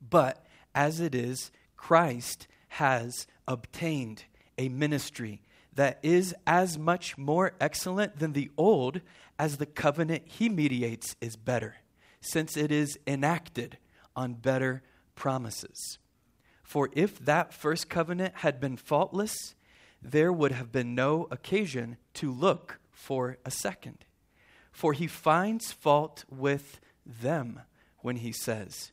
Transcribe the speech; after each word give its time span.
But 0.00 0.44
as 0.74 1.00
it 1.00 1.14
is, 1.14 1.50
Christ 1.76 2.46
has 2.68 3.26
obtained 3.46 4.24
a 4.56 4.68
ministry 4.68 5.42
that 5.74 5.98
is 6.02 6.34
as 6.46 6.78
much 6.78 7.16
more 7.16 7.52
excellent 7.60 8.18
than 8.18 8.32
the 8.32 8.50
old 8.56 9.00
as 9.38 9.56
the 9.56 9.66
covenant 9.66 10.22
he 10.26 10.48
mediates 10.48 11.16
is 11.20 11.36
better, 11.36 11.76
since 12.20 12.56
it 12.56 12.70
is 12.70 12.98
enacted 13.06 13.78
on 14.14 14.34
better 14.34 14.82
promises. 15.14 15.98
For 16.62 16.90
if 16.92 17.18
that 17.24 17.52
first 17.52 17.88
covenant 17.88 18.36
had 18.36 18.60
been 18.60 18.76
faultless, 18.76 19.54
there 20.02 20.32
would 20.32 20.52
have 20.52 20.70
been 20.70 20.94
no 20.94 21.26
occasion 21.30 21.96
to 22.14 22.32
look 22.32 22.78
for 22.90 23.38
a 23.44 23.50
second. 23.50 24.04
For 24.70 24.92
he 24.92 25.06
finds 25.06 25.72
fault 25.72 26.24
with 26.30 26.80
them 27.04 27.60
when 27.98 28.16
he 28.16 28.32
says, 28.32 28.92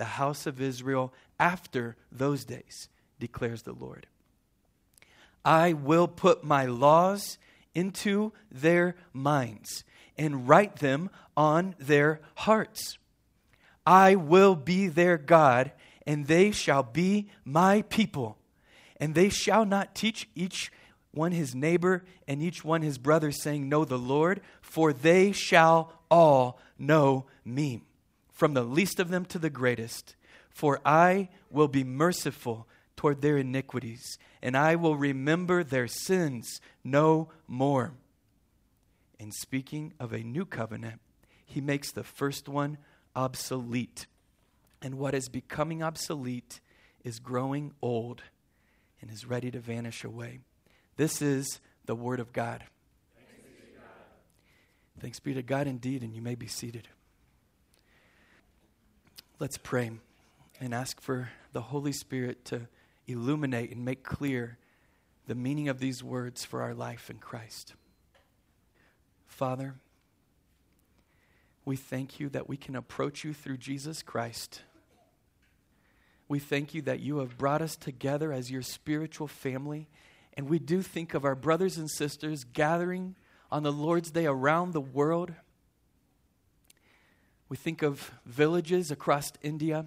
the 0.00 0.06
house 0.06 0.46
of 0.46 0.62
Israel 0.62 1.12
after 1.38 1.94
those 2.10 2.46
days, 2.46 2.88
declares 3.18 3.64
the 3.64 3.74
Lord. 3.74 4.06
I 5.44 5.74
will 5.74 6.08
put 6.08 6.42
my 6.42 6.64
laws 6.64 7.36
into 7.74 8.32
their 8.50 8.96
minds 9.12 9.84
and 10.16 10.48
write 10.48 10.76
them 10.76 11.10
on 11.36 11.74
their 11.78 12.22
hearts. 12.34 12.96
I 13.84 14.14
will 14.14 14.54
be 14.54 14.86
their 14.86 15.18
God, 15.18 15.70
and 16.06 16.26
they 16.26 16.50
shall 16.50 16.82
be 16.82 17.28
my 17.44 17.82
people. 17.82 18.38
And 18.96 19.14
they 19.14 19.28
shall 19.28 19.66
not 19.66 19.94
teach 19.94 20.30
each 20.34 20.72
one 21.10 21.32
his 21.32 21.54
neighbor 21.54 22.04
and 22.26 22.40
each 22.40 22.64
one 22.64 22.80
his 22.80 22.96
brother, 22.96 23.32
saying, 23.32 23.68
Know 23.68 23.84
the 23.84 23.98
Lord, 23.98 24.40
for 24.62 24.94
they 24.94 25.32
shall 25.32 25.92
all 26.10 26.58
know 26.78 27.26
me 27.44 27.82
from 28.40 28.54
the 28.54 28.64
least 28.64 28.98
of 28.98 29.10
them 29.10 29.26
to 29.26 29.38
the 29.38 29.50
greatest. 29.50 30.16
For 30.48 30.80
I 30.82 31.28
will 31.50 31.68
be 31.68 31.84
merciful 31.84 32.66
toward 32.96 33.20
their 33.20 33.36
iniquities, 33.36 34.16
and 34.42 34.56
I 34.56 34.76
will 34.76 34.96
remember 34.96 35.62
their 35.62 35.86
sins 35.86 36.58
no 36.82 37.28
more. 37.46 37.92
In 39.18 39.30
speaking 39.30 39.92
of 40.00 40.14
a 40.14 40.22
new 40.22 40.46
covenant, 40.46 41.02
he 41.44 41.60
makes 41.60 41.92
the 41.92 42.02
first 42.02 42.48
one 42.48 42.78
obsolete. 43.14 44.06
And 44.80 44.94
what 44.94 45.14
is 45.14 45.28
becoming 45.28 45.82
obsolete 45.82 46.60
is 47.04 47.18
growing 47.18 47.72
old 47.82 48.22
and 49.02 49.10
is 49.10 49.26
ready 49.26 49.50
to 49.50 49.60
vanish 49.60 50.02
away. 50.02 50.38
This 50.96 51.20
is 51.20 51.60
the 51.84 51.94
Word 51.94 52.20
of 52.20 52.32
God. 52.32 52.64
Thanks 53.14 53.42
be 53.42 53.66
to 53.66 53.78
God, 53.78 54.98
Thanks 54.98 55.20
be 55.20 55.34
to 55.34 55.42
God 55.42 55.66
indeed, 55.66 56.02
and 56.02 56.14
you 56.14 56.22
may 56.22 56.36
be 56.36 56.46
seated. 56.46 56.88
Let's 59.40 59.56
pray 59.56 59.90
and 60.60 60.74
ask 60.74 61.00
for 61.00 61.30
the 61.54 61.62
Holy 61.62 61.92
Spirit 61.92 62.44
to 62.44 62.68
illuminate 63.06 63.70
and 63.70 63.86
make 63.86 64.02
clear 64.02 64.58
the 65.26 65.34
meaning 65.34 65.70
of 65.70 65.80
these 65.80 66.04
words 66.04 66.44
for 66.44 66.60
our 66.60 66.74
life 66.74 67.08
in 67.08 67.16
Christ. 67.16 67.72
Father, 69.26 69.76
we 71.64 71.74
thank 71.74 72.20
you 72.20 72.28
that 72.28 72.50
we 72.50 72.58
can 72.58 72.76
approach 72.76 73.24
you 73.24 73.32
through 73.32 73.56
Jesus 73.56 74.02
Christ. 74.02 74.60
We 76.28 76.38
thank 76.38 76.74
you 76.74 76.82
that 76.82 77.00
you 77.00 77.20
have 77.20 77.38
brought 77.38 77.62
us 77.62 77.76
together 77.76 78.34
as 78.34 78.50
your 78.50 78.60
spiritual 78.60 79.26
family. 79.26 79.88
And 80.34 80.50
we 80.50 80.58
do 80.58 80.82
think 80.82 81.14
of 81.14 81.24
our 81.24 81.34
brothers 81.34 81.78
and 81.78 81.90
sisters 81.90 82.44
gathering 82.44 83.14
on 83.50 83.62
the 83.62 83.72
Lord's 83.72 84.10
Day 84.10 84.26
around 84.26 84.74
the 84.74 84.82
world 84.82 85.32
we 87.50 87.56
think 87.56 87.82
of 87.82 88.12
villages 88.24 88.92
across 88.92 89.32
India, 89.42 89.84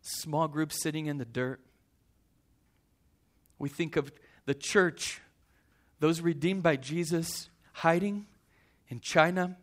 small 0.00 0.46
groups 0.46 0.80
sitting 0.80 1.06
in 1.06 1.18
the 1.18 1.24
dirt. 1.24 1.60
We 3.58 3.68
think 3.68 3.96
of 3.96 4.12
the 4.46 4.54
church, 4.54 5.20
those 5.98 6.20
redeemed 6.20 6.62
by 6.62 6.76
Jesus, 6.76 7.50
hiding 7.72 8.26
in 8.88 9.00
China. 9.00 9.56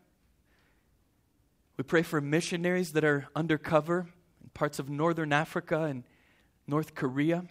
We 1.78 1.86
pray 1.86 2.02
for 2.02 2.20
missionaries 2.20 2.92
that 2.92 3.06
are 3.06 3.28
undercover 3.34 4.08
in 4.44 4.50
parts 4.54 4.78
of 4.78 4.90
northern 4.90 5.32
Africa 5.32 5.84
and 5.84 6.04
North 6.68 6.96
Korea. 6.96 7.46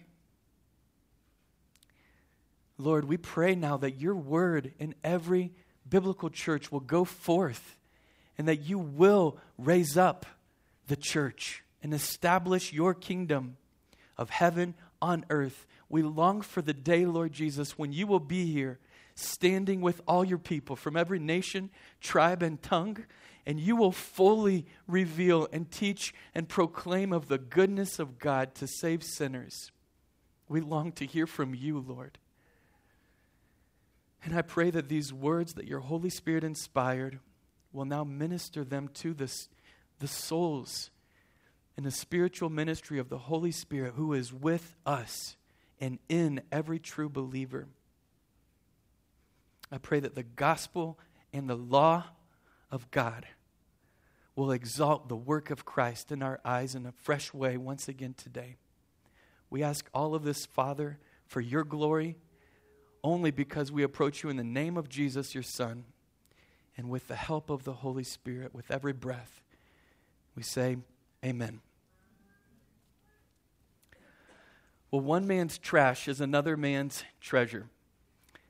Lord, 2.77 3.05
we 3.05 3.17
pray 3.17 3.55
now 3.55 3.77
that 3.77 3.99
your 3.99 4.15
word 4.15 4.73
in 4.77 4.93
every 5.03 5.53
biblical 5.89 6.29
church 6.29 6.71
will 6.71 6.81
go 6.81 7.03
forth 7.03 7.76
and 8.37 8.47
that 8.47 8.67
you 8.67 8.77
will 8.77 9.37
raise 9.57 9.97
up 9.97 10.25
the 10.87 10.95
church 10.95 11.63
and 11.81 11.93
establish 11.93 12.73
your 12.73 12.93
kingdom 12.93 13.57
of 14.17 14.29
heaven 14.29 14.73
on 15.01 15.25
earth. 15.29 15.65
We 15.89 16.01
long 16.03 16.41
for 16.41 16.61
the 16.61 16.73
day, 16.73 17.05
Lord 17.05 17.31
Jesus, 17.33 17.77
when 17.77 17.93
you 17.93 18.07
will 18.07 18.19
be 18.19 18.51
here 18.51 18.79
standing 19.15 19.81
with 19.81 20.01
all 20.07 20.23
your 20.23 20.37
people 20.37 20.75
from 20.75 20.95
every 20.95 21.19
nation, 21.19 21.69
tribe, 22.01 22.43
and 22.43 22.61
tongue, 22.61 23.05
and 23.45 23.59
you 23.59 23.75
will 23.75 23.91
fully 23.91 24.65
reveal 24.87 25.47
and 25.51 25.71
teach 25.71 26.13
and 26.35 26.47
proclaim 26.47 27.13
of 27.13 27.27
the 27.27 27.37
goodness 27.37 27.97
of 27.97 28.19
God 28.19 28.53
to 28.55 28.67
save 28.67 29.03
sinners. 29.03 29.71
We 30.49 30.61
long 30.61 30.91
to 30.93 31.05
hear 31.05 31.25
from 31.25 31.55
you, 31.55 31.79
Lord. 31.79 32.19
And 34.23 34.35
I 34.35 34.41
pray 34.41 34.69
that 34.71 34.89
these 34.89 35.13
words 35.13 35.53
that 35.53 35.67
your 35.67 35.79
Holy 35.79 36.09
Spirit 36.09 36.43
inspired 36.43 37.19
will 37.77 37.85
now 37.85 38.03
minister 38.03 38.63
them 38.63 38.87
to 38.87 39.13
the, 39.13 39.31
the 39.99 40.07
souls 40.07 40.89
in 41.77 41.83
the 41.83 41.91
spiritual 41.91 42.49
ministry 42.49 42.97
of 42.97 43.07
the 43.07 43.19
Holy 43.19 43.51
Spirit 43.51 43.93
who 43.95 44.13
is 44.13 44.33
with 44.33 44.75
us 44.83 45.37
and 45.79 45.99
in 46.09 46.41
every 46.51 46.79
true 46.79 47.07
believer. 47.07 47.67
I 49.71 49.77
pray 49.77 49.99
that 49.99 50.15
the 50.15 50.23
gospel 50.23 50.97
and 51.31 51.47
the 51.47 51.55
law 51.55 52.05
of 52.71 52.89
God 52.89 53.27
will 54.35 54.51
exalt 54.51 55.07
the 55.07 55.15
work 55.15 55.51
of 55.51 55.63
Christ 55.63 56.11
in 56.11 56.23
our 56.23 56.39
eyes 56.43 56.73
in 56.73 56.87
a 56.87 56.91
fresh 56.91 57.31
way 57.31 57.57
once 57.57 57.87
again 57.87 58.15
today. 58.17 58.55
We 59.51 59.61
ask 59.61 59.87
all 59.93 60.15
of 60.15 60.23
this, 60.23 60.47
Father, 60.47 60.97
for 61.27 61.41
your 61.41 61.63
glory, 61.63 62.17
only 63.03 63.29
because 63.29 63.71
we 63.71 63.83
approach 63.83 64.23
you 64.23 64.31
in 64.31 64.37
the 64.37 64.43
name 64.43 64.77
of 64.77 64.89
Jesus, 64.89 65.35
your 65.35 65.43
Son 65.43 65.85
and 66.77 66.89
with 66.89 67.07
the 67.07 67.15
help 67.15 67.49
of 67.49 67.63
the 67.63 67.73
Holy 67.73 68.03
Spirit, 68.03 68.53
with 68.53 68.69
every 68.69 68.93
breath, 68.93 69.41
we 70.35 70.43
say, 70.43 70.77
Amen. 71.25 71.61
Well, 74.91 75.01
one 75.01 75.27
man's 75.27 75.57
trash 75.57 76.07
is 76.07 76.21
another 76.21 76.55
man's 76.55 77.03
treasure. 77.19 77.67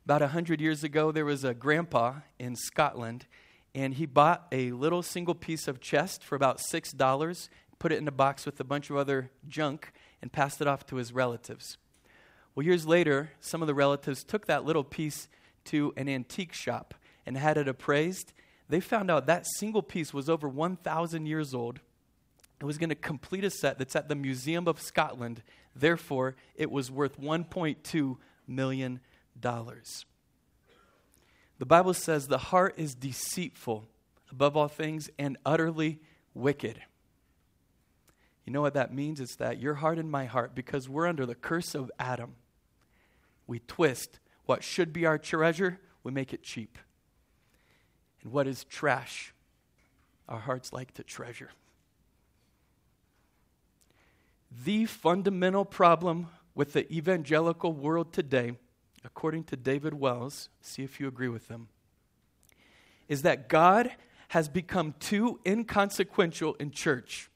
About 0.05 0.21
a 0.21 0.27
hundred 0.27 0.61
years 0.61 0.83
ago, 0.83 1.11
there 1.11 1.25
was 1.25 1.43
a 1.43 1.53
grandpa 1.53 2.15
in 2.37 2.55
Scotland, 2.55 3.25
and 3.73 3.95
he 3.95 4.05
bought 4.05 4.47
a 4.51 4.71
little 4.71 5.01
single 5.01 5.33
piece 5.33 5.67
of 5.67 5.79
chest 5.79 6.23
for 6.23 6.35
about 6.35 6.59
six 6.59 6.91
dollars, 6.91 7.49
put 7.79 7.91
it 7.91 7.97
in 7.97 8.07
a 8.07 8.11
box 8.11 8.45
with 8.45 8.59
a 8.59 8.63
bunch 8.63 8.89
of 8.89 8.97
other 8.97 9.31
junk, 9.47 9.91
and 10.21 10.31
passed 10.31 10.61
it 10.61 10.67
off 10.67 10.85
to 10.87 10.97
his 10.97 11.13
relatives. 11.13 11.77
Well, 12.53 12.65
years 12.65 12.85
later, 12.85 13.31
some 13.39 13.61
of 13.61 13.67
the 13.67 13.73
relatives 13.73 14.23
took 14.23 14.45
that 14.47 14.65
little 14.65 14.83
piece 14.83 15.29
to 15.65 15.93
an 15.95 16.09
antique 16.09 16.53
shop 16.53 16.93
and 17.27 17.37
had 17.37 17.57
it 17.57 17.67
appraised, 17.67 18.33
they 18.69 18.79
found 18.79 19.11
out 19.11 19.27
that 19.27 19.45
single 19.45 19.83
piece 19.83 20.13
was 20.13 20.29
over 20.29 20.49
1,000 20.49 21.25
years 21.25 21.53
old. 21.53 21.79
It 22.59 22.65
was 22.65 22.77
going 22.77 22.89
to 22.89 22.95
complete 22.95 23.43
a 23.43 23.49
set 23.49 23.77
that's 23.77 23.95
at 23.95 24.09
the 24.09 24.15
Museum 24.15 24.67
of 24.67 24.81
Scotland. 24.81 25.43
Therefore, 25.75 26.35
it 26.55 26.71
was 26.71 26.89
worth 26.89 27.21
$1.2 27.21 28.17
million. 28.47 28.99
The 29.39 30.05
Bible 31.65 31.93
says 31.93 32.27
the 32.27 32.37
heart 32.37 32.73
is 32.77 32.95
deceitful 32.95 33.87
above 34.31 34.57
all 34.57 34.67
things 34.67 35.09
and 35.19 35.37
utterly 35.45 35.99
wicked. 36.33 36.81
You 38.45 38.53
know 38.53 38.61
what 38.61 38.75
that 38.75 38.93
means? 38.93 39.19
It's 39.19 39.35
that 39.35 39.59
your 39.59 39.75
heart 39.75 39.99
and 39.99 40.09
my 40.09 40.25
heart, 40.25 40.55
because 40.55 40.87
we're 40.87 41.07
under 41.07 41.25
the 41.25 41.35
curse 41.35 41.75
of 41.75 41.91
Adam, 41.99 42.35
we 43.45 43.59
twist 43.59 44.19
what 44.45 44.63
should 44.63 44.93
be 44.93 45.05
our 45.05 45.17
treasure, 45.17 45.79
we 46.03 46.11
make 46.11 46.33
it 46.33 46.41
cheap. 46.41 46.77
And 48.27 48.33
what 48.33 48.45
is 48.45 48.65
trash? 48.65 49.33
Our 50.27 50.39
hearts 50.39 50.73
like 50.73 50.93
to 50.95 51.03
treasure. 51.03 51.49
the 54.65 54.83
fundamental 54.83 55.63
problem 55.63 56.27
with 56.53 56.73
the 56.73 56.91
evangelical 56.91 57.71
world 57.71 58.11
today, 58.11 58.57
according 59.05 59.45
to 59.45 59.55
David 59.55 59.93
Wells, 59.93 60.49
see 60.59 60.83
if 60.83 60.99
you 60.99 61.07
agree 61.07 61.29
with 61.29 61.47
him, 61.47 61.69
is 63.07 63.21
that 63.21 63.47
God 63.47 63.91
has 64.27 64.49
become 64.49 64.93
too 64.99 65.39
inconsequential 65.45 66.55
in 66.55 66.71
church. 66.71 67.29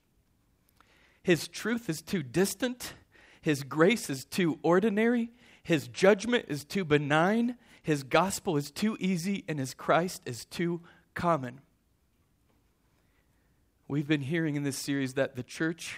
His 1.23 1.47
truth 1.47 1.89
is 1.89 2.01
too 2.01 2.21
distant, 2.21 2.95
His 3.39 3.63
grace 3.63 4.09
is 4.09 4.25
too 4.25 4.59
ordinary, 4.61 5.31
His 5.63 5.87
judgment 5.87 6.47
is 6.49 6.65
too 6.65 6.83
benign, 6.83 7.55
His 7.81 8.03
gospel 8.03 8.57
is 8.57 8.71
too 8.71 8.95
easy, 8.99 9.43
and 9.47 9.59
His 9.59 9.73
Christ 9.73 10.21
is 10.25 10.45
too 10.45 10.81
common. 11.13 11.61
We've 13.87 14.07
been 14.07 14.21
hearing 14.21 14.55
in 14.55 14.63
this 14.63 14.77
series 14.77 15.15
that 15.15 15.35
the 15.35 15.43
church 15.43 15.97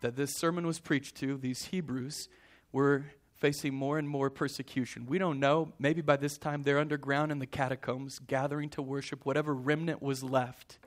that 0.00 0.16
this 0.16 0.34
sermon 0.34 0.66
was 0.66 0.80
preached 0.80 1.16
to, 1.16 1.36
these 1.36 1.66
Hebrews, 1.66 2.28
were 2.72 3.04
facing 3.34 3.74
more 3.74 3.98
and 3.98 4.08
more 4.08 4.30
persecution. 4.30 5.06
We 5.06 5.18
don't 5.18 5.40
know. 5.40 5.72
Maybe 5.78 6.00
by 6.00 6.16
this 6.16 6.38
time 6.38 6.62
they're 6.62 6.78
underground 6.78 7.32
in 7.32 7.38
the 7.38 7.46
catacombs, 7.46 8.18
gathering 8.18 8.68
to 8.70 8.82
worship 8.82 9.24
whatever 9.24 9.54
remnant 9.54 10.02
was 10.02 10.22
left. 10.22 10.78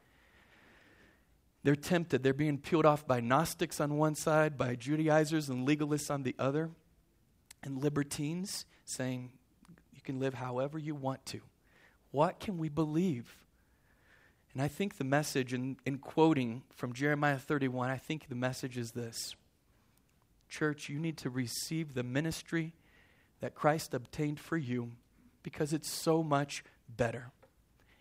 They're 1.63 1.75
tempted. 1.75 2.23
They're 2.23 2.33
being 2.33 2.57
peeled 2.57 2.85
off 2.85 3.07
by 3.07 3.21
Gnostics 3.21 3.79
on 3.79 3.97
one 3.97 4.15
side, 4.15 4.57
by 4.57 4.75
Judaizers 4.75 5.49
and 5.49 5.67
legalists 5.67 6.11
on 6.11 6.23
the 6.23 6.35
other, 6.37 6.71
and 7.63 7.81
libertines 7.81 8.65
saying, 8.83 9.31
can 10.03 10.19
live 10.19 10.35
however 10.35 10.77
you 10.77 10.95
want 10.95 11.25
to. 11.27 11.41
What 12.11 12.39
can 12.39 12.57
we 12.57 12.69
believe? 12.69 13.35
And 14.53 14.61
I 14.61 14.67
think 14.67 14.97
the 14.97 15.03
message, 15.03 15.53
in, 15.53 15.77
in 15.85 15.97
quoting 15.97 16.61
from 16.75 16.93
Jeremiah 16.93 17.39
31, 17.39 17.89
I 17.89 17.97
think 17.97 18.27
the 18.29 18.35
message 18.35 18.77
is 18.77 18.91
this 18.91 19.35
Church, 20.47 20.87
you 20.87 20.99
need 20.99 21.17
to 21.17 21.29
receive 21.29 21.95
the 21.95 22.03
ministry 22.03 22.73
that 23.41 23.55
Christ 23.55 23.93
obtained 23.93 24.39
for 24.39 24.57
you 24.57 24.91
because 25.41 25.73
it's 25.73 25.89
so 25.89 26.21
much 26.21 26.63
better. 26.87 27.31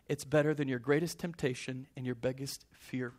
It's 0.08 0.24
better 0.24 0.52
than 0.52 0.68
your 0.68 0.78
greatest 0.78 1.18
temptation 1.18 1.86
and 1.96 2.04
your 2.04 2.14
biggest 2.14 2.66
fear. 2.72 3.14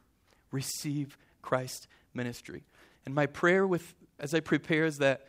Receive 0.52 1.18
Christ's 1.42 1.88
ministry. 2.14 2.64
And 3.06 3.16
my 3.16 3.26
prayer 3.26 3.66
with 3.66 3.96
as 4.20 4.34
I 4.34 4.40
prepare 4.40 4.86
is 4.86 5.00
that 5.00 5.28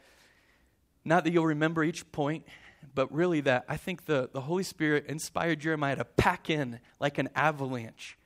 not 1.04 1.24
that 1.24 1.32
you'll 1.32 1.46
remember 1.46 1.82
each 1.82 2.10
point, 2.12 2.46
but 2.94 3.12
really 3.12 3.40
that 3.42 3.64
I 3.69 3.76
think 3.76 4.06
the, 4.06 4.28
the 4.32 4.40
Holy 4.42 4.64
Spirit 4.64 5.06
inspired 5.06 5.60
Jeremiah 5.60 5.96
to 5.96 6.04
pack 6.04 6.50
in 6.50 6.81
like 6.98 7.19
an 7.19 7.28
avalanche 7.34 8.19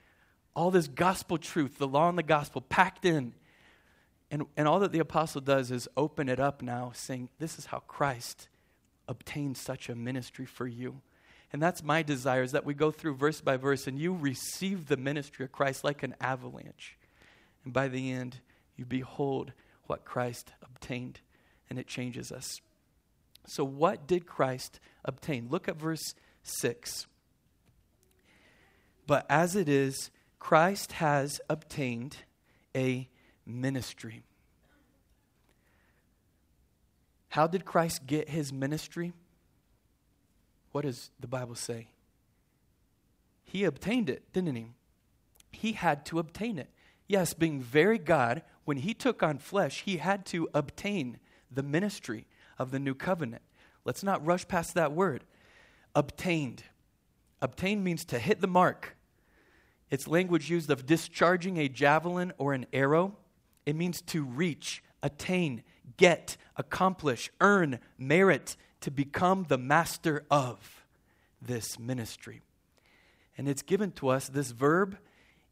all 0.58 0.72
this 0.72 0.88
gospel 0.88 1.38
truth, 1.38 1.78
the 1.78 1.86
law 1.86 2.08
and 2.08 2.18
the 2.18 2.22
gospel 2.24 2.60
packed 2.60 3.04
in 3.04 3.32
and, 4.28 4.44
and 4.56 4.66
all 4.66 4.80
that 4.80 4.90
the 4.90 4.98
apostle 4.98 5.40
does 5.40 5.70
is 5.70 5.88
open 5.96 6.28
it 6.28 6.40
up 6.40 6.62
now, 6.62 6.90
saying, 6.94 7.28
This 7.38 7.58
is 7.58 7.66
how 7.66 7.78
Christ 7.78 8.48
obtained 9.06 9.56
such 9.56 9.88
a 9.88 9.94
ministry 9.94 10.46
for 10.46 10.66
you. 10.66 11.00
And 11.52 11.62
that's 11.62 11.82
my 11.82 12.02
desire, 12.02 12.42
is 12.42 12.52
that 12.52 12.66
we 12.66 12.74
go 12.74 12.90
through 12.90 13.14
verse 13.14 13.40
by 13.40 13.56
verse 13.56 13.86
and 13.86 14.00
you 14.00 14.12
receive 14.12 14.86
the 14.86 14.96
ministry 14.96 15.44
of 15.44 15.52
Christ 15.52 15.84
like 15.84 16.02
an 16.02 16.16
avalanche. 16.20 16.98
And 17.64 17.72
by 17.72 17.86
the 17.86 18.10
end, 18.10 18.40
you 18.76 18.84
behold 18.84 19.52
what 19.86 20.04
Christ 20.04 20.52
obtained, 20.60 21.20
and 21.70 21.78
it 21.78 21.86
changes 21.86 22.32
us. 22.32 22.60
So, 23.48 23.64
what 23.64 24.06
did 24.06 24.26
Christ 24.26 24.78
obtain? 25.04 25.48
Look 25.48 25.68
at 25.68 25.76
verse 25.76 26.14
6. 26.42 27.06
But 29.06 29.24
as 29.30 29.56
it 29.56 29.70
is, 29.70 30.10
Christ 30.38 30.92
has 30.92 31.40
obtained 31.48 32.18
a 32.76 33.08
ministry. 33.46 34.22
How 37.30 37.46
did 37.46 37.64
Christ 37.64 38.06
get 38.06 38.28
his 38.28 38.52
ministry? 38.52 39.14
What 40.72 40.84
does 40.84 41.10
the 41.18 41.26
Bible 41.26 41.54
say? 41.54 41.88
He 43.44 43.64
obtained 43.64 44.10
it, 44.10 44.30
didn't 44.34 44.56
he? 44.56 44.72
He 45.52 45.72
had 45.72 46.04
to 46.06 46.18
obtain 46.18 46.58
it. 46.58 46.68
Yes, 47.06 47.32
being 47.32 47.62
very 47.62 47.96
God, 47.98 48.42
when 48.66 48.76
he 48.76 48.92
took 48.92 49.22
on 49.22 49.38
flesh, 49.38 49.82
he 49.86 49.96
had 49.96 50.26
to 50.26 50.50
obtain 50.52 51.18
the 51.50 51.62
ministry 51.62 52.26
of 52.58 52.70
the 52.70 52.78
new 52.78 52.94
covenant. 52.94 53.42
Let's 53.84 54.02
not 54.02 54.24
rush 54.24 54.46
past 54.48 54.74
that 54.74 54.92
word. 54.92 55.24
Obtained. 55.94 56.64
Obtained 57.40 57.84
means 57.84 58.04
to 58.06 58.18
hit 58.18 58.40
the 58.40 58.46
mark. 58.46 58.96
It's 59.90 60.06
language 60.06 60.50
used 60.50 60.70
of 60.70 60.86
discharging 60.86 61.56
a 61.56 61.68
javelin 61.68 62.32
or 62.36 62.52
an 62.52 62.66
arrow. 62.72 63.16
It 63.64 63.76
means 63.76 64.02
to 64.02 64.24
reach, 64.24 64.82
attain, 65.02 65.62
get, 65.96 66.36
accomplish, 66.56 67.30
earn, 67.40 67.78
merit, 67.96 68.56
to 68.80 68.90
become 68.90 69.46
the 69.48 69.58
master 69.58 70.24
of 70.30 70.84
this 71.40 71.78
ministry. 71.78 72.42
And 73.36 73.48
it's 73.48 73.62
given 73.62 73.92
to 73.92 74.08
us, 74.08 74.28
this 74.28 74.50
verb, 74.50 74.98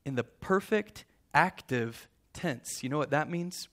in 0.05 0.17
the 0.17 0.25
perfect 0.25 1.05
active 1.33 2.09
tense. 2.33 2.83
You 2.83 2.89
know 2.89 2.99
what 2.99 3.11
that 3.11 3.31
means? 3.31 3.69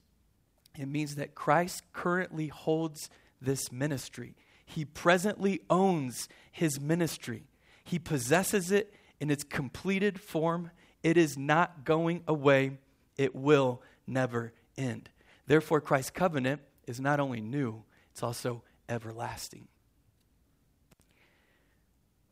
It 0.78 0.88
means 0.88 1.16
that 1.16 1.36
Christ 1.36 1.84
currently 1.94 2.48
holds 2.48 3.10
this 3.44 3.72
ministry. 3.72 4.36
He 4.66 4.86
presently 4.86 5.62
owns 5.70 6.28
his 6.52 6.80
ministry. 6.80 7.44
He 7.84 8.00
possesses 8.00 8.72
it 8.72 8.94
in 9.20 9.30
its 9.30 9.44
completed 9.44 10.20
form. 10.20 10.72
It 11.02 11.18
is 11.18 11.38
not 11.38 11.84
going 11.84 12.24
away, 12.28 12.78
it 13.18 13.36
will 13.36 13.82
never 14.08 14.54
end. 14.78 15.10
Therefore, 15.48 15.82
Christ's 15.82 16.12
covenant 16.12 16.62
is 16.88 17.00
not 17.00 17.20
only 17.20 17.42
new, 17.42 17.84
it's 18.12 18.24
also 18.24 18.64
everlasting. 18.88 19.68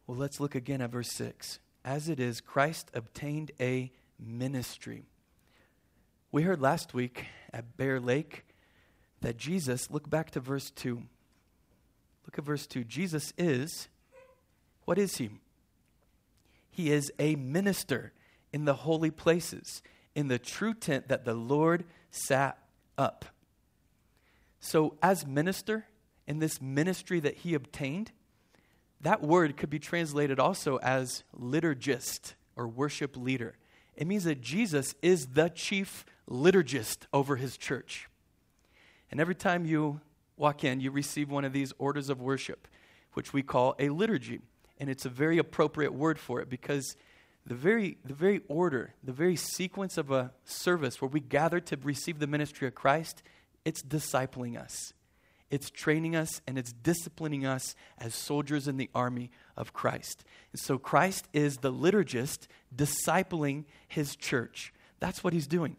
Well, 0.08 0.18
let's 0.18 0.40
look 0.40 0.56
again 0.56 0.82
at 0.82 0.92
verse 0.92 1.12
6. 1.12 1.60
As 1.84 2.10
it 2.10 2.20
is, 2.20 2.42
Christ 2.42 2.92
obtained 2.94 3.52
a 3.60 3.92
ministry. 4.20 5.06
We 6.32 6.44
heard 6.44 6.62
last 6.62 6.94
week 6.94 7.26
at 7.52 7.78
Bear 7.78 8.00
Lake 8.00 8.46
that 9.22 9.38
Jesus, 9.38 9.90
look 9.90 10.10
back 10.10 10.32
to 10.32 10.40
verse 10.40 10.70
2. 10.72 11.02
Look 12.26 12.38
at 12.38 12.44
verse 12.44 12.68
2. 12.68 12.84
Jesus 12.84 13.34
is, 13.38 13.88
what 14.86 14.98
is 14.98 15.18
he? 15.18 15.30
He 16.70 16.92
is 16.92 17.12
a 17.20 17.36
minister 17.36 18.14
in 18.54 18.66
the 18.66 18.74
holy 18.74 19.12
places 19.12 19.82
in 20.16 20.28
the 20.28 20.40
true 20.40 20.74
tent 20.74 21.08
that 21.08 21.26
the 21.26 21.34
Lord 21.34 21.86
sat 22.10 22.58
up. 22.98 23.26
So, 24.60 24.96
as 25.02 25.26
minister, 25.26 25.86
in 26.28 26.40
this 26.40 26.62
ministry 26.62 27.20
that 27.22 27.38
he 27.38 27.54
obtained, 27.54 28.12
that 29.02 29.22
word 29.22 29.58
could 29.58 29.70
be 29.70 29.80
translated 29.80 30.40
also 30.40 30.78
as 30.78 31.24
liturgist 31.38 32.36
or 32.56 32.68
worship 32.68 33.18
leader. 33.18 33.56
It 33.96 34.08
means 34.08 34.26
that 34.26 34.42
Jesus 34.42 34.94
is 35.02 35.28
the 35.28 35.50
chief 35.50 36.06
liturgist 36.30 37.08
over 37.12 37.38
his 37.38 37.58
church. 37.58 38.08
And 39.12 39.20
every 39.20 39.36
time 39.36 39.66
you 39.66 40.00
walk 40.38 40.64
in, 40.64 40.80
you 40.80 40.90
receive 40.90 41.30
one 41.30 41.46
of 41.46 41.54
these 41.54 41.74
orders 41.78 42.10
of 42.10 42.22
worship, 42.22 42.68
which 43.14 43.34
we 43.34 43.44
call 43.44 43.76
a 43.78 43.90
liturgy. 43.90 44.40
And 44.80 44.90
it's 44.90 45.06
a 45.06 45.10
very 45.10 45.38
appropriate 45.38 45.94
word 45.94 46.18
for 46.18 46.40
it 46.40 46.50
because 46.50 46.96
the 47.46 47.56
very, 47.56 47.98
the 48.06 48.14
very 48.14 48.42
order, 48.48 48.94
the 49.04 49.12
very 49.12 49.36
sequence 49.36 49.98
of 49.98 50.12
a 50.12 50.32
service 50.46 51.02
where 51.02 51.10
we 51.10 51.20
gather 51.20 51.60
to 51.60 51.78
receive 51.84 52.20
the 52.20 52.28
ministry 52.28 52.68
of 52.68 52.76
Christ, 52.76 53.22
it's 53.66 53.84
discipling 53.84 54.60
us. 54.60 54.94
It's 55.50 55.70
training 55.70 56.16
us 56.16 56.42
and 56.48 56.58
it's 56.58 56.72
disciplining 56.72 57.46
us 57.46 57.76
as 57.98 58.16
soldiers 58.16 58.70
in 58.70 58.78
the 58.78 58.90
army 58.96 59.32
of 59.58 59.74
Christ. 59.74 60.24
And 60.54 60.62
so 60.62 60.78
Christ 60.78 61.28
is 61.34 61.58
the 61.58 61.74
liturgist 61.74 62.48
discipling 62.74 63.66
his 63.88 64.16
church. 64.16 64.74
That's 65.00 65.24
what 65.24 65.34
he's 65.34 65.48
doing. 65.48 65.76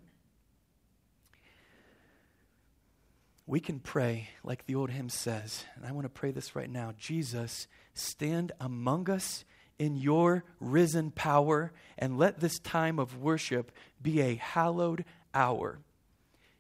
We 3.47 3.61
can 3.61 3.81
pray 3.81 4.29
like 4.45 4.67
the 4.67 4.77
old 4.77 4.91
hymn 4.91 5.09
says, 5.09 5.65
and 5.75 5.85
I 5.85 5.93
want 5.93 6.05
to 6.05 6.09
pray 6.09 6.31
this 6.31 6.55
right 6.55 6.71
now 6.71 6.93
Jesus, 6.97 7.67
stand 7.95 8.53
among 8.61 9.11
us 9.11 9.45
in 9.79 9.97
your 9.97 10.45
risen 10.61 11.11
power, 11.11 11.73
and 11.99 12.19
let 12.19 12.39
this 12.39 12.59
time 12.61 12.99
of 12.99 13.19
worship 13.19 13.73
be 14.01 14.21
a 14.21 14.37
hallowed 14.37 15.05
hour. 15.35 15.81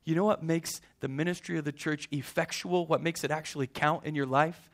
You 0.04 0.16
know 0.16 0.24
what 0.24 0.42
makes 0.42 0.80
the 1.00 1.08
ministry 1.08 1.58
of 1.58 1.64
the 1.64 1.72
church 1.72 2.08
effectual? 2.10 2.86
What 2.86 3.02
makes 3.02 3.22
it 3.22 3.30
actually 3.30 3.68
count 3.68 4.04
in 4.04 4.16
your 4.16 4.26
life? 4.26 4.68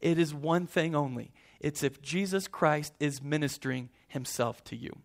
It 0.00 0.18
is 0.18 0.32
one 0.32 0.66
thing 0.66 0.94
only 0.94 1.32
it's 1.60 1.82
if 1.82 2.02
Jesus 2.02 2.48
Christ 2.48 2.94
is 3.00 3.22
ministering 3.22 3.88
himself 4.08 4.62
to 4.64 4.76
you. 4.76 4.96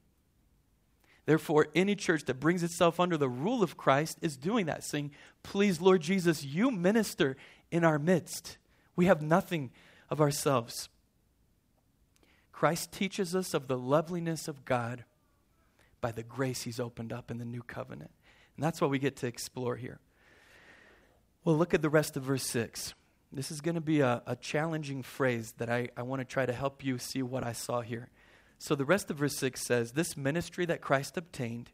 Therefore, 1.26 1.68
any 1.76 1.96
church 1.96 2.26
that 2.26 2.40
brings 2.40 2.64
itself 2.64 3.00
under 3.00 3.18
the 3.18 3.30
rule 3.30 3.62
of 3.62 3.78
Christ 3.78 4.18
is 4.22 4.38
doing 4.38 4.66
that, 4.66 4.84
saying, 4.84 5.12
Please, 5.44 5.80
Lord 5.80 6.02
Jesus, 6.02 6.44
you 6.44 6.72
minister 6.72 7.38
in 7.70 7.84
our 7.84 8.00
midst. 8.00 8.58
We 8.96 9.06
have 9.06 9.22
nothing 9.22 9.72
of 10.10 10.20
ourselves. 10.20 10.90
Christ 12.52 12.92
teaches 12.92 13.36
us 13.36 13.54
of 13.54 13.68
the 13.68 13.78
loveliness 13.78 14.48
of 14.48 14.66
God 14.66 15.04
by 16.02 16.12
the 16.12 16.24
grace 16.24 16.64
he's 16.64 16.80
opened 16.80 17.14
up 17.14 17.32
in 17.32 17.38
the 17.38 17.46
new 17.46 17.62
covenant. 17.62 18.12
And 18.56 18.64
that's 18.64 18.82
what 18.82 18.90
we 18.90 19.00
get 19.00 19.16
to 19.18 19.28
explore 19.28 19.76
here. 19.76 20.00
Well, 21.44 21.58
look 21.58 21.74
at 21.74 21.82
the 21.82 21.90
rest 21.90 22.18
of 22.18 22.24
verse 22.24 22.44
6. 22.44 22.94
This 23.32 23.50
is 23.52 23.62
going 23.62 23.76
to 23.76 23.82
be 23.82 24.02
a, 24.02 24.22
a 24.28 24.36
challenging 24.36 25.04
phrase 25.04 25.54
that 25.58 25.70
I, 25.70 25.90
I 25.96 26.02
want 26.02 26.20
to 26.20 26.26
try 26.26 26.46
to 26.46 26.54
help 26.54 26.84
you 26.84 26.98
see 26.98 27.24
what 27.24 27.44
I 27.44 27.54
saw 27.54 27.82
here. 27.82 28.10
So 28.62 28.76
the 28.76 28.86
rest 28.86 29.10
of 29.10 29.18
verse 29.18 29.36
6 29.38 29.60
says, 29.60 29.94
This 29.94 30.16
ministry 30.16 30.68
that 30.68 30.82
Christ 30.82 31.18
obtained, 31.18 31.72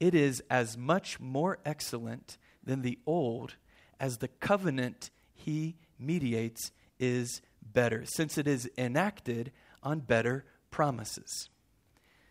it 0.00 0.16
is 0.16 0.42
as 0.50 0.76
much 0.76 1.20
more 1.20 1.60
excellent 1.64 2.38
than 2.60 2.82
the 2.82 2.98
old 3.06 3.54
as 4.00 4.18
the 4.18 4.26
covenant 4.26 5.10
he 5.32 5.76
mediates 6.00 6.72
is 6.98 7.40
better, 7.62 8.02
since 8.04 8.36
it 8.36 8.48
is 8.48 8.68
enacted 8.76 9.52
on 9.84 10.00
better 10.00 10.44
promises. 10.72 11.48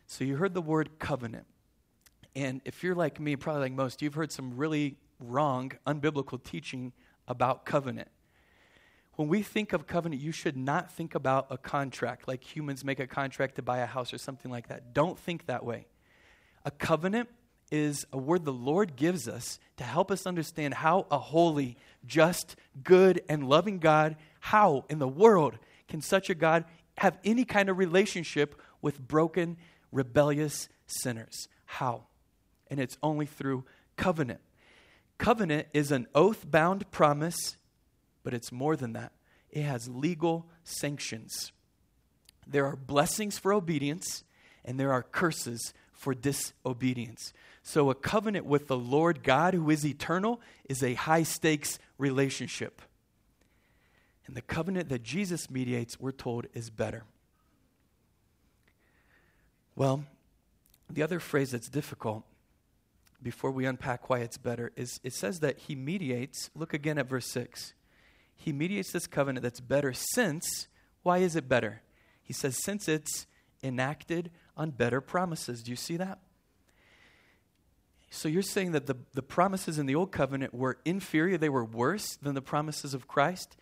So 0.06 0.25
you 0.25 0.36
heard 0.36 0.54
the 0.54 0.62
word 0.62 1.00
covenant. 1.00 1.46
And 2.36 2.60
if 2.66 2.84
you're 2.84 2.94
like 2.94 3.22
me, 3.22 3.38
probably 3.38 3.62
like 3.62 3.72
most, 3.72 4.01
you've 4.01 4.16
heard 4.16 4.34
some 4.34 4.58
really 4.58 4.98
wrong, 5.18 5.72
unbiblical 5.88 6.44
teaching 6.44 6.92
about 7.25 7.66
covenant. 7.66 8.10
When 9.15 9.27
we 9.27 9.44
think 9.44 9.74
of 9.74 9.88
covenant, 9.88 10.22
you 10.22 10.32
should 10.32 10.58
not 10.58 10.91
think 10.91 11.15
about 11.15 11.48
a 11.50 11.58
contract, 11.58 12.27
like 12.27 12.44
humans 12.44 12.86
make 12.86 13.00
a 13.00 13.08
contract 13.08 13.56
to 13.56 13.62
buy 13.62 13.80
a 13.80 13.86
house 13.86 14.13
or 14.13 14.18
something 14.18 14.50
like 14.50 14.70
that. 14.70 14.94
Don't 14.94 15.20
think 15.20 15.46
that 15.48 15.65
way. 15.65 15.86
A 16.63 16.72
covenant 16.72 17.30
is 17.72 18.06
a 18.12 18.18
word 18.18 18.46
the 18.46 18.53
Lord 18.53 18.96
gives 18.96 19.27
us 19.27 19.60
to 19.77 19.84
help 19.84 20.12
us 20.12 20.25
understand 20.25 20.74
how 20.74 21.08
a 21.10 21.18
holy, 21.18 21.77
just, 22.06 22.56
good, 22.84 23.22
and 23.30 23.48
loving 23.48 23.80
God, 23.80 24.18
how 24.39 24.86
in 24.89 25.00
the 25.00 25.08
world 25.08 25.58
can 25.88 26.01
such 26.01 26.30
a 26.30 26.36
God 26.36 26.65
have 26.98 27.18
any 27.24 27.46
kind 27.46 27.70
of 27.70 27.77
relationship 27.77 28.60
with 28.82 29.00
broken, 29.00 29.58
rebellious 29.91 30.70
sinners? 30.86 31.48
How? 31.65 32.03
And 32.70 32.80
it's 32.80 32.98
only 33.01 33.25
through 33.25 33.65
covenant. 33.96 34.41
Covenant 35.18 35.68
is 35.74 35.91
an 35.91 36.08
oath 36.15 36.50
bound 36.50 36.89
promise, 36.91 37.58
but 38.24 38.34
it's 38.34 38.51
more 38.51 38.75
than 38.75 38.94
that. 38.94 39.12
It 39.50 39.63
has 39.63 39.88
legal 39.90 40.48
sanctions. 40.63 41.51
There 42.48 42.66
are 42.66 42.75
blessings 42.75 43.38
for 43.38 43.54
obedience, 43.54 44.24
and 44.63 44.80
there 44.80 44.92
are 44.92 45.04
curses 45.04 45.74
for 45.92 46.13
disobedience. 46.13 47.34
So, 47.63 47.90
a 47.90 47.96
covenant 47.96 48.46
with 48.46 48.68
the 48.68 48.78
Lord 48.78 49.24
God, 49.24 49.54
who 49.54 49.70
is 49.70 49.86
eternal, 49.86 50.42
is 50.68 50.82
a 50.82 50.96
high 50.96 51.24
stakes 51.24 51.78
relationship. 51.98 52.82
And 54.25 54.36
the 54.36 54.42
covenant 54.42 54.90
that 54.90 55.04
Jesus 55.04 55.50
mediates, 55.50 56.00
we're 56.00 56.12
told, 56.12 56.48
is 56.54 56.70
better. 56.70 57.04
Well, 59.75 60.06
the 60.90 61.04
other 61.04 61.20
phrase 61.20 61.51
that's 61.51 61.70
difficult 61.70 62.24
before 63.22 63.51
we 63.51 63.66
unpack 63.66 64.10
why 64.10 64.20
it's 64.20 64.38
better 64.38 64.72
is 64.75 65.00
it 65.04 65.13
says 65.13 65.40
that 65.42 65.60
he 65.60 65.75
mediates, 65.75 66.50
look 66.56 66.74
again 66.74 66.98
at 66.98 67.08
verse 67.08 67.28
6. 67.28 67.74
He 68.44 68.52
mediates 68.52 68.92
this 68.92 69.06
covenant 69.06 69.44
that's 69.44 69.60
better 69.60 69.94
since, 69.94 70.68
why 71.04 71.20
is 71.20 71.36
it 71.36 71.48
better? 71.48 71.84
He 72.24 72.34
says, 72.34 72.58
since 72.64 72.88
it's 72.88 73.28
enacted 73.62 74.32
on 74.58 74.72
better 74.72 75.00
promises. 75.00 75.62
Do 75.62 75.70
you 75.70 75.78
see 75.78 75.96
that? 75.98 76.18
So 78.10 78.28
you're 78.28 78.42
saying 78.42 78.72
that 78.72 78.88
the, 78.88 78.96
the 79.14 79.22
promises 79.22 79.78
in 79.78 79.86
the 79.86 79.94
old 79.94 80.12
covenant 80.12 80.56
were 80.56 80.80
inferior, 80.86 81.38
they 81.38 81.50
were 81.50 81.64
worse 81.64 82.18
than 82.22 82.34
the 82.34 82.42
promises 82.42 82.96
of 82.96 83.08
Christ? 83.08 83.58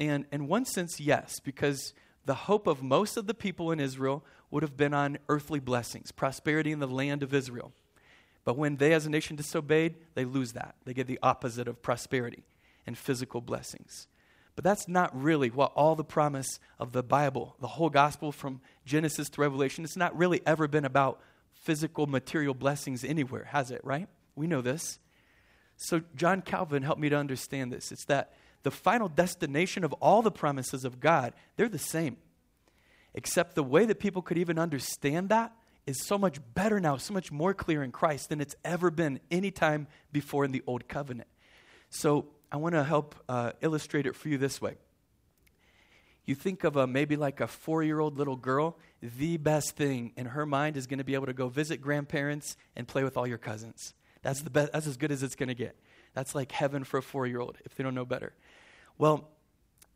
And 0.00 0.26
in 0.32 0.48
one 0.48 0.64
sense, 0.64 0.98
yes, 0.98 1.38
because 1.38 1.94
the 2.24 2.34
hope 2.34 2.66
of 2.66 2.82
most 2.82 3.16
of 3.16 3.28
the 3.28 3.34
people 3.34 3.70
in 3.70 3.78
Israel 3.78 4.24
would 4.50 4.64
have 4.64 4.76
been 4.76 4.94
on 4.94 5.18
earthly 5.28 5.60
blessings, 5.60 6.10
prosperity 6.10 6.72
in 6.72 6.80
the 6.80 6.88
land 6.88 7.22
of 7.22 7.32
Israel. 7.32 7.72
But 8.44 8.58
when 8.58 8.76
they 8.76 8.92
as 8.94 9.06
a 9.06 9.10
nation 9.10 9.36
disobeyed, 9.36 9.94
they 10.14 10.24
lose 10.24 10.54
that. 10.54 10.74
They 10.84 10.92
get 10.92 11.06
the 11.06 11.20
opposite 11.22 11.68
of 11.68 11.82
prosperity 11.82 12.42
and 12.84 12.98
physical 12.98 13.40
blessings. 13.40 14.08
But 14.56 14.64
that's 14.64 14.86
not 14.86 15.20
really 15.20 15.50
what 15.50 15.72
all 15.74 15.96
the 15.96 16.04
promise 16.04 16.60
of 16.78 16.92
the 16.92 17.02
Bible, 17.02 17.56
the 17.60 17.66
whole 17.66 17.90
gospel 17.90 18.30
from 18.30 18.60
Genesis 18.84 19.28
to 19.30 19.40
Revelation, 19.40 19.84
it's 19.84 19.96
not 19.96 20.16
really 20.16 20.40
ever 20.46 20.68
been 20.68 20.84
about 20.84 21.20
physical 21.52 22.06
material 22.06 22.54
blessings 22.54 23.04
anywhere, 23.04 23.44
has 23.50 23.70
it, 23.70 23.80
right? 23.84 24.08
We 24.36 24.46
know 24.46 24.60
this. 24.60 24.98
So 25.76 26.02
John 26.14 26.42
Calvin 26.42 26.82
helped 26.82 27.00
me 27.00 27.08
to 27.08 27.16
understand 27.16 27.72
this. 27.72 27.90
It's 27.90 28.04
that 28.06 28.32
the 28.62 28.70
final 28.70 29.08
destination 29.08 29.82
of 29.82 29.92
all 29.94 30.22
the 30.22 30.30
promises 30.30 30.84
of 30.84 31.00
God, 31.00 31.32
they're 31.56 31.68
the 31.68 31.78
same. 31.78 32.16
Except 33.14 33.54
the 33.54 33.62
way 33.62 33.84
that 33.86 33.98
people 34.00 34.22
could 34.22 34.38
even 34.38 34.58
understand 34.58 35.28
that 35.30 35.52
is 35.86 36.04
so 36.04 36.16
much 36.16 36.38
better 36.54 36.80
now, 36.80 36.96
so 36.96 37.12
much 37.12 37.30
more 37.30 37.54
clear 37.54 37.82
in 37.82 37.92
Christ 37.92 38.28
than 38.28 38.40
it's 38.40 38.56
ever 38.64 38.90
been 38.90 39.20
any 39.30 39.50
time 39.50 39.86
before 40.12 40.44
in 40.44 40.52
the 40.52 40.62
Old 40.66 40.88
Covenant. 40.88 41.28
So 41.90 42.26
I 42.54 42.56
want 42.56 42.76
to 42.76 42.84
help 42.84 43.16
uh, 43.28 43.50
illustrate 43.62 44.06
it 44.06 44.14
for 44.14 44.28
you 44.28 44.38
this 44.38 44.62
way. 44.62 44.76
You 46.24 46.36
think 46.36 46.62
of 46.62 46.76
a 46.76 46.86
maybe 46.86 47.16
like 47.16 47.40
a 47.40 47.48
four 47.48 47.82
year 47.82 47.98
old 47.98 48.16
little 48.16 48.36
girl, 48.36 48.78
the 49.02 49.38
best 49.38 49.74
thing 49.74 50.12
in 50.16 50.26
her 50.26 50.46
mind 50.46 50.76
is 50.76 50.86
going 50.86 50.98
to 50.98 51.04
be 51.04 51.14
able 51.14 51.26
to 51.26 51.32
go 51.32 51.48
visit 51.48 51.80
grandparents 51.80 52.56
and 52.76 52.86
play 52.86 53.02
with 53.02 53.16
all 53.16 53.26
your 53.26 53.38
cousins. 53.38 53.92
That's, 54.22 54.40
the 54.40 54.50
best, 54.50 54.72
that's 54.72 54.86
as 54.86 54.96
good 54.96 55.10
as 55.10 55.24
it's 55.24 55.34
going 55.34 55.48
to 55.48 55.56
get. 55.56 55.76
That's 56.14 56.32
like 56.32 56.52
heaven 56.52 56.84
for 56.84 56.98
a 56.98 57.02
four 57.02 57.26
year 57.26 57.40
old 57.40 57.58
if 57.64 57.74
they 57.74 57.82
don't 57.82 57.96
know 57.96 58.04
better. 58.04 58.32
Well, 58.98 59.30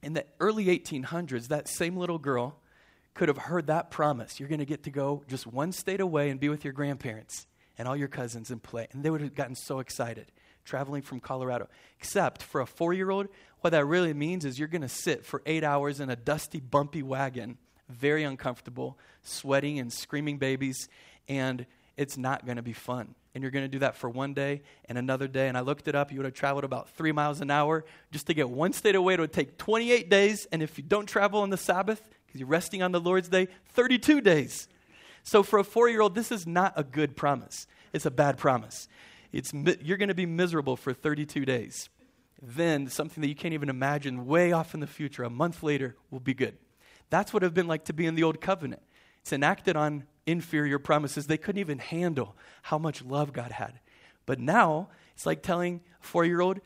in 0.02 0.14
the 0.14 0.26
early 0.40 0.64
1800s, 0.64 1.46
that 1.46 1.68
same 1.68 1.96
little 1.96 2.18
girl 2.18 2.58
could 3.14 3.28
have 3.28 3.38
heard 3.38 3.68
that 3.68 3.92
promise. 3.92 4.40
You're 4.40 4.48
going 4.48 4.58
to 4.58 4.66
get 4.66 4.82
to 4.82 4.90
go 4.90 5.22
just 5.28 5.46
one 5.46 5.70
state 5.70 6.00
away 6.00 6.28
and 6.28 6.40
be 6.40 6.48
with 6.48 6.64
your 6.64 6.72
grandparents 6.72 7.46
and 7.78 7.86
all 7.86 7.96
your 7.96 8.08
cousins 8.08 8.50
and 8.50 8.60
play. 8.60 8.88
And 8.90 9.04
they 9.04 9.10
would 9.10 9.20
have 9.20 9.36
gotten 9.36 9.54
so 9.54 9.78
excited 9.78 10.32
traveling 10.68 11.02
from 11.02 11.18
Colorado. 11.18 11.68
Except 11.98 12.42
for 12.42 12.60
a 12.60 12.66
four 12.66 12.92
year 12.92 13.10
old, 13.10 13.28
what 13.60 13.70
that 13.70 13.86
really 13.86 14.14
means 14.14 14.44
is 14.44 14.58
you're 14.58 14.68
going 14.68 14.82
to 14.82 14.88
sit 14.88 15.24
for 15.24 15.42
eight 15.46 15.64
hours 15.64 15.98
in 15.98 16.10
a 16.10 16.16
dusty, 16.16 16.60
bumpy 16.60 17.02
wagon, 17.02 17.58
very 17.88 18.22
uncomfortable, 18.22 18.98
sweating 19.22 19.78
and 19.78 19.92
screaming 19.92 20.38
babies, 20.38 20.88
and 21.28 21.66
it's 21.96 22.16
not 22.16 22.44
going 22.44 22.56
to 22.56 22.62
be 22.62 22.72
fun. 22.72 23.14
And 23.34 23.42
you're 23.42 23.50
going 23.50 23.64
to 23.64 23.68
do 23.68 23.80
that 23.80 23.96
for 23.96 24.08
one 24.08 24.34
day 24.34 24.62
and 24.86 24.98
another 24.98 25.28
day. 25.28 25.48
And 25.48 25.56
I 25.56 25.60
looked 25.60 25.86
it 25.88 25.94
up. 25.94 26.10
You 26.10 26.18
would 26.18 26.24
have 26.24 26.34
traveled 26.34 26.64
about 26.64 26.90
three 26.90 27.12
miles 27.12 27.40
an 27.40 27.50
hour. 27.50 27.84
Just 28.10 28.26
to 28.26 28.34
get 28.34 28.50
one 28.50 28.72
state 28.72 28.94
away, 28.94 29.14
it 29.14 29.20
would 29.20 29.32
take 29.32 29.58
28 29.58 30.08
days. 30.10 30.46
And 30.50 30.62
if 30.62 30.76
you 30.76 30.84
don't 30.84 31.06
travel 31.06 31.40
on 31.40 31.50
the 31.50 31.56
Sabbath, 31.56 32.02
because 32.26 32.40
you're 32.40 32.48
resting 32.48 32.82
on 32.82 32.92
the 32.92 33.00
Lord's 33.00 33.28
day, 33.28 33.48
32 33.74 34.20
days. 34.20 34.68
So 35.22 35.42
for 35.42 35.58
a 35.58 35.64
four 35.64 35.88
year 35.88 36.00
old, 36.00 36.14
this 36.14 36.32
is 36.32 36.46
not 36.46 36.72
a 36.76 36.82
good 36.82 37.16
promise. 37.16 37.66
It's 37.92 38.06
a 38.06 38.10
bad 38.10 38.38
promise. 38.38 38.88
It's, 39.32 39.52
you're 39.82 39.98
going 39.98 40.08
to 40.08 40.14
be 40.14 40.26
miserable 40.26 40.76
for 40.76 40.92
32 40.92 41.44
days. 41.44 41.88
Then, 42.40 42.88
something 42.88 43.20
that 43.20 43.28
you 43.28 43.34
can't 43.34 43.54
even 43.54 43.68
imagine, 43.68 44.26
way 44.26 44.52
off 44.52 44.72
in 44.74 44.80
the 44.80 44.86
future, 44.86 45.24
a 45.24 45.30
month 45.30 45.62
later, 45.62 45.96
will 46.10 46.20
be 46.20 46.34
good. 46.34 46.56
That's 47.10 47.32
what 47.32 47.42
it 47.42 47.46
would 47.46 47.50
have 47.50 47.54
been 47.54 47.66
like 47.66 47.86
to 47.86 47.92
be 47.92 48.06
in 48.06 48.14
the 48.14 48.22
Old 48.22 48.40
Covenant. 48.40 48.82
It's 49.22 49.32
enacted 49.32 49.76
on 49.76 50.04
inferior 50.26 50.78
promises. 50.78 51.26
They 51.26 51.36
couldn't 51.36 51.60
even 51.60 51.78
handle 51.78 52.36
how 52.62 52.78
much 52.78 53.02
love 53.02 53.32
God 53.32 53.50
had. 53.50 53.80
But 54.24 54.38
now, 54.38 54.90
it's 55.14 55.26
like 55.26 55.42
telling 55.42 55.80
a 56.00 56.06
four 56.06 56.24
year 56.24 56.40
old, 56.40 56.60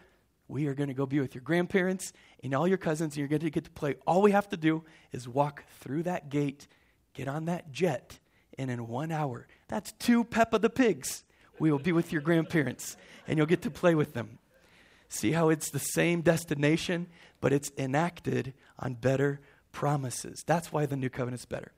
we 0.49 0.67
are 0.67 0.75
going 0.75 0.89
to 0.89 0.95
go 0.95 1.07
be 1.07 1.21
with 1.21 1.35
your 1.35 1.43
grandparents 1.43 2.13
and 2.43 2.55
all 2.55 2.69
your 2.69 2.77
cousins, 2.77 3.15
and 3.15 3.19
you're 3.19 3.29
going 3.29 3.41
to 3.41 3.51
get 3.51 3.65
to 3.65 3.71
play. 3.71 3.95
All 4.07 4.21
we 4.21 4.33
have 4.33 4.49
to 4.51 4.57
do 4.57 4.85
is 5.13 5.27
walk 5.27 5.65
through 5.81 6.03
that 6.03 6.29
gate, 6.29 6.69
get 7.15 7.29
on 7.29 7.47
that 7.47 7.73
jet, 7.73 8.19
and 8.59 8.71
in 8.71 8.89
one 8.89 9.11
hour, 9.11 9.47
that's 9.69 9.93
two 9.93 10.25
Peppa 10.25 10.59
the 10.59 10.69
Pigs. 10.69 11.25
We 11.59 11.71
will 11.71 11.79
be 11.79 11.93
with 11.93 12.13
your 12.13 12.23
grandparents, 12.23 12.97
and 13.27 13.37
you'll 13.37 13.47
get 13.47 13.63
to 13.63 13.71
play 13.71 13.95
with 13.95 14.15
them. 14.15 14.39
See 15.09 15.33
how 15.33 15.51
it's 15.51 15.71
the 15.71 15.79
same 15.79 16.23
destination, 16.23 17.07
but 17.41 17.53
it's 17.53 17.71
enacted 17.77 18.55
on 18.79 18.95
better 18.95 19.41
promises. 19.71 20.43
That's 20.47 20.73
why 20.73 20.87
the 20.87 20.97
new 20.97 21.11
covenant's 21.11 21.45
better. 21.45 21.73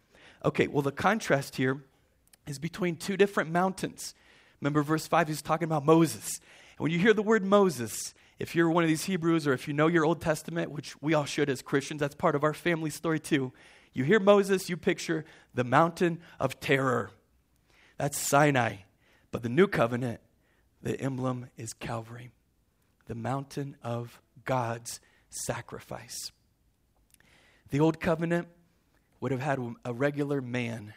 Okay, 0.45 0.67
well, 0.67 0.83
the 0.83 0.93
contrast 0.93 1.57
here 1.57 1.83
is 2.47 2.59
between 2.59 2.97
two 2.97 3.17
different 3.17 3.51
mountains. 3.51 4.15
Remember, 4.61 4.83
verse 4.83 5.07
5 5.07 5.29
he's 5.29 5.43
talking 5.43 5.67
about 5.67 5.85
Moses. 5.85 6.39
And 6.79 6.85
when 6.85 6.93
you 6.93 6.99
hear 6.99 7.15
the 7.15 7.23
word 7.23 7.45
Moses, 7.45 8.15
if 8.39 8.55
you're 8.55 8.71
one 8.71 8.85
of 8.85 8.89
these 8.89 9.05
Hebrews 9.05 9.47
or 9.47 9.53
if 9.53 9.69
you 9.69 9.75
know 9.75 9.87
your 9.87 10.05
Old 10.05 10.21
Testament, 10.21 10.71
which 10.71 11.01
we 11.01 11.15
all 11.15 11.25
should 11.25 11.49
as 11.49 11.63
Christians, 11.63 12.01
that's 12.01 12.15
part 12.15 12.35
of 12.35 12.45
our 12.45 12.55
family 12.55 12.91
story 12.91 13.21
too. 13.21 13.53
You 13.93 14.05
hear 14.05 14.19
Moses, 14.19 14.69
you 14.69 14.77
picture 14.77 15.25
the 15.55 15.65
mountain 15.65 16.21
of 16.41 16.61
terror. 16.61 17.11
That's 17.97 18.19
Sinai. 18.19 18.77
But 19.35 19.43
the 19.43 19.49
new 19.49 19.67
covenant, 19.67 20.21
the 20.81 21.01
emblem 21.01 21.51
is 21.57 21.73
Calvary, 21.73 22.31
the 23.07 23.17
mountain 23.17 23.77
of 23.83 24.21
God's 24.45 25.01
sacrifice. 25.29 26.31
The 27.71 27.81
old 27.81 27.99
covenant 27.99 28.47
would 29.19 29.33
have 29.33 29.41
had 29.41 29.59
a 29.85 29.93
regular 29.93 30.41
man, 30.41 30.95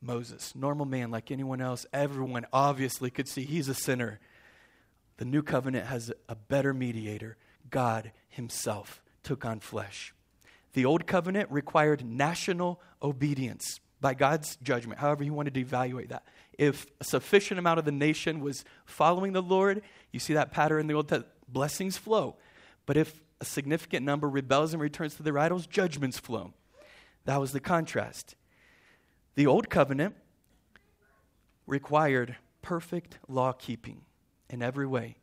Moses, 0.00 0.54
normal 0.54 0.86
man 0.86 1.10
like 1.10 1.30
anyone 1.30 1.60
else. 1.60 1.84
Everyone 1.92 2.46
obviously 2.54 3.10
could 3.10 3.28
see 3.28 3.44
he's 3.44 3.68
a 3.68 3.74
sinner. 3.74 4.18
The 5.18 5.26
new 5.26 5.42
covenant 5.42 5.88
has 5.88 6.10
a 6.26 6.36
better 6.36 6.72
mediator. 6.72 7.36
God 7.68 8.12
Himself 8.30 9.02
took 9.22 9.44
on 9.44 9.60
flesh. 9.60 10.14
The 10.72 10.86
old 10.86 11.06
covenant 11.06 11.50
required 11.50 12.02
national 12.02 12.80
obedience 13.02 13.78
by 14.00 14.14
God's 14.14 14.56
judgment, 14.62 15.00
however 15.00 15.22
He 15.22 15.28
wanted 15.28 15.52
to 15.52 15.60
evaluate 15.60 16.08
that. 16.08 16.24
If 16.58 16.86
a 17.00 17.04
sufficient 17.04 17.58
amount 17.58 17.78
of 17.78 17.84
the 17.84 17.92
nation 17.92 18.40
was 18.40 18.64
following 18.84 19.32
the 19.32 19.42
Lord, 19.42 19.80
you 20.12 20.18
see 20.18 20.34
that 20.34 20.50
pattern 20.50 20.80
in 20.80 20.86
the 20.88 20.94
Old, 20.94 21.08
Testament, 21.08 21.32
blessings 21.48 21.96
flow. 21.96 22.36
But 22.84 22.96
if 22.96 23.22
a 23.40 23.44
significant 23.44 24.04
number 24.04 24.28
rebels 24.28 24.72
and 24.72 24.82
returns 24.82 25.14
to 25.14 25.22
their 25.22 25.38
idols, 25.38 25.66
judgments 25.66 26.18
flow. 26.18 26.52
That 27.24 27.40
was 27.40 27.52
the 27.52 27.60
contrast. 27.60 28.34
The 29.36 29.46
old 29.46 29.70
covenant 29.70 30.16
required 31.66 32.36
perfect 32.62 33.18
law 33.28 33.52
keeping 33.52 34.00
in 34.50 34.62
every 34.62 34.86
way. 34.86 35.18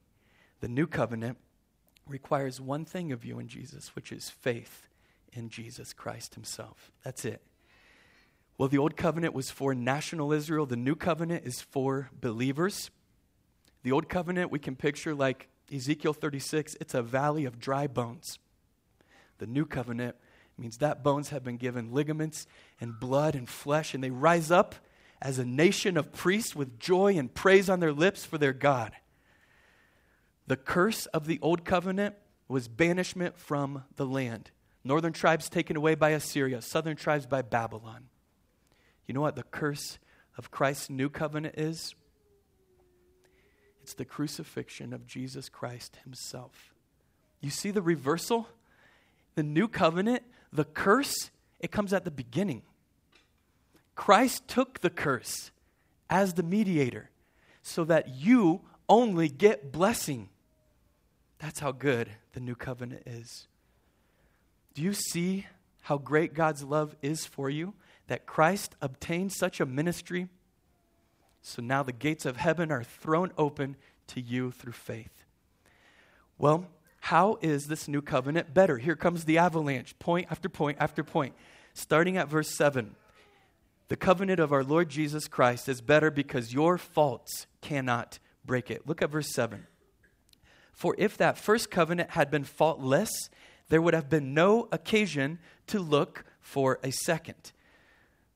The 0.62 0.68
new 0.70 0.88
covenant 0.88 1.38
requires 2.08 2.62
one 2.62 2.86
thing 2.86 3.12
of 3.12 3.26
you 3.26 3.40
in 3.40 3.48
Jesus, 3.48 3.96
which 3.96 4.12
is 4.12 4.30
faith 4.30 4.88
in 5.34 5.50
Jesus 5.50 5.92
Christ 5.92 6.36
Himself. 6.36 6.92
That's 7.04 7.26
it. 7.26 7.42
Well, 8.58 8.70
the 8.70 8.78
old 8.78 8.96
covenant 8.96 9.34
was 9.34 9.50
for 9.50 9.76
national 9.76 10.32
Israel, 10.32 10.66
the 10.66 10.78
new 10.78 10.96
covenant 10.96 11.46
is 11.46 11.62
for 11.62 12.10
believers. 12.20 12.90
The 13.84 13.92
old 13.92 14.08
covenant 14.08 14.50
we 14.50 14.60
can 14.60 14.76
picture 14.76 15.14
like 15.14 15.50
Ezekiel 15.74 16.14
36, 16.14 16.78
it's 16.80 16.94
a 16.94 17.02
valley 17.02 17.44
of 17.46 17.60
dry 17.60 17.88
bones. 17.88 18.40
The 19.40 19.48
new 19.48 19.66
covenant 19.66 20.16
means 20.58 20.78
that 20.78 21.04
bones 21.04 21.30
have 21.30 21.44
been 21.44 21.58
given 21.58 21.92
ligaments 21.92 22.48
and 22.80 22.98
blood 22.98 23.36
and 23.36 23.50
flesh, 23.50 23.94
and 23.94 24.02
they 24.02 24.10
rise 24.10 24.52
up 24.52 24.76
as 25.22 25.38
a 25.38 25.46
nation 25.46 25.98
of 25.98 26.14
priests 26.14 26.56
with 26.56 26.80
joy 26.80 27.18
and 27.18 27.34
praise 27.34 27.70
on 27.70 27.82
their 27.82 27.92
lips 27.92 28.24
for 28.24 28.38
their 28.38 28.54
God. 28.54 28.94
The 30.48 30.56
curse 30.56 31.08
of 31.08 31.26
the 31.26 31.40
old 31.42 31.66
covenant 31.66 32.16
was 32.48 32.68
banishment 32.68 33.38
from 33.38 33.84
the 33.96 34.06
land. 34.06 34.52
Northern 34.84 35.14
tribes 35.14 35.50
taken 35.50 35.76
away 35.76 35.96
by 35.96 36.12
Assyria, 36.12 36.62
southern 36.62 36.96
tribes 36.96 37.26
by 37.26 37.42
Babylon. 37.42 38.06
You 39.08 39.14
know 39.14 39.22
what 39.22 39.36
the 39.36 39.44
curse 39.44 40.00
of 40.38 40.52
Christ's 40.52 40.90
new 40.90 41.10
covenant 41.10 41.56
is? 41.58 41.96
It's 43.84 43.94
the 43.94 44.06
crucifixion 44.06 44.94
of 44.94 45.06
Jesus 45.06 45.48
Christ 45.48 46.00
himself. 46.04 46.74
You 47.40 47.52
see 47.52 47.72
the 47.72 47.84
reversal? 47.84 48.48
The 49.36 49.44
new 49.44 49.68
covenant, 49.68 50.24
the 50.52 50.66
curse, 50.66 51.30
it 51.60 51.72
comes 51.72 51.94
at 51.94 52.06
the 52.06 52.12
beginning. 52.12 52.64
Christ 53.96 54.48
took 54.48 54.80
the 54.82 54.90
curse 54.90 55.52
as 56.10 56.34
the 56.34 56.44
mediator 56.44 57.10
so 57.62 57.84
that 57.86 58.10
you 58.10 58.62
only 58.90 59.28
get 59.28 59.72
blessing. 59.72 60.30
That's 61.40 61.60
how 61.60 61.72
good 61.72 62.10
the 62.34 62.40
new 62.40 62.56
covenant 62.56 63.04
is. 63.06 63.48
Do 64.74 64.82
you 64.82 64.94
see 64.94 65.46
how 65.82 65.98
great 65.98 66.34
God's 66.34 66.64
love 66.64 66.96
is 67.02 67.26
for 67.26 67.50
you? 67.50 67.74
That 68.08 68.26
Christ 68.26 68.76
obtained 68.82 69.34
such 69.34 69.60
a 69.60 69.66
ministry. 69.66 70.28
So 71.42 71.62
now 71.62 71.84
the 71.84 71.92
gates 71.92 72.26
of 72.26 72.38
heaven 72.38 72.72
are 72.72 72.84
thrown 72.84 73.32
open 73.38 73.76
to 74.08 74.22
you 74.22 74.52
through 74.52 74.74
faith. 74.74 75.24
Well, 76.38 76.68
how 77.02 77.38
is 77.42 77.68
this 77.68 77.88
new 77.88 78.02
covenant 78.02 78.54
better? 78.54 78.78
Here 78.78 78.96
comes 78.96 79.26
the 79.26 79.38
avalanche, 79.38 79.98
point 80.00 80.28
after 80.32 80.50
point 80.50 80.78
after 80.80 81.04
point. 81.04 81.36
Starting 81.74 82.18
at 82.18 82.30
verse 82.30 82.50
7. 82.50 82.96
The 83.88 83.96
covenant 83.96 84.40
of 84.40 84.52
our 84.52 84.64
Lord 84.64 84.90
Jesus 84.90 85.28
Christ 85.28 85.70
is 85.70 85.82
better 85.82 86.10
because 86.10 86.54
your 86.54 86.78
faults 86.78 87.46
cannot 87.62 88.18
break 88.44 88.72
it. 88.72 88.88
Look 88.88 89.02
at 89.02 89.12
verse 89.12 89.32
7. 89.34 89.68
For 90.74 90.96
if 90.98 91.16
that 91.18 91.38
first 91.38 91.70
covenant 91.70 92.12
had 92.12 92.32
been 92.32 92.44
faultless, 92.44 93.30
there 93.70 93.82
would 93.82 93.94
have 93.94 94.10
been 94.10 94.34
no 94.34 94.68
occasion 94.72 95.40
to 95.68 95.80
look 95.80 96.26
for 96.42 96.80
a 96.84 96.92
second. 96.92 97.52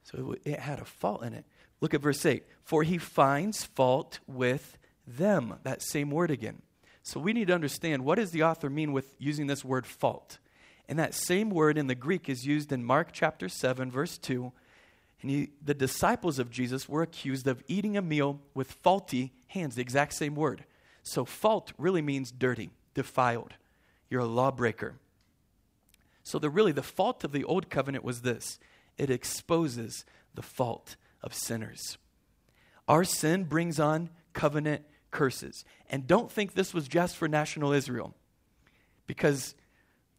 So 0.10 0.36
it 0.44 0.60
had 0.60 0.80
a 0.80 0.86
fault 0.86 1.24
in 1.24 1.34
it. 1.34 1.46
Look 1.82 1.94
at 1.94 2.02
verse 2.02 2.26
8. 2.26 2.44
For 2.64 2.84
he 2.84 2.98
finds 2.98 3.64
fault 3.64 4.20
with 4.28 4.78
them. 5.08 5.56
That 5.64 5.82
same 5.82 6.12
word 6.12 6.32
again. 6.32 6.62
So 7.04 7.20
we 7.20 7.34
need 7.34 7.48
to 7.48 7.56
understand 7.56 8.06
what 8.06 8.18
does 8.18 8.32
the 8.32 8.44
author 8.44 8.70
mean 8.70 8.92
with 8.92 9.16
using 9.18 9.48
this 9.48 9.64
word 9.64 9.86
fault? 9.86 10.40
And 10.88 10.98
that 11.00 11.14
same 11.14 11.50
word 11.50 11.78
in 11.78 11.88
the 11.88 11.96
Greek 11.96 12.30
is 12.30 12.46
used 12.46 12.72
in 12.72 12.84
Mark 12.84 13.10
chapter 13.12 13.48
7, 13.48 13.92
verse 13.92 14.18
2 14.18 14.52
and 15.22 15.32
he, 15.32 15.50
the 15.64 15.74
disciples 15.74 16.40
of 16.40 16.50
Jesus 16.50 16.88
were 16.88 17.02
accused 17.02 17.48
of 17.48 17.64
eating 17.68 17.98
a 17.98 18.02
meal 18.02 18.40
with 18.54 18.72
faulty 18.72 19.34
hands, 19.48 19.76
the 19.76 19.82
exact 19.82 20.14
same 20.14 20.36
word. 20.36 20.64
So, 21.04 21.26
fault 21.26 21.74
really 21.78 22.02
means 22.02 22.32
dirty, 22.32 22.70
defiled. 22.94 23.54
You're 24.10 24.22
a 24.22 24.26
lawbreaker. 24.26 24.96
So, 26.24 26.40
the, 26.40 26.50
really, 26.50 26.72
the 26.72 26.84
fault 26.84 27.24
of 27.24 27.32
the 27.32 27.44
old 27.44 27.70
covenant 27.70 28.04
was 28.04 28.22
this 28.22 28.60
it 29.00 29.10
exposes 29.10 30.06
the 30.36 30.42
fault 30.42 30.96
of 31.24 31.34
sinners. 31.34 31.98
Our 32.88 33.04
sin 33.04 33.46
brings 33.46 33.80
on 33.80 34.10
covenant 34.34 34.84
curses. 35.12 35.64
And 35.90 36.06
don't 36.06 36.32
think 36.32 36.54
this 36.54 36.74
was 36.74 36.88
just 36.88 37.18
for 37.18 37.28
national 37.28 37.72
Israel. 37.72 38.14
Because 39.08 39.56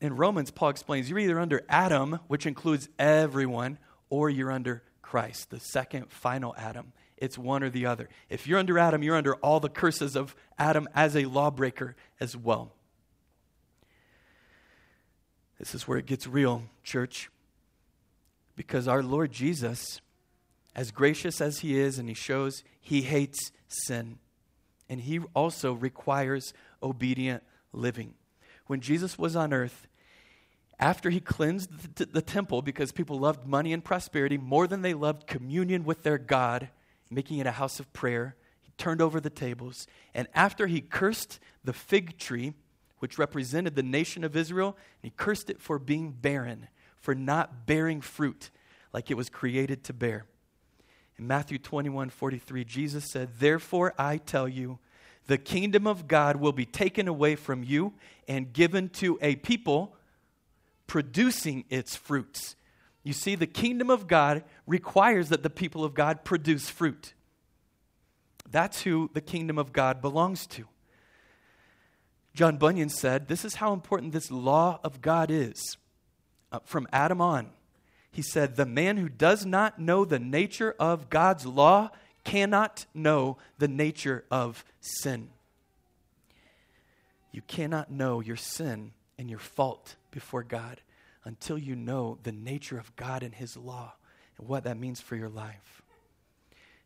in 0.01 0.17
Romans, 0.17 0.51
Paul 0.51 0.71
explains 0.71 1.09
you're 1.09 1.19
either 1.19 1.39
under 1.39 1.63
Adam, 1.69 2.19
which 2.27 2.47
includes 2.47 2.89
everyone, 2.99 3.79
or 4.09 4.31
you're 4.31 4.51
under 4.51 4.83
Christ, 5.03 5.51
the 5.51 5.61
second 5.61 6.11
final 6.11 6.55
Adam. 6.57 6.93
It's 7.17 7.37
one 7.37 7.63
or 7.63 7.71
the 7.71 7.87
other. 7.87 8.09
If 8.29 8.47
you're 8.47 8.59
under 8.59 8.79
Adam, 8.79 9.03
you're 9.03 9.17
under 9.17 9.35
all 9.37 9.61
the 9.61 9.69
curses 9.69 10.17
of 10.17 10.35
Adam 10.59 10.89
as 10.95 11.15
a 11.15 11.27
lawbreaker 11.27 11.95
as 12.19 12.37
well. 12.37 12.73
This 15.59 15.75
is 15.75 15.87
where 15.87 15.99
it 15.99 16.07
gets 16.07 16.27
real, 16.27 16.63
church. 16.83 17.29
Because 18.61 18.87
our 18.87 19.03
Lord 19.03 19.33
Jesus, 19.33 20.03
as 20.77 20.91
gracious 20.91 21.41
as 21.41 21.61
he 21.61 21.79
is, 21.79 21.99
and 21.99 22.11
he 22.11 22.15
shows 22.15 22.63
he 22.79 23.01
hates 23.01 23.53
sin, 23.69 24.19
and 24.87 25.01
he 25.01 25.21
also 25.35 25.73
requires 25.73 26.53
obedient 26.83 27.43
living. 27.73 28.13
When 28.67 28.83
Jesus 28.83 29.17
was 29.17 29.35
on 29.35 29.55
earth, 29.55 29.89
after 30.79 31.09
he 31.09 31.21
cleansed 31.21 31.97
the, 31.97 32.05
the, 32.05 32.21
temple 32.21 32.61
because 32.61 32.93
people 32.93 33.19
loved 33.19 33.47
money 33.47 33.73
and 33.73 33.83
prosperity 33.83 34.37
more 34.37 34.67
than 34.67 34.83
they 34.83 34.93
loved 34.93 35.27
communion 35.27 35.83
with 35.83 36.03
their 36.03 36.19
God, 36.19 36.69
making 37.09 37.39
it 37.39 37.47
a 37.47 37.53
house 37.53 37.81
of 37.81 37.91
prayer, 37.95 38.37
he 38.61 38.73
turned 38.77 39.01
over 39.01 39.21
the 39.21 39.31
tables. 39.31 39.87
And 40.13 40.29
after 40.35 40.67
he 40.67 40.83
cursed 40.83 41.41
the 41.65 41.73
fig 41.73 42.19
tree, 42.19 42.53
which 42.99 43.17
represented 43.17 43.75
the 43.75 43.83
nation 43.83 44.23
of 44.23 44.37
Israel, 44.37 44.77
he 45.01 45.09
cursed 45.09 45.49
it 45.49 45.63
for 45.63 45.79
being 45.79 46.11
barren, 46.11 46.69
for 47.01 47.15
not 47.15 47.67
bearing 47.67 48.01
fruit 48.01 48.51
like 48.93 49.11
it 49.11 49.17
was 49.17 49.29
created 49.29 49.85
to 49.85 49.93
bear. 49.93 50.27
In 51.19 51.27
Matthew 51.27 51.59
21 51.59 52.11
43, 52.11 52.65
Jesus 52.65 53.11
said, 53.11 53.31
Therefore 53.39 53.95
I 53.99 54.19
tell 54.19 54.49
you, 54.49 54.79
the 55.27 55.39
kingdom 55.39 55.87
of 55.87 56.09
God 56.09 56.37
will 56.37 56.53
be 56.53 56.65
taken 56.67 57.07
away 57.07 57.37
from 57.37 57.63
you 57.63 57.93
and 58.27 58.53
given 58.53 58.89
to 58.91 59.19
a 59.21 59.37
people 59.37 59.95
producing 60.87 61.65
its 61.71 61.95
fruits. 61.95 62.57
You 63.03 63.13
see, 63.13 63.35
the 63.35 63.47
kingdom 63.47 63.91
of 63.91 64.07
God 64.07 64.45
requires 64.67 65.29
that 65.29 65.43
the 65.43 65.51
people 65.51 65.85
of 65.85 65.95
God 65.95 66.25
produce 66.25 66.69
fruit. 66.69 67.15
That's 68.51 68.83
who 68.83 69.11
the 69.15 69.21
kingdom 69.21 69.59
of 69.59 69.73
God 69.73 70.03
belongs 70.03 70.47
to. 70.49 70.65
John 72.35 72.57
Bunyan 72.57 72.89
said, 72.89 73.29
This 73.29 73.45
is 73.45 73.57
how 73.57 73.73
important 73.73 74.13
this 74.13 74.31
law 74.31 74.81
of 74.83 75.01
God 75.01 75.31
is. 75.31 75.77
Uh, 76.53 76.59
from 76.65 76.89
Adam 76.93 77.21
on, 77.21 77.51
he 78.11 78.23
said, 78.23 78.57
The 78.57 78.67
man 78.67 78.97
who 78.97 79.09
does 79.09 79.47
not 79.47 79.79
know 79.79 80.05
the 80.05 80.19
nature 80.19 80.75
of 80.79 81.11
God's 81.11 81.47
law 81.47 81.91
cannot 82.25 82.87
know 82.95 83.39
the 83.59 83.69
nature 83.69 84.25
of 84.31 84.65
sin. 84.81 85.31
You 87.33 87.43
cannot 87.43 87.91
know 87.91 88.21
your 88.21 88.37
sin 88.37 88.93
and 89.19 89.31
your 89.31 89.39
fault 89.39 89.97
before 90.11 90.43
God 90.43 90.81
until 91.25 91.59
you 91.59 91.77
know 91.77 92.19
the 92.23 92.33
nature 92.33 92.79
of 92.79 92.95
God 92.97 93.23
and 93.23 93.35
His 93.35 93.57
law 93.57 93.95
and 94.39 94.49
what 94.49 94.65
that 94.65 94.79
means 94.79 95.01
for 95.01 95.15
your 95.17 95.29
life. 95.29 95.83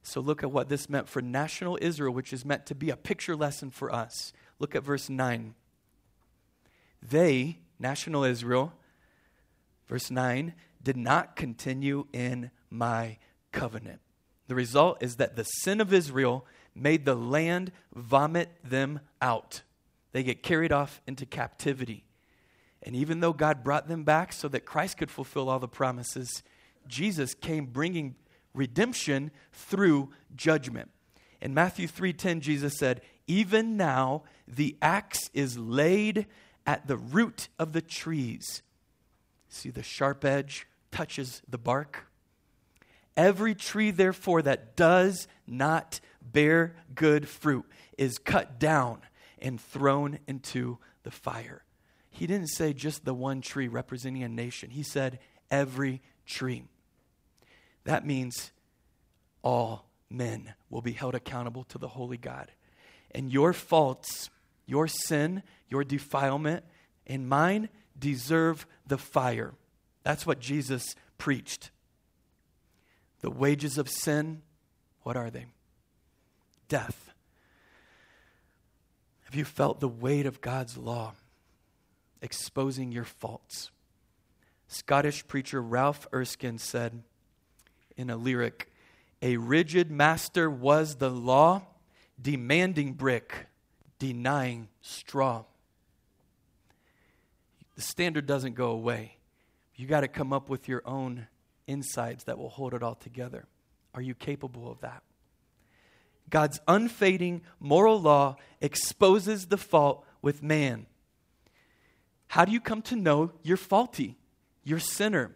So 0.03 0.21
look 0.21 0.43
at 0.43 0.53
what 0.53 0.69
this 0.69 0.91
meant 0.91 1.09
for 1.09 1.23
national 1.23 1.79
Israel, 1.81 2.13
which 2.13 2.33
is 2.33 2.45
meant 2.45 2.67
to 2.67 2.75
be 2.75 2.91
a 2.91 2.97
picture 2.97 3.35
lesson 3.35 3.71
for 3.71 3.91
us. 3.91 4.35
Look 4.59 4.75
at 4.75 4.83
verse 4.83 5.09
9. 5.09 5.55
They, 7.03 7.59
national 7.79 8.25
Israel, 8.25 8.75
verse 9.89 10.11
9, 10.11 10.55
did 10.83 10.97
not 10.97 11.37
continue 11.37 12.07
in 12.13 12.51
my 12.71 13.19
covenant. 13.53 14.01
The 14.49 14.55
result 14.55 15.03
is 15.03 15.17
that 15.17 15.37
the 15.37 15.45
sin 15.45 15.81
of 15.81 15.93
Israel 15.93 16.47
made 16.75 17.05
the 17.05 17.15
land 17.15 17.73
vomit 17.95 18.51
them 18.63 19.01
out. 19.23 19.63
They 20.13 20.23
get 20.23 20.43
carried 20.43 20.73
off 20.73 21.01
into 21.07 21.25
captivity. 21.25 22.05
And 22.83 22.95
even 22.95 23.21
though 23.21 23.33
God 23.33 23.65
brought 23.65 23.89
them 23.89 24.05
back 24.05 24.33
so 24.33 24.49
that 24.49 24.67
Christ 24.67 24.99
could 24.99 25.11
fulfill 25.11 25.49
all 25.49 25.59
the 25.59 25.69
promises, 25.69 26.43
Jesus 26.87 27.35
came 27.35 27.67
bringing 27.67 28.15
redemption 28.53 29.31
through 29.53 30.11
judgment. 30.37 30.91
In 31.41 31.55
Matthew 31.55 31.89
3:10 31.89 32.41
Jesus 32.41 32.77
said, 32.77 33.01
"Even 33.27 33.77
now 33.77 34.25
the 34.47 34.77
axe 34.83 35.31
is 35.33 35.59
laid 35.59 36.27
at 36.67 36.87
the 36.87 36.97
root 36.97 37.49
of 37.59 37.73
the 37.73 37.83
trees." 37.83 38.63
See 39.55 39.71
the 39.71 39.85
sharp 39.85 40.25
edge 40.25 40.67
touches 40.91 41.41
the 41.49 41.59
bark. 41.59 42.07
Every 43.17 43.55
tree 43.55 43.93
therefore 43.93 44.43
that 44.43 44.75
does 44.75 45.29
not 45.47 46.01
bear 46.21 46.75
good 46.95 47.29
fruit 47.29 47.65
is 47.97 48.19
cut 48.19 48.59
down 48.59 49.03
and 49.39 49.61
thrown 49.61 50.19
into 50.27 50.79
the 51.05 51.13
fire. 51.13 51.63
He 52.11 52.27
didn't 52.27 52.49
say 52.49 52.73
just 52.73 53.05
the 53.05 53.15
one 53.15 53.41
tree 53.41 53.69
representing 53.69 54.25
a 54.25 54.29
nation, 54.29 54.71
he 54.71 54.83
said 54.83 55.21
every 55.53 56.03
tree. 56.27 56.65
That 57.85 58.05
means 58.05 58.51
all 59.43 59.89
men 60.11 60.55
will 60.69 60.83
be 60.83 60.93
held 60.93 61.15
accountable 61.15 61.63
to 61.65 61.79
the 61.79 61.89
holy 61.89 62.17
God. 62.17 62.51
And 63.13 63.33
your 63.33 63.53
faults, 63.53 64.31
your 64.67 64.89
sin, 64.89 65.45
your 65.69 65.85
defilement, 65.85 66.65
and 67.07 67.29
mine 67.29 67.69
deserve 67.99 68.67
the 68.87 68.99
fire. 68.99 69.55
That's 70.03 70.27
what 70.27 70.41
Jesus 70.41 70.95
preached. 71.19 71.71
The 73.21 73.31
wages 73.31 73.79
of 73.79 73.89
sin, 73.89 74.43
what 75.03 75.17
are 75.17 75.31
they? 75.31 75.47
Death. 76.69 77.11
Have 79.25 79.35
you 79.35 79.45
felt 79.45 79.81
the 79.81 79.89
weight 79.89 80.27
of 80.27 80.41
God's 80.41 80.77
law 80.77 81.15
exposing 82.21 82.93
your 82.93 83.05
faults? 83.05 83.71
Scottish 84.69 85.27
preacher 85.27 85.63
Ralph 85.63 86.07
Erskine 86.13 86.59
said 86.59 87.03
in 87.97 88.11
a 88.11 88.17
lyric 88.17 88.71
A 89.23 89.37
rigid 89.37 89.91
master 89.91 90.51
was 90.51 90.97
the 90.97 91.11
law, 91.11 91.63
demanding 92.21 92.93
brick, 92.93 93.47
denying 93.99 94.69
straw. 94.83 95.45
The 97.77 97.83
standard 97.83 98.27
doesn't 98.27 98.55
go 98.55 98.71
away. 98.71 99.17
You 99.77 99.87
got 99.87 100.01
to 100.01 100.09
come 100.09 100.33
up 100.33 100.49
with 100.49 100.69
your 100.69 100.83
own 100.85 101.27
insides 101.67 102.25
that 102.25 102.39
will 102.39 102.49
hold 102.49 102.75
it 102.75 102.83
all 102.83 102.95
together. 102.95 103.47
Are 103.95 104.03
you 104.03 104.15
capable 104.15 104.71
of 104.71 104.81
that? 104.81 105.03
God's 106.31 106.61
unfading 106.67 107.43
moral 107.61 108.01
law 108.01 108.37
exposes 108.61 109.47
the 109.47 109.57
fault 109.57 110.05
with 110.23 110.43
man. 110.43 110.87
How 112.29 112.45
do 112.45 112.53
you 112.53 112.61
come 112.61 112.83
to 112.83 112.97
know 112.97 113.33
you're 113.43 113.57
faulty, 113.57 114.17
you're 114.65 114.79
sinner? 114.79 115.35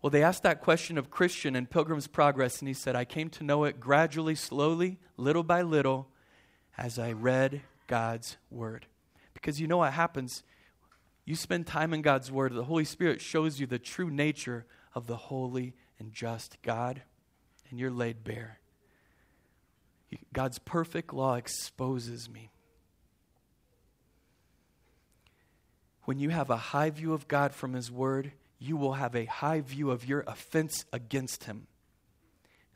Well, 0.00 0.10
they 0.10 0.22
asked 0.22 0.44
that 0.44 0.60
question 0.60 0.96
of 0.96 1.10
Christian 1.10 1.56
in 1.56 1.66
Pilgrim's 1.66 2.06
Progress, 2.06 2.60
and 2.60 2.68
he 2.68 2.74
said, 2.74 2.94
I 2.94 3.04
came 3.04 3.30
to 3.30 3.44
know 3.44 3.64
it 3.64 3.80
gradually, 3.80 4.34
slowly, 4.34 4.98
little 5.16 5.42
by 5.42 5.62
little, 5.62 6.08
as 6.76 6.98
I 6.98 7.12
read 7.12 7.62
God's 7.88 8.36
Word. 8.50 8.86
Because 9.34 9.60
you 9.60 9.66
know 9.66 9.78
what 9.78 9.92
happens? 9.92 10.44
You 11.28 11.36
spend 11.36 11.66
time 11.66 11.92
in 11.92 12.00
God's 12.00 12.32
Word, 12.32 12.54
the 12.54 12.64
Holy 12.64 12.86
Spirit 12.86 13.20
shows 13.20 13.60
you 13.60 13.66
the 13.66 13.78
true 13.78 14.10
nature 14.10 14.64
of 14.94 15.06
the 15.06 15.16
holy 15.16 15.74
and 15.98 16.10
just 16.10 16.56
God, 16.62 17.02
and 17.68 17.78
you're 17.78 17.90
laid 17.90 18.24
bare. 18.24 18.60
God's 20.32 20.58
perfect 20.58 21.12
law 21.12 21.34
exposes 21.34 22.30
me. 22.30 22.48
When 26.06 26.18
you 26.18 26.30
have 26.30 26.48
a 26.48 26.56
high 26.56 26.88
view 26.88 27.12
of 27.12 27.28
God 27.28 27.52
from 27.52 27.74
His 27.74 27.92
Word, 27.92 28.32
you 28.58 28.78
will 28.78 28.94
have 28.94 29.14
a 29.14 29.26
high 29.26 29.60
view 29.60 29.90
of 29.90 30.08
your 30.08 30.24
offense 30.26 30.86
against 30.94 31.44
Him. 31.44 31.66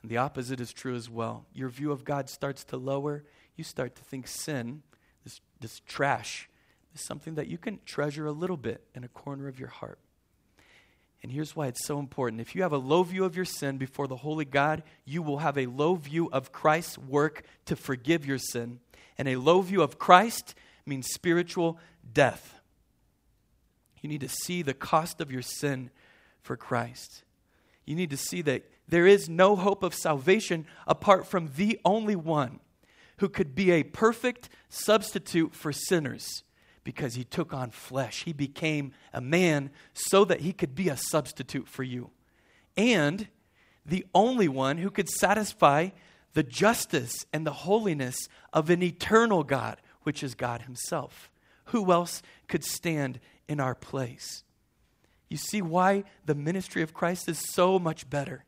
And 0.03 0.11
the 0.11 0.19
opposite 0.19 0.61
is 0.61 0.75
true 0.75 0.95
as 0.95 1.09
well. 1.09 1.47
Your 1.55 1.71
view 1.71 1.91
of 1.91 2.05
God 2.05 2.29
starts 2.29 2.65
to 2.65 2.77
lower. 2.77 3.25
You 3.57 3.65
start 3.65 3.95
to 3.95 4.05
think 4.05 4.29
sin, 4.29 4.83
this, 5.25 5.41
this 5.59 5.81
trash, 5.87 6.51
is 6.95 7.05
something 7.05 7.35
that 7.35 7.49
you 7.49 7.59
can 7.59 7.79
treasure 7.85 8.27
a 8.27 8.33
little 8.33 8.57
bit 8.57 8.85
in 8.95 9.05
a 9.05 9.09
corner 9.09 9.49
of 9.49 9.59
your 9.59 9.69
heart. 9.69 9.99
And 11.23 11.31
here's 11.31 11.55
why 11.55 11.69
it's 11.69 11.87
so 11.87 11.99
important. 12.01 12.41
If 12.41 12.55
you 12.55 12.63
have 12.63 12.73
a 12.73 12.79
low 12.79 13.05
view 13.05 13.25
of 13.25 13.37
your 13.37 13.45
sin 13.45 13.79
before 13.79 14.09
the 14.09 14.17
Holy 14.17 14.45
God, 14.45 14.83
you 15.05 15.23
will 15.23 15.39
have 15.39 15.57
a 15.57 15.67
low 15.67 15.95
view 15.95 16.29
of 16.33 16.51
Christ's 16.51 16.99
work 16.99 17.45
to 17.67 17.77
forgive 17.77 18.27
your 18.27 18.39
sin. 18.39 18.81
And 19.17 19.29
a 19.29 19.37
low 19.37 19.63
view 19.63 19.83
of 19.83 19.99
Christ 19.99 20.55
means 20.85 21.07
spiritual 21.13 21.79
death. 22.13 22.61
You 24.01 24.09
need 24.09 24.23
to 24.23 24.29
see 24.29 24.63
the 24.63 24.75
cost 24.75 25.21
of 25.21 25.31
your 25.31 25.43
sin 25.43 25.91
for 26.43 26.57
Christ. 26.57 27.23
You 27.87 27.95
need 27.95 28.11
to 28.11 28.17
see 28.17 28.43
that 28.43 28.65
there 28.89 29.07
is 29.07 29.29
no 29.29 29.55
hope 29.55 29.85
of 29.85 29.95
salvation 29.95 30.67
apart 30.89 31.27
from 31.27 31.51
the 31.57 31.79
only 31.85 32.17
one 32.17 32.59
who 33.19 33.29
could 33.29 33.55
be 33.55 33.71
a 33.71 33.85
perfect 33.85 34.49
substitute 34.69 35.55
for 35.55 35.73
sinners 35.73 36.43
because 36.85 37.15
he 37.15 37.25
took 37.25 37.53
on 37.53 37.71
flesh. 37.71 38.25
He 38.25 38.33
became 38.33 38.93
a 39.13 39.21
man 39.21 39.71
so 39.93 40.25
that 40.25 40.41
he 40.41 40.53
could 40.53 40.75
be 40.75 40.89
a 40.89 40.97
substitute 40.97 41.69
for 41.69 41.83
you. 41.83 42.11
And 42.77 43.29
the 43.85 44.07
only 44.15 44.49
one 44.49 44.79
who 44.79 44.91
could 44.91 45.09
satisfy 45.09 45.91
the 46.35 46.43
justice 46.43 47.27
and 47.33 47.47
the 47.47 47.53
holiness 47.53 48.17
of 48.53 48.71
an 48.71 48.83
eternal 48.83 49.45
God, 49.45 49.79
which 50.03 50.23
is 50.23 50.35
God 50.35 50.63
Himself. 50.63 51.31
Who 51.67 51.93
else 51.93 52.23
could 52.49 52.65
stand 52.65 53.21
in 53.49 53.61
our 53.61 53.75
place? 53.75 54.45
You 55.29 55.37
see 55.37 55.63
why 55.63 56.05
the 56.27 56.35
ministry 56.35 56.83
of 56.83 56.95
Christ 56.95 57.29
is 57.29 57.39
so 57.53 57.79
much 57.79 58.09
better. 58.09 58.45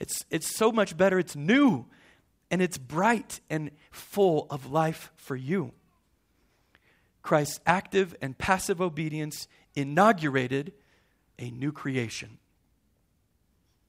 It's, 0.00 0.24
it's 0.30 0.54
so 0.54 0.72
much 0.72 0.96
better, 0.96 1.18
it's 1.18 1.36
new, 1.36 1.86
and 2.50 2.60
it's 2.60 2.78
bright 2.78 3.40
and 3.48 3.70
full 3.90 4.46
of 4.50 4.70
life 4.70 5.12
for 5.16 5.36
you. 5.36 5.72
Christ's 7.22 7.60
active 7.66 8.14
and 8.20 8.36
passive 8.36 8.80
obedience 8.80 9.48
inaugurated 9.74 10.72
a 11.38 11.50
new 11.50 11.72
creation 11.72 12.38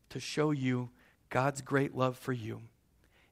to 0.09 0.19
show 0.19 0.51
you 0.51 0.89
God's 1.29 1.61
great 1.61 1.95
love 1.95 2.17
for 2.17 2.31
you, 2.31 2.61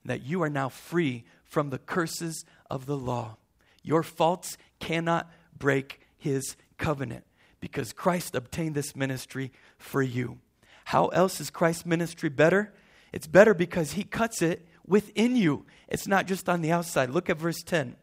that 0.03 0.23
you 0.23 0.41
are 0.41 0.49
now 0.49 0.69
free 0.69 1.23
from 1.43 1.69
the 1.69 1.77
curses 1.77 2.45
of 2.69 2.87
the 2.87 2.97
law. 2.97 3.37
Your 3.83 4.03
faults 4.03 4.57
cannot 4.79 5.31
break 5.57 6.01
his 6.17 6.55
covenant 6.77 7.23
because 7.59 7.93
Christ 7.93 8.33
obtained 8.33 8.73
this 8.73 8.95
ministry 8.95 9.51
for 9.77 10.01
you. 10.01 10.39
How 10.85 11.07
else 11.07 11.39
is 11.39 11.51
Christ's 11.51 11.85
ministry 11.85 12.29
better? 12.29 12.73
It's 13.13 13.27
better 13.27 13.53
because 13.53 13.93
he 13.93 14.03
cuts 14.03 14.41
it 14.41 14.65
within 14.85 15.35
you. 15.35 15.65
It's 15.87 16.07
not 16.07 16.25
just 16.25 16.49
on 16.49 16.61
the 16.61 16.71
outside. 16.71 17.11
Look 17.11 17.29
at 17.29 17.37
verse 17.37 17.61
10. 17.61 17.95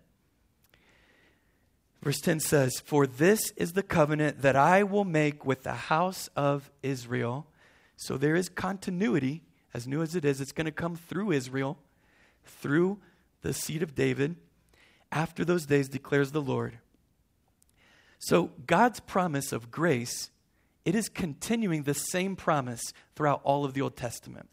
Verse 2.03 2.21
10 2.21 2.41
says, 2.41 2.81
For 2.85 3.07
this 3.07 3.51
is 3.57 3.73
the 3.73 3.83
covenant 3.83 4.43
that 4.43 4.57
I 4.57 4.83
will 4.83 5.05
make 5.05 5.45
with 5.45 5.63
the 5.63 5.73
house 5.73 6.29
of 6.37 6.71
Israel. 6.83 7.47
So 7.97 8.17
there 8.17 8.37
is 8.37 8.49
continuity, 8.49 9.43
as 9.75 9.87
new 9.89 10.03
as 10.03 10.15
it 10.15 10.25
is. 10.25 10.41
It's 10.41 10.53
going 10.53 10.67
to 10.67 10.73
come 10.73 10.97
through 10.97 11.33
Israel, 11.33 11.79
through 12.45 12.99
the 13.43 13.53
seed 13.53 13.83
of 13.83 13.95
David. 13.95 14.37
After 15.11 15.45
those 15.45 15.67
days, 15.67 15.89
declares 15.89 16.33
the 16.33 16.43
Lord. 16.43 16.79
So 18.19 18.51
God's 18.67 19.01
promise 19.01 19.53
of 19.53 19.71
grace, 19.71 20.31
it 20.85 20.95
is 20.95 21.09
continuing 21.09 21.83
the 21.83 21.95
same 21.95 22.37
promise 22.37 22.93
throughout 23.15 23.41
all 23.45 23.65
of 23.65 23.75
the 23.75 23.81
Old 23.81 23.97
Testament. 23.97 24.49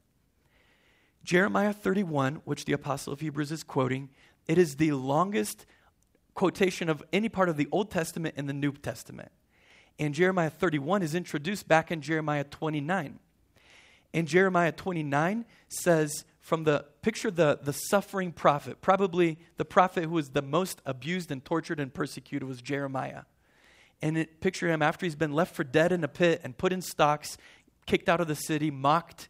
Jeremiah 1.23 1.73
31, 1.73 2.41
which 2.45 2.65
the 2.65 2.73
Apostle 2.73 3.13
of 3.13 3.19
Hebrews 3.19 3.51
is 3.51 3.63
quoting, 3.63 4.09
it 4.47 4.57
is 4.57 4.75
the 4.75 4.91
longest 4.91 5.65
quotation 6.35 6.89
of 6.89 7.01
any 7.11 7.29
part 7.29 7.49
of 7.49 7.57
the 7.57 7.67
Old 7.71 7.89
Testament 7.89 8.35
and 8.37 8.47
the 8.47 8.53
New 8.53 8.73
Testament. 8.73 9.31
And 9.97 10.13
Jeremiah 10.13 10.49
31 10.49 11.01
is 11.01 11.15
introduced 11.15 11.67
back 11.67 11.91
in 11.91 12.01
Jeremiah 12.01 12.43
29. 12.43 13.19
And 14.13 14.27
Jeremiah 14.27 14.71
29 14.71 15.45
says, 15.67 16.25
from 16.41 16.63
the 16.63 16.85
picture 17.01 17.31
the, 17.31 17.59
the 17.61 17.73
suffering 17.73 18.31
prophet, 18.31 18.79
probably 18.79 19.39
the 19.57 19.65
prophet 19.65 20.03
who 20.03 20.11
was 20.11 20.29
the 20.29 20.43
most 20.43 20.79
abused 20.85 21.31
and 21.31 21.43
tortured 21.43 21.79
and 21.79 21.93
persecuted 21.93 22.47
was 22.47 22.61
Jeremiah. 22.61 23.23
And 24.01 24.17
it, 24.17 24.41
picture 24.41 24.69
him 24.69 24.81
after 24.81 25.05
he's 25.05 25.15
been 25.15 25.33
left 25.33 25.55
for 25.55 25.63
dead 25.63 25.91
in 25.91 26.03
a 26.03 26.07
pit 26.07 26.41
and 26.43 26.55
put 26.55 26.71
in 26.71 26.81
stocks, 26.81 27.37
kicked 27.87 28.07
out 28.07 28.21
of 28.21 28.27
the 28.27 28.35
city, 28.35 28.69
mocked. 28.69 29.29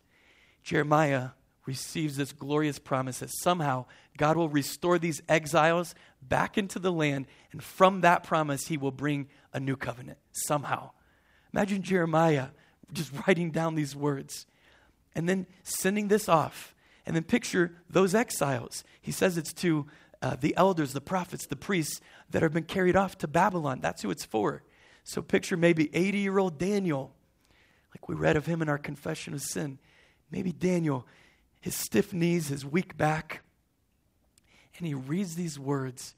Jeremiah 0.63 1.30
receives 1.65 2.17
this 2.17 2.32
glorious 2.32 2.80
promise 2.80 3.19
that 3.19 3.32
somehow 3.41 3.86
God 4.17 4.38
will 4.38 4.49
restore 4.49 4.99
these 4.99 5.21
exiles 5.28 5.95
back 6.21 6.58
into 6.58 6.80
the 6.80 6.91
land, 6.91 7.28
and 7.51 7.63
from 7.63 8.01
that 8.01 8.23
promise, 8.23 8.67
he 8.67 8.78
will 8.78 8.91
bring 8.91 9.28
a 9.54 9.60
new 9.60 9.75
covenant 9.75 10.19
somehow. 10.32 10.91
Imagine 11.54 11.82
Jeremiah 11.82 12.47
just 12.91 13.12
writing 13.28 13.51
down 13.51 13.75
these 13.75 13.95
words 13.95 14.45
and 15.15 15.28
then 15.28 15.47
sending 15.63 16.08
this 16.08 16.28
off. 16.30 16.73
And 17.08 17.15
then 17.15 17.23
picture 17.23 17.75
those 17.88 18.15
exiles. 18.15 18.84
He 18.99 19.12
says 19.12 19.38
it's 19.38 19.54
to 19.54 19.86
uh, 20.23 20.38
the 20.39 20.58
elders, 20.58 20.91
the 20.91 21.01
prophets, 21.01 21.45
the 21.45 21.56
priests 21.56 22.01
that 22.32 22.41
have 22.41 22.51
been 22.51 22.63
carried 22.63 22.95
off 22.95 23.17
to 23.19 23.28
Babylon. 23.28 23.80
That's 23.80 24.01
who 24.01 24.10
it's 24.10 24.25
for. 24.25 24.63
So 25.04 25.21
picture 25.21 25.56
maybe 25.56 25.95
80 25.95 26.17
year 26.17 26.39
old 26.39 26.58
Daniel, 26.58 27.13
like 27.91 28.10
we 28.10 28.15
read 28.15 28.36
of 28.36 28.47
him 28.47 28.62
in 28.63 28.69
our 28.69 28.80
confession 28.80 29.36
of 29.36 29.41
sin. 29.41 29.78
Maybe 30.32 30.51
Daniel 30.51 31.06
his 31.65 31.73
stiff 31.73 32.13
knees, 32.13 32.49
his 32.49 32.63
weak 32.63 32.95
back. 32.95 33.41
And 34.78 34.86
he 34.86 34.93
reads 34.93 35.34
these 35.34 35.58
words. 35.58 36.13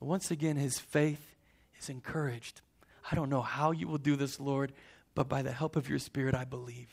Once 0.00 0.32
again, 0.32 0.56
his 0.56 0.80
faith 0.80 1.36
is 1.80 1.88
encouraged. 1.88 2.62
I 3.08 3.14
don't 3.14 3.30
know 3.30 3.42
how 3.42 3.70
you 3.70 3.86
will 3.86 3.98
do 3.98 4.16
this, 4.16 4.40
Lord, 4.40 4.72
but 5.14 5.28
by 5.28 5.42
the 5.42 5.52
help 5.52 5.76
of 5.76 5.88
your 5.88 6.00
Spirit, 6.00 6.34
I 6.34 6.44
believe. 6.44 6.88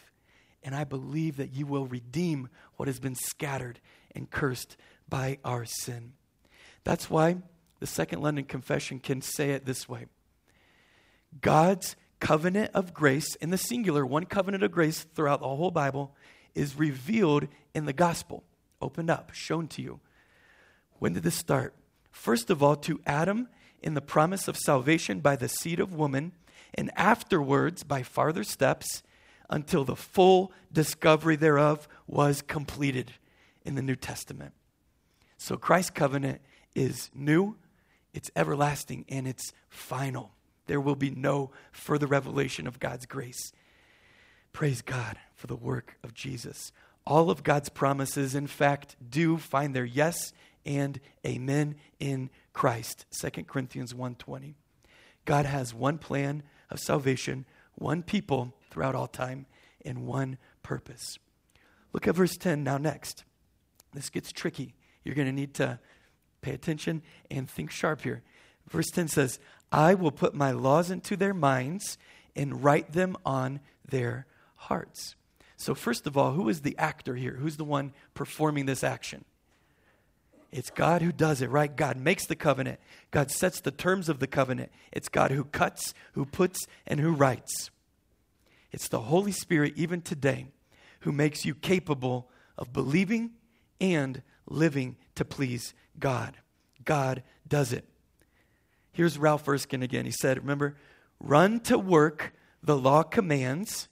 And 0.62 0.76
I 0.76 0.84
believe 0.84 1.38
that 1.38 1.52
you 1.52 1.66
will 1.66 1.88
redeem 1.88 2.50
what 2.76 2.88
has 2.88 3.00
been 3.00 3.16
scattered 3.16 3.80
and 4.14 4.30
cursed 4.30 4.78
by 5.10 5.40
our 5.44 5.66
sin. 5.66 6.14
That's 6.84 7.10
why 7.10 7.38
the 7.80 7.88
Second 7.88 8.22
London 8.22 8.46
Confession 8.46 9.00
can 9.00 9.24
say 9.24 9.50
it 9.50 9.66
this 9.66 9.90
way 9.90 10.06
God's 11.42 11.96
covenant 12.20 12.70
of 12.76 12.94
grace, 12.94 13.34
in 13.38 13.50
the 13.50 13.58
singular, 13.58 14.06
one 14.06 14.26
covenant 14.28 14.64
of 14.64 14.72
grace 14.72 15.08
throughout 15.16 15.40
the 15.40 15.48
whole 15.48 15.72
Bible, 15.72 16.14
is 16.56 16.80
revealed 16.80 17.48
in 17.74 17.86
the 17.86 17.94
gospel, 17.94 18.44
opened 18.82 19.10
up, 19.10 19.34
shown 19.34 19.68
to 19.68 19.82
you. 19.82 20.00
When 21.00 21.14
did 21.14 21.24
this 21.24 21.36
start? 21.36 21.76
First 22.12 22.50
of 22.50 22.64
all, 22.64 22.78
to 22.78 23.02
Adam 23.06 23.50
in 23.84 23.94
the 23.94 24.02
promise 24.02 24.48
of 24.48 24.58
salvation 24.58 25.20
by 25.20 25.36
the 25.36 25.50
seed 25.50 25.80
of 25.80 25.94
woman, 25.94 26.32
and 26.74 26.90
afterwards 26.96 27.84
by 27.84 28.02
farther 28.02 28.44
steps 28.44 29.04
until 29.50 29.84
the 29.84 29.96
full 29.96 30.52
discovery 30.72 31.36
thereof 31.36 31.88
was 32.08 32.42
completed 32.42 33.12
in 33.64 33.76
the 33.76 33.82
New 33.82 33.96
Testament. 33.96 34.54
So 35.38 35.58
Christ's 35.58 35.92
covenant 35.92 36.42
is 36.74 37.12
new, 37.14 37.58
it's 38.14 38.32
everlasting, 38.36 39.06
and 39.10 39.28
it's 39.28 39.54
final. 39.70 40.32
There 40.68 40.82
will 40.82 40.96
be 40.96 41.12
no 41.12 41.52
further 41.72 42.08
revelation 42.08 42.66
of 42.66 42.80
God's 42.80 43.06
grace. 43.06 43.52
Praise 44.56 44.82
God 44.82 45.18
for 45.36 45.48
the 45.48 45.56
work 45.58 45.98
of 46.02 46.14
Jesus. 46.14 46.72
All 47.06 47.30
of 47.30 47.44
God's 47.44 47.68
promises, 47.68 48.34
in 48.34 48.48
fact, 48.48 48.96
do 49.10 49.38
find 49.38 49.76
their 49.76 49.84
yes 49.84 50.32
and 50.66 50.98
amen 51.28 51.76
in 52.00 52.30
Christ. 52.54 53.06
2 53.12 53.50
Corinthians 53.50 53.94
1:20. 53.94 54.56
God 55.26 55.46
has 55.46 55.74
one 55.74 55.98
plan 55.98 56.42
of 56.70 56.80
salvation, 56.80 57.46
one 57.74 58.02
people 58.02 58.56
throughout 58.72 58.96
all 58.96 59.10
time, 59.10 59.46
and 59.84 60.08
one 60.08 60.38
purpose. 60.64 61.18
Look 61.92 62.08
at 62.08 62.16
verse 62.16 62.38
10 62.38 62.64
now 62.64 62.78
next. 62.78 63.26
This 63.92 64.10
gets 64.10 64.32
tricky. 64.32 64.74
You're 65.04 65.16
going 65.16 65.28
to 65.28 65.34
need 65.34 65.54
to 65.56 65.82
pay 66.40 66.54
attention 66.54 67.02
and 67.30 67.50
think 67.50 67.72
sharp 67.72 68.04
here. 68.04 68.24
Verse 68.70 68.90
10 68.94 69.10
says, 69.10 69.38
I 69.74 69.96
will 69.96 70.12
put 70.12 70.34
my 70.34 70.52
laws 70.52 70.92
into 70.92 71.18
their 71.18 71.34
minds 71.34 71.98
and 72.38 72.64
write 72.64 72.94
them 72.94 73.18
on 73.26 73.60
their 73.86 74.28
hearts. 74.56 75.16
So, 75.58 75.74
first 75.74 76.06
of 76.06 76.18
all, 76.18 76.34
who 76.34 76.50
is 76.50 76.62
the 76.62 76.78
actor 76.78 77.16
here? 77.16 77.36
Who's 77.36 77.58
the 77.58 77.64
one 77.64 77.94
performing 78.14 78.66
this 78.66 78.84
action? 78.84 79.24
It's 80.52 80.70
God 80.70 81.02
who 81.02 81.12
does 81.12 81.42
it, 81.42 81.50
right? 81.50 81.74
God 81.74 81.98
makes 81.98 82.26
the 82.28 82.36
covenant. 82.36 82.80
God 83.12 83.30
sets 83.30 83.60
the 83.60 83.72
terms 83.72 84.08
of 84.08 84.20
the 84.20 84.28
covenant. 84.28 84.72
It's 84.92 85.10
God 85.10 85.32
who 85.32 85.44
cuts, 85.44 85.94
who 86.14 86.26
puts, 86.26 86.66
and 86.88 87.00
who 87.00 87.12
writes. 87.12 87.72
It's 88.72 88.88
the 88.88 89.02
Holy 89.02 89.32
Spirit, 89.32 89.74
even 89.76 90.02
today, 90.02 90.48
who 91.02 91.12
makes 91.12 91.46
you 91.46 91.56
capable 91.56 92.30
of 92.58 92.74
believing 92.74 93.32
and 93.82 94.22
living 94.48 94.96
to 95.16 95.26
please 95.26 95.74
God. 96.00 96.38
God 96.84 97.24
does 97.48 97.74
it. 97.74 97.86
Here's 98.92 99.18
Ralph 99.18 99.48
Erskine 99.48 99.84
again. 99.84 100.06
He 100.06 100.12
said, 100.12 100.38
Remember, 100.38 100.78
run 101.20 101.60
to 101.62 101.78
work, 101.78 102.34
the 102.64 102.78
law 102.78 103.04
commands. 103.04 103.90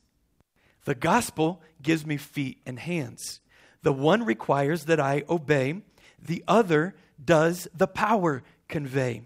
The 0.85 0.95
gospel 0.95 1.61
gives 1.81 2.05
me 2.05 2.17
feet 2.17 2.61
and 2.65 2.79
hands. 2.79 3.39
The 3.83 3.93
one 3.93 4.23
requires 4.23 4.85
that 4.85 4.99
I 4.99 5.23
obey, 5.29 5.81
the 6.21 6.43
other 6.47 6.95
does 7.23 7.67
the 7.73 7.87
power 7.87 8.43
convey. 8.67 9.23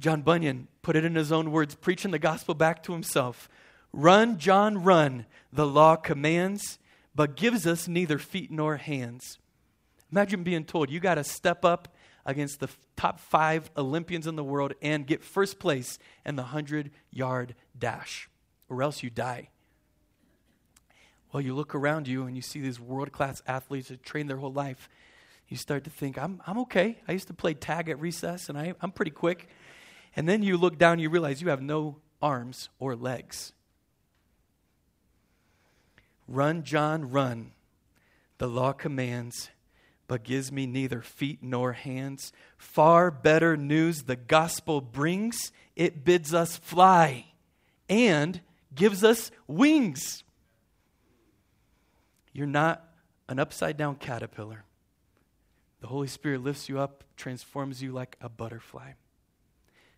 John 0.00 0.22
Bunyan 0.22 0.68
put 0.82 0.96
it 0.96 1.04
in 1.04 1.16
his 1.16 1.32
own 1.32 1.50
words, 1.50 1.74
preaching 1.74 2.12
the 2.12 2.18
gospel 2.18 2.54
back 2.54 2.82
to 2.84 2.92
himself. 2.92 3.48
Run, 3.92 4.38
John, 4.38 4.82
run. 4.84 5.26
The 5.52 5.66
law 5.66 5.96
commands, 5.96 6.78
but 7.14 7.36
gives 7.36 7.66
us 7.66 7.88
neither 7.88 8.18
feet 8.18 8.50
nor 8.50 8.76
hands. 8.76 9.38
Imagine 10.12 10.42
being 10.42 10.64
told 10.64 10.90
you 10.90 11.00
got 11.00 11.16
to 11.16 11.24
step 11.24 11.64
up 11.64 11.88
against 12.24 12.60
the 12.60 12.68
top 12.96 13.18
five 13.18 13.70
Olympians 13.76 14.26
in 14.26 14.36
the 14.36 14.44
world 14.44 14.74
and 14.80 15.06
get 15.06 15.24
first 15.24 15.58
place 15.58 15.98
in 16.24 16.36
the 16.36 16.42
100 16.42 16.90
yard 17.10 17.54
dash, 17.76 18.28
or 18.68 18.82
else 18.82 19.02
you 19.02 19.10
die. 19.10 19.48
Well, 21.32 21.42
you 21.42 21.54
look 21.54 21.74
around 21.74 22.08
you 22.08 22.24
and 22.24 22.34
you 22.34 22.42
see 22.42 22.60
these 22.60 22.80
world 22.80 23.12
class 23.12 23.42
athletes 23.46 23.88
that 23.88 24.02
train 24.02 24.26
their 24.26 24.38
whole 24.38 24.52
life. 24.52 24.88
You 25.48 25.56
start 25.56 25.84
to 25.84 25.90
think, 25.90 26.18
I'm, 26.18 26.42
I'm 26.46 26.58
okay. 26.60 26.98
I 27.06 27.12
used 27.12 27.28
to 27.28 27.34
play 27.34 27.54
tag 27.54 27.88
at 27.88 28.00
recess 28.00 28.48
and 28.48 28.58
I, 28.58 28.74
I'm 28.80 28.92
pretty 28.92 29.10
quick. 29.10 29.48
And 30.16 30.28
then 30.28 30.42
you 30.42 30.56
look 30.56 30.78
down 30.78 30.98
you 30.98 31.10
realize 31.10 31.42
you 31.42 31.48
have 31.48 31.62
no 31.62 31.96
arms 32.20 32.70
or 32.78 32.96
legs. 32.96 33.52
Run, 36.26 36.62
John, 36.62 37.10
run. 37.10 37.52
The 38.38 38.46
law 38.46 38.72
commands, 38.72 39.50
but 40.06 40.22
gives 40.22 40.52
me 40.52 40.66
neither 40.66 41.02
feet 41.02 41.42
nor 41.42 41.72
hands. 41.72 42.32
Far 42.56 43.10
better 43.10 43.56
news 43.56 44.02
the 44.02 44.16
gospel 44.16 44.80
brings. 44.80 45.52
It 45.74 46.04
bids 46.04 46.32
us 46.32 46.56
fly 46.56 47.26
and 47.88 48.40
gives 48.74 49.02
us 49.02 49.30
wings. 49.46 50.22
You're 52.38 52.46
not 52.46 52.84
an 53.28 53.40
upside 53.40 53.76
down 53.76 53.96
caterpillar. 53.96 54.62
The 55.80 55.88
Holy 55.88 56.06
Spirit 56.06 56.44
lifts 56.44 56.68
you 56.68 56.78
up, 56.78 57.02
transforms 57.16 57.82
you 57.82 57.90
like 57.90 58.16
a 58.20 58.28
butterfly. 58.28 58.92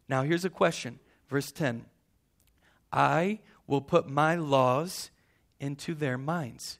Now, 0.08 0.22
here's 0.22 0.46
a 0.46 0.48
question. 0.48 1.00
Verse 1.28 1.52
10 1.52 1.84
I 2.90 3.40
will 3.66 3.82
put 3.82 4.08
my 4.08 4.36
laws 4.36 5.10
into 5.60 5.92
their 5.92 6.16
minds 6.16 6.78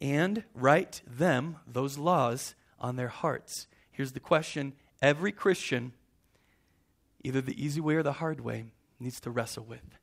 and 0.00 0.44
write 0.54 1.02
them, 1.08 1.56
those 1.66 1.98
laws, 1.98 2.54
on 2.78 2.94
their 2.94 3.08
hearts. 3.08 3.66
Here's 3.90 4.12
the 4.12 4.20
question 4.20 4.74
every 5.02 5.32
Christian, 5.32 5.92
either 7.24 7.40
the 7.40 7.60
easy 7.60 7.80
way 7.80 7.96
or 7.96 8.04
the 8.04 8.12
hard 8.12 8.38
way, 8.38 8.66
needs 9.00 9.18
to 9.22 9.30
wrestle 9.32 9.64
with. 9.64 9.98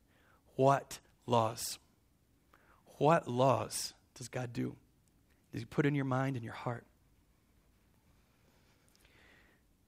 What 0.58 1.00
laws? 1.26 1.80
What 2.98 3.26
laws 3.26 3.93
does 4.19 4.27
God 4.27 4.53
do? 4.53 4.75
Does 5.51 5.62
He 5.62 5.65
put 5.65 5.88
in 5.88 5.95
your 5.95 6.05
mind 6.05 6.36
and 6.36 6.45
your 6.45 6.53
heart? 6.53 6.86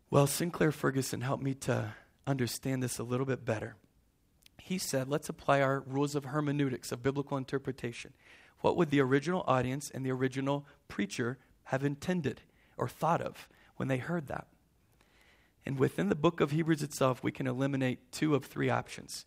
Well, 0.10 0.26
Sinclair 0.26 0.72
Ferguson 0.72 1.22
helped 1.22 1.44
me 1.44 1.54
to 1.54 1.94
understand 2.26 2.82
this 2.82 2.98
a 2.98 3.04
little 3.04 3.28
bit 3.28 3.46
better 3.46 3.76
he 4.72 4.78
said, 4.78 5.10
let's 5.10 5.28
apply 5.28 5.62
our 5.62 5.82
rules 5.82 6.16
of 6.16 6.26
hermeneutics, 6.26 6.92
of 6.92 7.04
biblical 7.04 7.38
interpretation. 7.38 8.14
What 8.60 8.78
would 8.78 8.90
the 8.90 9.02
original 9.02 9.44
audience 9.48 9.90
and 9.90 10.06
the 10.06 10.12
original 10.12 10.66
preacher 10.88 11.40
have 11.66 11.84
intended 11.84 12.42
or 12.78 12.88
thought 12.88 13.22
of 13.22 13.50
when 13.76 13.88
they 13.88 13.98
heard 13.98 14.28
that? 14.28 14.48
And 15.66 15.78
within 15.78 16.10
the 16.10 16.16
book 16.16 16.40
of 16.40 16.52
Hebrews 16.52 16.84
itself, 16.84 17.24
we 17.24 17.32
can 17.32 17.48
eliminate 17.48 18.12
two 18.12 18.36
of 18.36 18.46
three 18.46 18.70
options. 18.70 19.26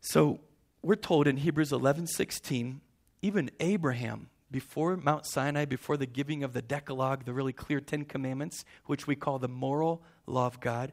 So 0.00 0.40
we're 0.82 0.96
told 0.96 1.26
in 1.26 1.38
Hebrews 1.38 1.72
11 1.72 2.06
16, 2.06 2.80
even 3.22 3.50
Abraham, 3.60 4.28
before 4.50 4.96
Mount 4.96 5.26
Sinai, 5.26 5.64
before 5.64 5.96
the 5.96 6.06
giving 6.06 6.44
of 6.44 6.52
the 6.52 6.62
Decalogue, 6.62 7.24
the 7.24 7.32
really 7.32 7.52
clear 7.52 7.80
Ten 7.80 8.04
Commandments, 8.04 8.64
which 8.86 9.06
we 9.06 9.16
call 9.16 9.38
the 9.38 9.48
moral 9.48 10.02
law 10.26 10.46
of 10.46 10.60
God, 10.60 10.92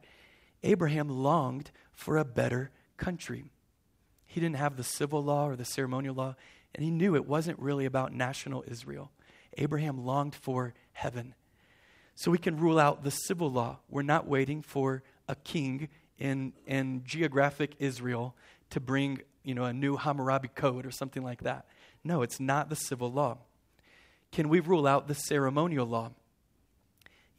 Abraham 0.63 1.09
longed 1.09 1.71
for 1.91 2.17
a 2.17 2.25
better 2.25 2.71
country. 2.97 3.45
He 4.25 4.39
didn't 4.39 4.55
have 4.55 4.77
the 4.77 4.83
civil 4.83 5.23
law 5.23 5.47
or 5.47 5.55
the 5.55 5.65
ceremonial 5.65 6.15
law, 6.15 6.35
and 6.73 6.83
he 6.83 6.89
knew 6.89 7.15
it 7.15 7.27
wasn't 7.27 7.59
really 7.59 7.85
about 7.85 8.13
national 8.13 8.63
Israel. 8.67 9.11
Abraham 9.57 10.03
longed 10.03 10.33
for 10.33 10.73
heaven. 10.93 11.35
So 12.15 12.31
we 12.31 12.37
can 12.37 12.57
rule 12.57 12.79
out 12.79 13.03
the 13.03 13.11
civil 13.11 13.51
law. 13.51 13.79
We're 13.89 14.01
not 14.01 14.27
waiting 14.27 14.61
for 14.61 15.03
a 15.27 15.35
king 15.35 15.89
in, 16.17 16.53
in 16.65 17.03
geographic 17.05 17.75
Israel 17.79 18.35
to 18.71 18.79
bring 18.79 19.21
you 19.43 19.53
know, 19.53 19.65
a 19.65 19.73
new 19.73 19.97
Hammurabi 19.97 20.49
code 20.49 20.85
or 20.85 20.91
something 20.91 21.23
like 21.23 21.43
that. 21.43 21.65
No, 22.03 22.21
it's 22.21 22.39
not 22.39 22.69
the 22.69 22.75
civil 22.75 23.11
law. 23.11 23.37
Can 24.31 24.49
we 24.49 24.59
rule 24.59 24.87
out 24.87 25.07
the 25.07 25.15
ceremonial 25.15 25.85
law? 25.85 26.11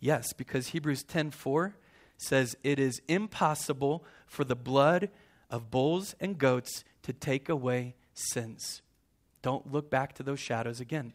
Yes, 0.00 0.32
because 0.32 0.68
Hebrews 0.68 1.02
10:4 1.04 1.74
says 2.16 2.56
it 2.62 2.78
is 2.78 3.02
impossible 3.08 4.04
for 4.26 4.44
the 4.44 4.56
blood 4.56 5.10
of 5.50 5.70
bulls 5.70 6.14
and 6.20 6.38
goats 6.38 6.84
to 7.02 7.12
take 7.12 7.48
away 7.48 7.94
sins. 8.14 8.82
Don't 9.42 9.70
look 9.70 9.90
back 9.90 10.14
to 10.14 10.22
those 10.22 10.40
shadows 10.40 10.80
again. 10.80 11.12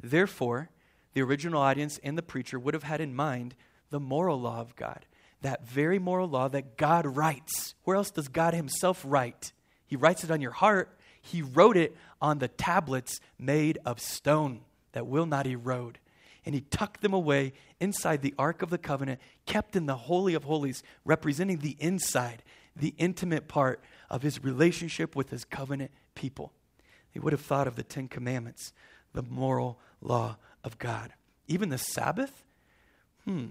Therefore, 0.00 0.70
the 1.12 1.22
original 1.22 1.60
audience 1.60 1.98
and 2.02 2.16
the 2.16 2.22
preacher 2.22 2.58
would 2.58 2.74
have 2.74 2.84
had 2.84 3.00
in 3.00 3.14
mind 3.14 3.54
the 3.90 4.00
moral 4.00 4.40
law 4.40 4.60
of 4.60 4.76
God, 4.76 5.06
that 5.40 5.66
very 5.66 5.98
moral 5.98 6.28
law 6.28 6.48
that 6.48 6.76
God 6.76 7.16
writes. 7.16 7.74
Where 7.84 7.96
else 7.96 8.10
does 8.10 8.28
God 8.28 8.54
Himself 8.54 9.02
write? 9.04 9.52
He 9.86 9.96
writes 9.96 10.22
it 10.22 10.30
on 10.30 10.40
your 10.40 10.52
heart. 10.52 10.96
He 11.20 11.42
wrote 11.42 11.76
it 11.76 11.96
on 12.20 12.38
the 12.38 12.48
tablets 12.48 13.20
made 13.38 13.78
of 13.84 14.00
stone 14.00 14.60
that 14.92 15.06
will 15.06 15.26
not 15.26 15.46
erode. 15.46 15.98
And 16.44 16.54
He 16.54 16.62
tucked 16.62 17.00
them 17.00 17.12
away 17.12 17.52
inside 17.80 18.22
the 18.22 18.34
Ark 18.38 18.62
of 18.62 18.70
the 18.70 18.78
Covenant, 18.78 19.20
kept 19.46 19.76
in 19.76 19.86
the 19.86 19.96
Holy 19.96 20.34
of 20.34 20.44
Holies, 20.44 20.82
representing 21.04 21.58
the 21.58 21.76
inside 21.78 22.42
the 22.76 22.94
intimate 22.98 23.48
part 23.48 23.82
of 24.08 24.22
his 24.22 24.42
relationship 24.42 25.14
with 25.14 25.30
his 25.30 25.44
covenant 25.44 25.90
people. 26.14 26.52
He 27.10 27.18
would 27.18 27.32
have 27.32 27.40
thought 27.40 27.66
of 27.66 27.76
the 27.76 27.82
Ten 27.82 28.08
Commandments, 28.08 28.72
the 29.12 29.22
moral 29.22 29.78
law 30.00 30.36
of 30.64 30.78
God. 30.78 31.12
Even 31.48 31.68
the 31.68 31.78
Sabbath? 31.78 32.44
Hmm. 33.24 33.46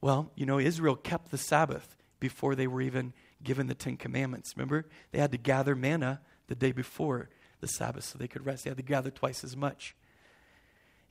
Well, 0.00 0.30
you 0.34 0.46
know, 0.46 0.58
Israel 0.58 0.96
kept 0.96 1.30
the 1.30 1.38
Sabbath 1.38 1.96
before 2.20 2.54
they 2.54 2.66
were 2.66 2.82
even 2.82 3.12
given 3.42 3.66
the 3.66 3.74
Ten 3.74 3.96
Commandments. 3.96 4.52
Remember? 4.56 4.86
They 5.12 5.18
had 5.18 5.32
to 5.32 5.38
gather 5.38 5.74
manna 5.74 6.20
the 6.48 6.54
day 6.54 6.72
before 6.72 7.28
the 7.60 7.68
Sabbath 7.68 8.04
so 8.04 8.18
they 8.18 8.28
could 8.28 8.44
rest. 8.44 8.64
They 8.64 8.70
had 8.70 8.76
to 8.76 8.82
gather 8.82 9.10
twice 9.10 9.44
as 9.44 9.56
much. 9.56 9.94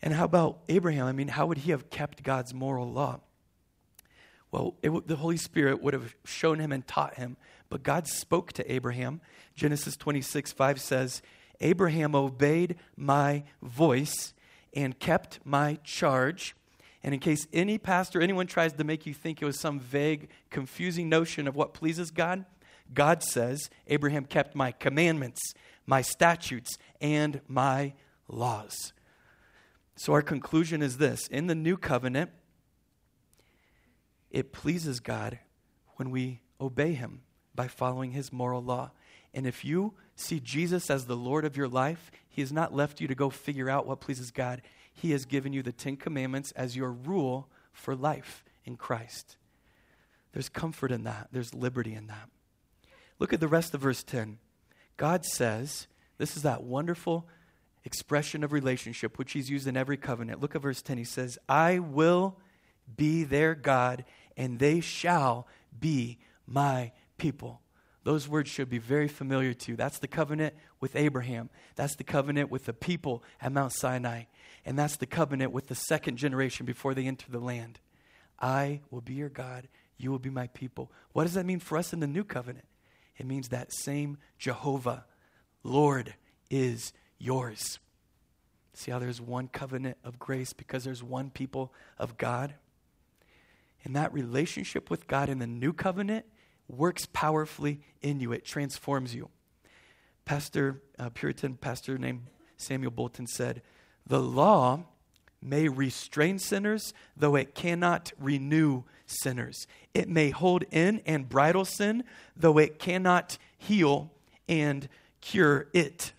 And 0.02 0.14
how 0.14 0.26
about 0.26 0.60
Abraham? 0.70 1.06
I 1.06 1.12
mean, 1.12 1.30
how 1.30 1.46
would 1.48 1.60
he 1.60 1.72
have 1.72 1.90
kept 1.90 2.24
God's 2.24 2.54
moral 2.54 2.92
law? 2.92 3.22
Well, 4.52 4.76
it, 4.82 5.08
the 5.08 5.18
Holy 5.18 5.38
Spirit 5.38 5.82
would 5.82 5.94
have 5.94 6.16
shown 6.24 6.60
him 6.60 6.72
and 6.72 6.86
taught 6.86 7.16
him. 7.16 7.38
But 7.70 7.84
God 7.84 8.08
spoke 8.08 8.54
to 8.54 8.72
Abraham. 8.72 9.22
Genesis 9.56 9.98
26, 9.98 10.52
5 10.52 10.80
says, 10.80 11.22
Abraham 11.62 12.16
obeyed 12.16 12.76
my 12.96 13.44
voice 13.62 14.34
and 14.74 14.98
kept 15.00 15.40
my 15.44 15.80
charge. 15.84 16.56
And 17.04 17.14
in 17.14 17.20
case 17.20 17.48
any 17.54 17.78
pastor, 17.78 18.22
anyone 18.22 18.48
tries 18.48 18.74
to 18.74 18.84
make 18.84 19.06
you 19.06 19.14
think 19.14 19.42
it 19.42 19.46
was 19.46 19.60
some 19.60 19.80
vague, 19.80 20.30
confusing 20.50 21.10
notion 21.10 21.48
of 21.48 21.56
what 21.56 21.74
pleases 21.74 22.12
God, 22.12 22.46
God 22.94 23.24
says, 23.24 23.70
Abraham 23.88 24.26
kept 24.26 24.56
my 24.56 24.72
commandments, 24.72 25.42
my 25.86 26.02
statutes, 26.02 26.78
and 27.00 27.42
my 27.48 27.94
laws. 28.28 28.94
So 29.96 30.14
our 30.14 30.22
conclusion 30.22 30.82
is 30.82 30.98
this 30.98 31.28
in 31.28 31.48
the 31.48 31.56
new 31.56 31.78
covenant, 31.78 32.32
it 34.32 34.52
pleases 34.52 35.00
God 35.00 35.40
when 35.96 36.12
we 36.12 36.42
obey 36.60 36.94
him 36.94 37.22
by 37.54 37.68
following 37.68 38.12
his 38.12 38.34
moral 38.34 38.62
law. 38.62 38.92
And 39.34 39.46
if 39.46 39.64
you 39.64 39.94
see 40.16 40.40
Jesus 40.40 40.90
as 40.90 41.06
the 41.06 41.16
Lord 41.16 41.46
of 41.46 41.58
your 41.58 41.68
life, 41.68 42.12
he 42.28 42.42
has 42.42 42.52
not 42.52 42.74
left 42.74 43.00
you 43.00 43.08
to 43.08 43.16
go 43.16 43.30
figure 43.30 43.70
out 43.70 43.86
what 43.86 44.02
pleases 44.02 44.32
God. 44.32 44.62
He 44.92 45.12
has 45.12 45.26
given 45.26 45.54
you 45.54 45.62
the 45.62 45.72
Ten 45.72 45.98
Commandments 45.98 46.52
as 46.52 46.76
your 46.76 46.92
rule 46.92 47.50
for 47.72 47.96
life 47.96 48.44
in 48.66 48.76
Christ. 48.76 49.38
There's 50.34 50.50
comfort 50.50 50.92
in 50.92 51.04
that, 51.04 51.30
there's 51.32 51.54
liberty 51.54 51.94
in 51.94 52.08
that. 52.08 52.30
Look 53.20 53.32
at 53.32 53.40
the 53.40 53.48
rest 53.48 53.74
of 53.74 53.82
verse 53.82 54.04
10. 54.04 54.38
God 54.98 55.26
says, 55.26 55.88
this 56.18 56.38
is 56.38 56.44
that 56.44 56.64
wonderful 56.64 57.28
expression 57.84 58.44
of 58.44 58.52
relationship 58.52 59.18
which 59.18 59.34
he's 59.34 59.50
used 59.50 59.68
in 59.68 59.78
every 59.78 59.98
covenant. 59.98 60.42
Look 60.42 60.56
at 60.56 60.62
verse 60.62 60.82
10. 60.82 60.98
He 60.98 61.04
says, 61.04 61.38
I 61.48 61.80
will 61.80 62.38
be 62.96 63.24
their 63.24 63.56
God, 63.56 64.06
and 64.38 64.60
they 64.60 64.80
shall 64.80 65.48
be 65.78 66.18
my 66.48 66.92
people. 67.18 67.62
Those 68.04 68.28
words 68.28 68.50
should 68.50 68.70
be 68.70 68.78
very 68.78 69.08
familiar 69.08 69.54
to 69.54 69.72
you. 69.72 69.76
That's 69.76 70.00
the 70.00 70.08
covenant 70.08 70.54
with 70.80 70.96
Abraham. 70.96 71.50
That's 71.76 71.96
the 71.96 72.04
covenant 72.04 72.52
with 72.52 72.66
the 72.66 72.74
people 72.74 73.24
at 73.42 73.52
Mount 73.52 73.74
Sinai. 73.74 74.26
And 74.64 74.78
that's 74.78 74.98
the 74.98 75.08
covenant 75.08 75.52
with 75.52 75.68
the 75.68 75.76
second 75.76 76.18
generation 76.18 76.66
before 76.66 76.94
they 76.94 77.08
enter 77.08 77.32
the 77.32 77.40
land. 77.40 77.80
I 78.40 78.82
will 78.92 79.02
be 79.02 79.16
your 79.16 79.30
God. 79.30 79.68
You 79.98 80.12
will 80.12 80.20
be 80.20 80.30
my 80.30 80.48
people. 80.48 80.92
What 81.14 81.24
does 81.24 81.34
that 81.34 81.46
mean 81.46 81.60
for 81.60 81.78
us 81.78 81.94
in 81.94 82.00
the 82.00 82.08
new 82.08 82.24
covenant? 82.24 82.66
It 83.18 83.26
means 83.26 83.50
that 83.50 83.74
same 83.74 84.18
Jehovah, 84.38 85.06
Lord, 85.64 86.16
is 86.50 86.94
yours. 87.18 87.80
See 88.74 88.92
how 88.92 89.00
there's 89.00 89.22
one 89.22 89.48
covenant 89.48 89.98
of 90.04 90.20
grace 90.20 90.54
because 90.54 90.84
there's 90.84 91.04
one 91.04 91.30
people 91.30 91.74
of 91.98 92.18
God? 92.18 92.56
And 93.84 93.96
that 93.96 94.14
relationship 94.14 94.90
with 94.90 95.08
God 95.08 95.30
in 95.30 95.40
the 95.40 95.48
new 95.48 95.72
covenant 95.72 96.26
works 96.68 97.08
powerfully 97.14 97.82
in 98.02 98.20
you, 98.20 98.32
it 98.34 98.44
transforms 98.44 99.14
you. 99.14 99.30
Pastor, 100.26 100.82
uh, 100.98 101.10
Puritan 101.10 101.56
pastor 101.56 101.98
named 101.98 102.24
Samuel 102.58 102.92
Bolton 102.92 103.28
said, 103.28 103.62
The 104.08 104.22
law 104.22 104.86
may 105.46 105.68
restrain 105.68 106.40
sinners, 106.40 106.94
though 107.16 107.36
it 107.36 107.56
cannot 107.56 108.12
renew 108.20 108.84
sinners. 109.06 109.68
It 109.94 110.10
may 110.10 110.32
hold 110.32 110.64
in 110.72 111.02
and 111.06 111.30
bridle 111.30 111.66
sin, 111.66 112.04
though 112.36 112.58
it 112.58 112.80
cannot 112.80 113.38
heal 113.58 114.12
and 114.48 114.90
cure 115.22 115.68
it. 115.74 116.14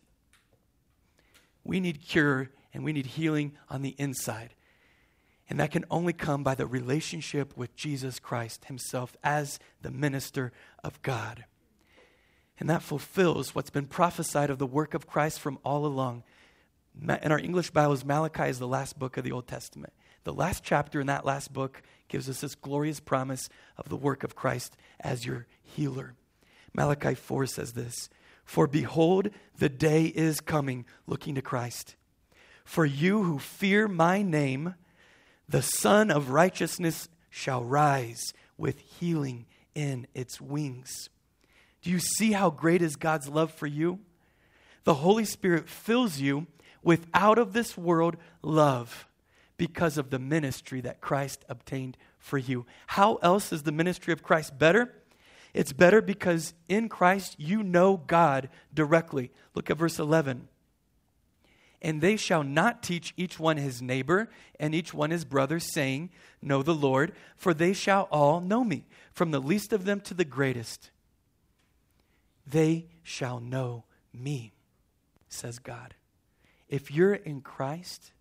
We 1.65 1.81
need 1.81 2.03
cure 2.07 2.51
and 2.73 2.85
we 2.85 2.93
need 2.93 3.07
healing 3.07 3.53
on 3.69 3.83
the 3.83 3.95
inside. 3.99 4.55
And 5.49 5.61
that 5.61 5.71
can 5.71 5.85
only 5.91 6.13
come 6.13 6.43
by 6.43 6.55
the 6.55 6.67
relationship 6.67 7.57
with 7.57 7.77
Jesus 7.77 8.19
Christ 8.19 8.65
Himself 8.67 9.17
as 9.23 9.59
the 9.81 9.91
minister 9.91 10.53
of 10.83 11.01
God. 11.03 11.45
And 12.59 12.69
that 12.71 12.83
fulfills 12.83 13.55
what's 13.55 13.71
been 13.71 13.87
prophesied 13.87 14.51
of 14.51 14.59
the 14.59 14.67
work 14.67 14.95
of 14.95 15.07
Christ 15.07 15.41
from 15.41 15.59
all 15.65 15.87
along. 15.87 16.25
In 17.03 17.31
our 17.31 17.39
English 17.39 17.71
Bibles, 17.73 18.07
Malachi 18.07 18.45
is 18.45 18.59
the 18.59 18.67
last 18.67 18.99
book 18.99 19.19
of 19.19 19.25
the 19.25 19.33
Old 19.33 19.47
Testament. 19.47 19.93
The 20.25 20.33
last 20.33 20.65
chapter 20.65 20.99
in 20.99 21.09
that 21.09 21.27
last 21.27 21.53
book 21.53 21.83
gives 22.09 22.27
us 22.29 22.41
this 22.41 22.55
glorious 22.55 23.01
promise 23.01 23.51
of 23.77 23.91
the 23.91 23.97
work 23.97 24.25
of 24.25 24.35
Christ 24.35 24.79
as 25.01 25.27
your 25.27 25.47
healer. 25.63 26.15
Malachi 26.73 27.15
4 27.15 27.47
says 27.47 27.75
this 27.75 28.09
For 28.45 28.67
behold, 28.67 29.29
the 29.59 29.69
day 29.69 30.07
is 30.07 30.41
coming, 30.41 30.87
looking 31.07 31.35
to 31.35 31.43
Christ. 31.43 31.97
For 32.65 32.87
you 32.87 33.23
who 33.25 33.39
fear 33.39 33.89
my 33.89 34.23
name, 34.23 34.75
the 35.47 35.63
Sun 35.63 36.11
of 36.11 36.31
Righteousness 36.31 37.11
shall 37.29 37.63
rise 37.63 38.33
with 38.57 38.81
healing 38.81 39.45
in 39.75 40.07
its 40.15 40.41
wings. 40.41 41.11
Do 41.83 41.91
you 41.91 41.99
see 41.99 42.33
how 42.33 42.49
great 42.49 42.81
is 42.81 42.97
God's 42.97 43.29
love 43.29 43.53
for 43.53 43.67
you? 43.67 44.01
The 44.85 44.95
Holy 44.95 45.27
Spirit 45.27 45.69
fills 45.69 46.21
you 46.21 46.47
with 46.87 47.09
out 47.13 47.37
of 47.37 47.53
this 47.53 47.77
world 47.77 48.17
love 48.43 49.09
because 49.57 49.99
of 49.99 50.11
the 50.11 50.21
ministry 50.21 50.81
that 50.83 51.01
Christ 51.01 51.45
obtained 51.49 51.97
for 52.17 52.39
you. 52.39 52.65
How 52.87 53.17
else 53.17 53.53
is 53.53 53.65
the 53.65 53.73
ministry 53.73 54.13
of 54.13 54.23
Christ 54.23 54.57
better? 54.57 54.95
It's 55.53 55.73
better 55.73 56.01
because 56.01 56.55
in 56.69 56.89
Christ 56.89 57.35
you 57.41 57.65
know 57.65 57.97
God 57.97 58.49
directly. 58.73 59.33
Look 59.53 59.69
at 59.69 59.79
verse 59.79 59.99
11 59.99 60.47
and 61.83 62.01
they 62.01 62.17
shall 62.17 62.45
not 62.45 62.85
teach 62.85 63.13
each 63.17 63.39
one 63.39 63.57
his 63.57 63.83
neighbor 63.83 64.31
and 64.59 64.73
each 64.73 64.95
one 64.95 65.11
his 65.11 65.25
brother, 65.25 65.59
saying, 65.59 66.11
Know 66.41 66.63
the 66.63 66.75
Lord, 66.75 67.13
for 67.37 67.53
they 67.53 67.73
shall 67.73 68.09
all 68.11 68.41
know 68.41 68.65
me, 68.65 68.87
from 69.13 69.31
the 69.31 69.41
least 69.41 69.73
of 69.73 69.85
them 69.85 70.01
to 70.03 70.15
the 70.15 70.25
greatest. 70.25 70.91
They 72.47 72.87
shall 73.03 73.41
know 73.41 73.85
me, 74.13 74.53
says 75.29 75.59
God. 75.59 75.95
If 76.69 76.91
you're 76.91 77.15
in 77.15 77.41
Christ, 77.41 78.13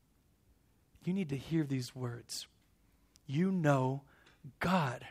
you 1.04 1.14
need 1.14 1.30
to 1.30 1.38
hear 1.38 1.64
these 1.64 1.96
words. 1.96 2.48
You 3.26 3.52
know 3.52 4.04
God 4.60 5.06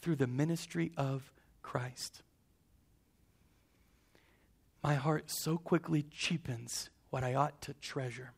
through 0.00 0.16
the 0.16 0.26
ministry 0.26 0.92
of 0.96 1.32
Christ. 1.62 2.22
My 4.82 4.94
heart 4.94 5.30
so 5.30 5.56
quickly 5.58 6.04
cheapens 6.10 6.90
what 7.10 7.24
I 7.24 7.34
ought 7.34 7.60
to 7.62 7.74
treasure. 7.74 8.32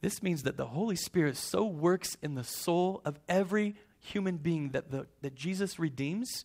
This 0.00 0.22
means 0.22 0.44
that 0.44 0.56
the 0.56 0.66
Holy 0.66 0.96
Spirit 0.96 1.36
so 1.36 1.64
works 1.64 2.16
in 2.22 2.34
the 2.34 2.44
soul 2.44 3.02
of 3.04 3.18
every 3.28 3.76
human 3.98 4.38
being 4.38 4.70
that, 4.70 4.90
the, 4.90 5.06
that 5.20 5.34
Jesus 5.34 5.78
redeems 5.78 6.44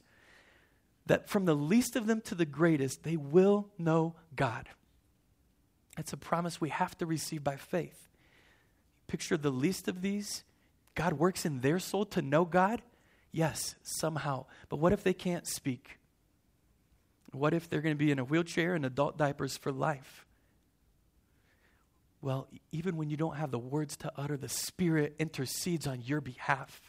that 1.06 1.30
from 1.30 1.46
the 1.46 1.56
least 1.56 1.96
of 1.96 2.08
them 2.08 2.20
to 2.22 2.36
the 2.36 2.46
greatest, 2.46 3.04
they 3.04 3.16
will 3.16 3.70
know 3.78 4.16
God. 4.36 4.68
It's 5.98 6.14
a 6.14 6.18
promise 6.18 6.60
we 6.60 6.70
have 6.70 6.98
to 6.98 7.06
receive 7.06 7.44
by 7.44 7.56
faith. 7.56 8.10
Picture 9.08 9.38
the 9.38 9.52
least 9.52 9.88
of 9.88 10.02
these. 10.02 10.44
God 10.94 11.14
works 11.14 11.46
in 11.46 11.62
their 11.62 11.80
soul 11.80 12.06
to 12.08 12.22
know 12.22 12.46
God? 12.46 12.82
Yes, 13.32 13.76
somehow. 13.84 14.46
But 14.70 14.78
what 14.78 14.94
if 14.94 15.04
they 15.04 15.14
can't 15.14 15.48
speak? 15.48 16.00
What 17.32 17.54
if 17.54 17.70
they're 17.70 17.82
going 17.82 17.96
to 17.96 18.04
be 18.04 18.12
in 18.12 18.20
a 18.20 18.24
wheelchair 18.24 18.76
and 18.76 18.86
adult 18.86 19.18
diapers 19.18 19.58
for 19.58 19.72
life? 19.72 20.26
Well, 22.22 22.48
even 22.72 22.98
when 22.98 23.10
you 23.10 23.18
don't 23.18 23.36
have 23.36 23.52
the 23.52 23.60
words 23.60 23.98
to 23.98 24.12
utter, 24.16 24.38
the 24.38 24.50
Spirit 24.50 25.16
intercedes 25.20 25.86
on 25.86 26.02
your 26.02 26.22
behalf. 26.22 26.82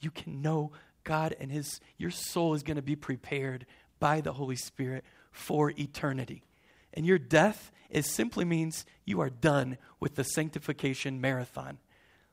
You 0.00 0.10
can 0.10 0.42
know 0.42 0.72
God 1.04 1.36
and 1.38 1.52
his 1.52 1.80
your 1.98 2.10
soul 2.10 2.54
is 2.54 2.62
going 2.62 2.76
to 2.76 2.82
be 2.82 2.96
prepared 2.96 3.66
by 3.98 4.20
the 4.20 4.32
Holy 4.32 4.56
Spirit 4.56 5.04
for 5.30 5.70
eternity. 5.78 6.42
And 6.94 7.06
your 7.06 7.18
death 7.18 7.70
it 7.90 8.04
simply 8.04 8.44
means 8.44 8.86
you 9.04 9.20
are 9.20 9.30
done 9.30 9.76
with 9.98 10.14
the 10.14 10.24
sanctification 10.24 11.20
marathon. 11.20 11.78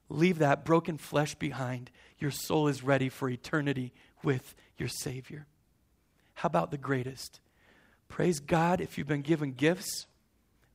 Leave 0.08 0.38
that 0.38 0.64
broken 0.64 0.98
flesh 0.98 1.36
behind. 1.36 1.90
Your 2.20 2.32
soul 2.32 2.68
is 2.68 2.84
ready 2.84 3.10
for 3.10 3.28
eternity 3.28 3.92
with 4.24 4.56
your 4.78 4.88
Savior. 4.88 5.48
How 6.36 6.48
about 6.48 6.72
the 6.72 6.78
greatest? 6.78 7.40
Praise 8.08 8.40
God 8.40 8.80
if 8.80 8.98
you've 8.98 9.08
been 9.08 9.24
given 9.24 9.52
gifts, 9.52 10.06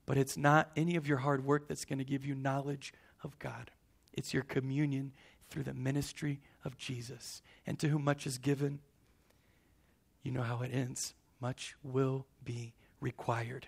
but 0.04 0.18
it's 0.18 0.36
not 0.36 0.70
any 0.76 0.96
of 0.96 1.06
your 1.06 1.18
hard 1.18 1.44
work 1.44 1.68
that's 1.68 1.84
going 1.84 2.00
to 2.00 2.04
give 2.04 2.26
you 2.26 2.34
knowledge 2.34 2.92
of 3.22 3.38
God. 3.38 3.70
It's 4.12 4.34
your 4.34 4.42
communion 4.42 5.12
through 5.48 5.62
the 5.62 5.74
ministry 5.74 6.40
of 6.64 6.76
Jesus. 6.76 7.40
And 7.66 7.78
to 7.78 7.88
whom 7.88 8.04
much 8.04 8.26
is 8.26 8.38
given, 8.38 8.80
you 10.22 10.32
know 10.32 10.42
how 10.42 10.60
it 10.62 10.74
ends. 10.74 11.14
Much 11.40 11.76
will 11.82 12.26
be 12.44 12.74
required. 13.02 13.66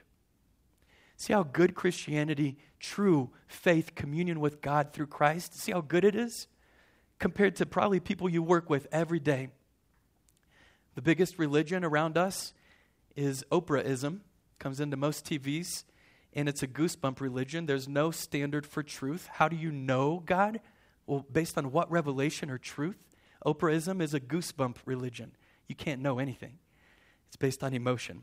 See 1.17 1.33
how 1.33 1.43
good 1.43 1.75
Christianity, 1.75 2.57
true 2.81 3.31
faith, 3.47 3.95
communion 3.95 4.41
with 4.41 4.61
God 4.61 4.93
through 4.93 5.07
Christ, 5.09 5.59
see 5.59 5.73
how 5.73 5.81
good 5.81 6.05
it 6.05 6.15
is? 6.15 6.49
compared 7.19 7.57
to 7.57 7.67
probably 7.67 8.01
people 8.01 8.29
you 8.29 8.43
work 8.43 8.69
with 8.69 8.87
every 8.93 9.21
day. 9.21 9.49
The 10.95 11.03
biggest 11.03 11.39
religion 11.39 11.85
around 11.85 12.17
us 12.17 12.53
is 13.17 13.45
Oprahism, 13.51 14.21
comes 14.59 14.81
into 14.81 14.97
most 14.97 15.25
TVs, 15.25 15.85
and 16.33 16.49
it's 16.49 16.63
a 16.63 16.69
goosebump 16.69 17.21
religion. 17.21 17.67
There's 17.67 17.89
no 17.89 18.11
standard 18.11 18.67
for 18.67 18.83
truth. 18.83 19.29
How 19.33 19.49
do 19.49 19.57
you 19.57 19.71
know 19.71 20.23
God? 20.25 20.61
Well, 21.07 21.25
based 21.33 21.59
on 21.59 21.71
what 21.71 21.91
revelation 21.91 22.51
or 22.51 22.59
truth? 22.59 23.07
Oprahism 23.47 24.03
is 24.03 24.15
a 24.15 24.21
goosebump 24.21 24.77
religion. 24.85 25.33
You 25.69 25.75
can't 25.75 26.01
know 26.01 26.19
anything, 26.19 26.59
it's 27.27 27.37
based 27.37 27.65
on 27.65 27.73
emotion. 27.73 28.23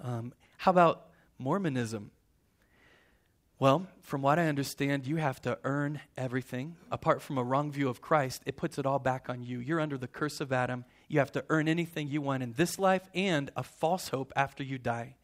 Um, 0.00 0.32
how 0.58 0.70
about 0.70 1.06
Mormonism? 1.38 2.10
Well, 3.58 3.86
from 4.02 4.20
what 4.20 4.38
I 4.38 4.48
understand, 4.48 5.06
you 5.06 5.16
have 5.16 5.40
to 5.42 5.58
earn 5.62 6.00
everything. 6.16 6.76
Apart 6.90 7.22
from 7.22 7.38
a 7.38 7.44
wrong 7.44 7.70
view 7.70 7.88
of 7.88 8.00
Christ, 8.00 8.42
it 8.46 8.56
puts 8.56 8.78
it 8.78 8.86
all 8.86 8.98
back 8.98 9.28
on 9.28 9.42
you. 9.42 9.60
You're 9.60 9.80
under 9.80 9.96
the 9.96 10.08
curse 10.08 10.40
of 10.40 10.52
Adam. 10.52 10.84
You 11.08 11.20
have 11.20 11.32
to 11.32 11.44
earn 11.48 11.68
anything 11.68 12.08
you 12.08 12.20
want 12.20 12.42
in 12.42 12.54
this 12.54 12.78
life 12.78 13.02
and 13.14 13.50
a 13.56 13.62
false 13.62 14.08
hope 14.08 14.32
after 14.34 14.64
you 14.64 14.76
die. 14.76 15.14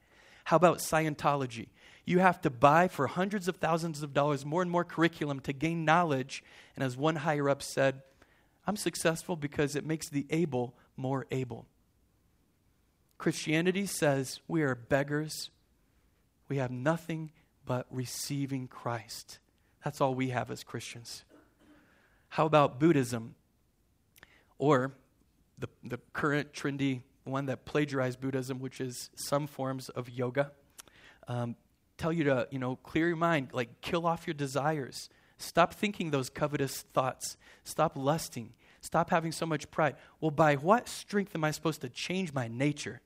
How 0.44 0.56
about 0.56 0.78
Scientology? 0.78 1.68
You 2.04 2.20
have 2.20 2.40
to 2.42 2.50
buy 2.50 2.88
for 2.88 3.08
hundreds 3.08 3.48
of 3.48 3.56
thousands 3.56 4.02
of 4.02 4.14
dollars 4.14 4.46
more 4.46 4.62
and 4.62 4.70
more 4.70 4.84
curriculum 4.84 5.40
to 5.40 5.52
gain 5.52 5.84
knowledge. 5.84 6.42
And 6.76 6.84
as 6.84 6.96
one 6.96 7.16
higher 7.16 7.48
up 7.48 7.62
said, 7.62 8.02
I'm 8.66 8.76
successful 8.76 9.36
because 9.36 9.74
it 9.74 9.84
makes 9.84 10.08
the 10.08 10.26
able 10.30 10.74
more 10.96 11.26
able. 11.30 11.66
Christianity 13.20 13.84
says 13.84 14.40
we 14.48 14.62
are 14.62 14.74
beggars. 14.74 15.50
We 16.48 16.56
have 16.56 16.70
nothing 16.70 17.32
but 17.66 17.86
receiving 17.90 18.66
Christ. 18.66 19.40
That's 19.84 20.00
all 20.00 20.14
we 20.14 20.30
have 20.30 20.50
as 20.50 20.64
Christians. 20.64 21.24
How 22.30 22.46
about 22.46 22.80
Buddhism? 22.80 23.34
Or 24.56 24.92
the, 25.58 25.68
the 25.84 25.98
current 26.14 26.54
trendy 26.54 27.02
one 27.24 27.44
that 27.44 27.66
plagiarized 27.66 28.22
Buddhism, 28.22 28.58
which 28.58 28.80
is 28.80 29.10
some 29.16 29.46
forms 29.46 29.90
of 29.90 30.08
yoga. 30.08 30.52
Um, 31.28 31.56
tell 31.98 32.14
you 32.14 32.24
to, 32.24 32.48
you 32.50 32.58
know, 32.58 32.76
clear 32.76 33.08
your 33.08 33.16
mind, 33.16 33.48
like 33.52 33.82
kill 33.82 34.06
off 34.06 34.26
your 34.26 34.32
desires. 34.32 35.10
Stop 35.36 35.74
thinking 35.74 36.10
those 36.10 36.30
covetous 36.30 36.86
thoughts. 36.94 37.36
Stop 37.64 37.98
lusting. 37.98 38.54
Stop 38.80 39.10
having 39.10 39.30
so 39.30 39.44
much 39.44 39.70
pride. 39.70 39.96
Well, 40.22 40.30
by 40.30 40.54
what 40.54 40.88
strength 40.88 41.34
am 41.34 41.44
I 41.44 41.50
supposed 41.50 41.82
to 41.82 41.90
change 41.90 42.32
my 42.32 42.48
nature? 42.48 43.02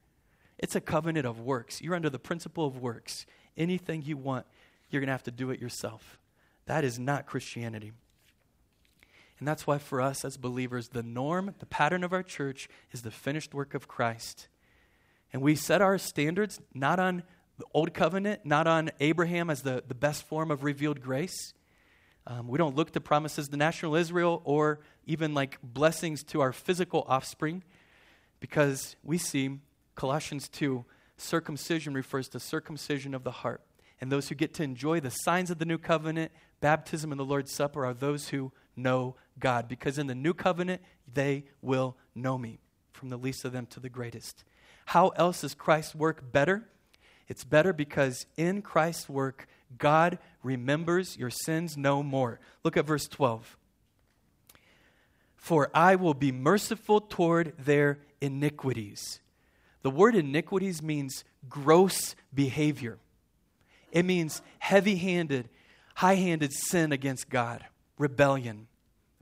It's 0.64 0.74
a 0.74 0.80
covenant 0.80 1.26
of 1.26 1.40
works. 1.40 1.82
You're 1.82 1.94
under 1.94 2.08
the 2.08 2.18
principle 2.18 2.66
of 2.66 2.78
works. 2.78 3.26
Anything 3.54 4.00
you 4.00 4.16
want, 4.16 4.46
you're 4.88 5.02
going 5.02 5.08
to 5.08 5.12
have 5.12 5.24
to 5.24 5.30
do 5.30 5.50
it 5.50 5.60
yourself. 5.60 6.18
That 6.64 6.84
is 6.84 6.98
not 6.98 7.26
Christianity. 7.26 7.92
And 9.38 9.46
that's 9.46 9.66
why, 9.66 9.76
for 9.76 10.00
us 10.00 10.24
as 10.24 10.38
believers, 10.38 10.88
the 10.88 11.02
norm, 11.02 11.54
the 11.58 11.66
pattern 11.66 12.02
of 12.02 12.14
our 12.14 12.22
church 12.22 12.66
is 12.92 13.02
the 13.02 13.10
finished 13.10 13.52
work 13.52 13.74
of 13.74 13.88
Christ. 13.88 14.48
And 15.34 15.42
we 15.42 15.54
set 15.54 15.82
our 15.82 15.98
standards 15.98 16.62
not 16.72 16.98
on 16.98 17.24
the 17.58 17.66
Old 17.74 17.92
Covenant, 17.92 18.46
not 18.46 18.66
on 18.66 18.90
Abraham 19.00 19.50
as 19.50 19.60
the, 19.60 19.84
the 19.86 19.94
best 19.94 20.22
form 20.26 20.50
of 20.50 20.64
revealed 20.64 21.02
grace. 21.02 21.52
Um, 22.26 22.48
we 22.48 22.56
don't 22.56 22.74
look 22.74 22.92
to 22.92 23.02
promises 23.02 23.50
to 23.50 23.56
national 23.58 23.96
Israel 23.96 24.40
or 24.46 24.80
even 25.04 25.34
like 25.34 25.58
blessings 25.62 26.22
to 26.22 26.40
our 26.40 26.54
physical 26.54 27.04
offspring 27.06 27.62
because 28.40 28.96
we 29.04 29.18
see 29.18 29.58
Colossians 29.94 30.48
2 30.48 30.84
circumcision 31.16 31.94
refers 31.94 32.28
to 32.28 32.40
circumcision 32.40 33.14
of 33.14 33.24
the 33.24 33.30
heart. 33.30 33.62
And 34.00 34.10
those 34.10 34.28
who 34.28 34.34
get 34.34 34.54
to 34.54 34.62
enjoy 34.62 35.00
the 35.00 35.10
signs 35.10 35.50
of 35.50 35.58
the 35.58 35.64
new 35.64 35.78
covenant, 35.78 36.32
baptism, 36.60 37.12
and 37.12 37.18
the 37.18 37.24
Lord's 37.24 37.54
Supper 37.54 37.86
are 37.86 37.94
those 37.94 38.28
who 38.28 38.52
know 38.76 39.16
God. 39.38 39.68
Because 39.68 39.98
in 39.98 40.08
the 40.08 40.14
new 40.14 40.34
covenant, 40.34 40.82
they 41.12 41.44
will 41.62 41.96
know 42.14 42.36
me, 42.36 42.58
from 42.92 43.08
the 43.08 43.16
least 43.16 43.44
of 43.44 43.52
them 43.52 43.66
to 43.66 43.80
the 43.80 43.88
greatest. 43.88 44.44
How 44.86 45.08
else 45.10 45.44
is 45.44 45.54
Christ's 45.54 45.94
work 45.94 46.32
better? 46.32 46.68
It's 47.28 47.44
better 47.44 47.72
because 47.72 48.26
in 48.36 48.60
Christ's 48.62 49.08
work, 49.08 49.46
God 49.78 50.18
remembers 50.42 51.16
your 51.16 51.30
sins 51.30 51.76
no 51.76 52.02
more. 52.02 52.40
Look 52.62 52.76
at 52.76 52.86
verse 52.86 53.06
12. 53.06 53.56
For 55.36 55.70
I 55.74 55.96
will 55.96 56.14
be 56.14 56.32
merciful 56.32 57.00
toward 57.00 57.54
their 57.58 58.00
iniquities. 58.20 59.20
The 59.84 59.90
word 59.90 60.16
iniquities 60.16 60.82
means 60.82 61.24
gross 61.46 62.16
behavior. 62.32 62.96
It 63.92 64.06
means 64.06 64.40
heavy 64.58 64.96
handed, 64.96 65.50
high 65.94 66.14
handed 66.14 66.54
sin 66.54 66.90
against 66.90 67.28
God, 67.28 67.62
rebellion. 67.98 68.66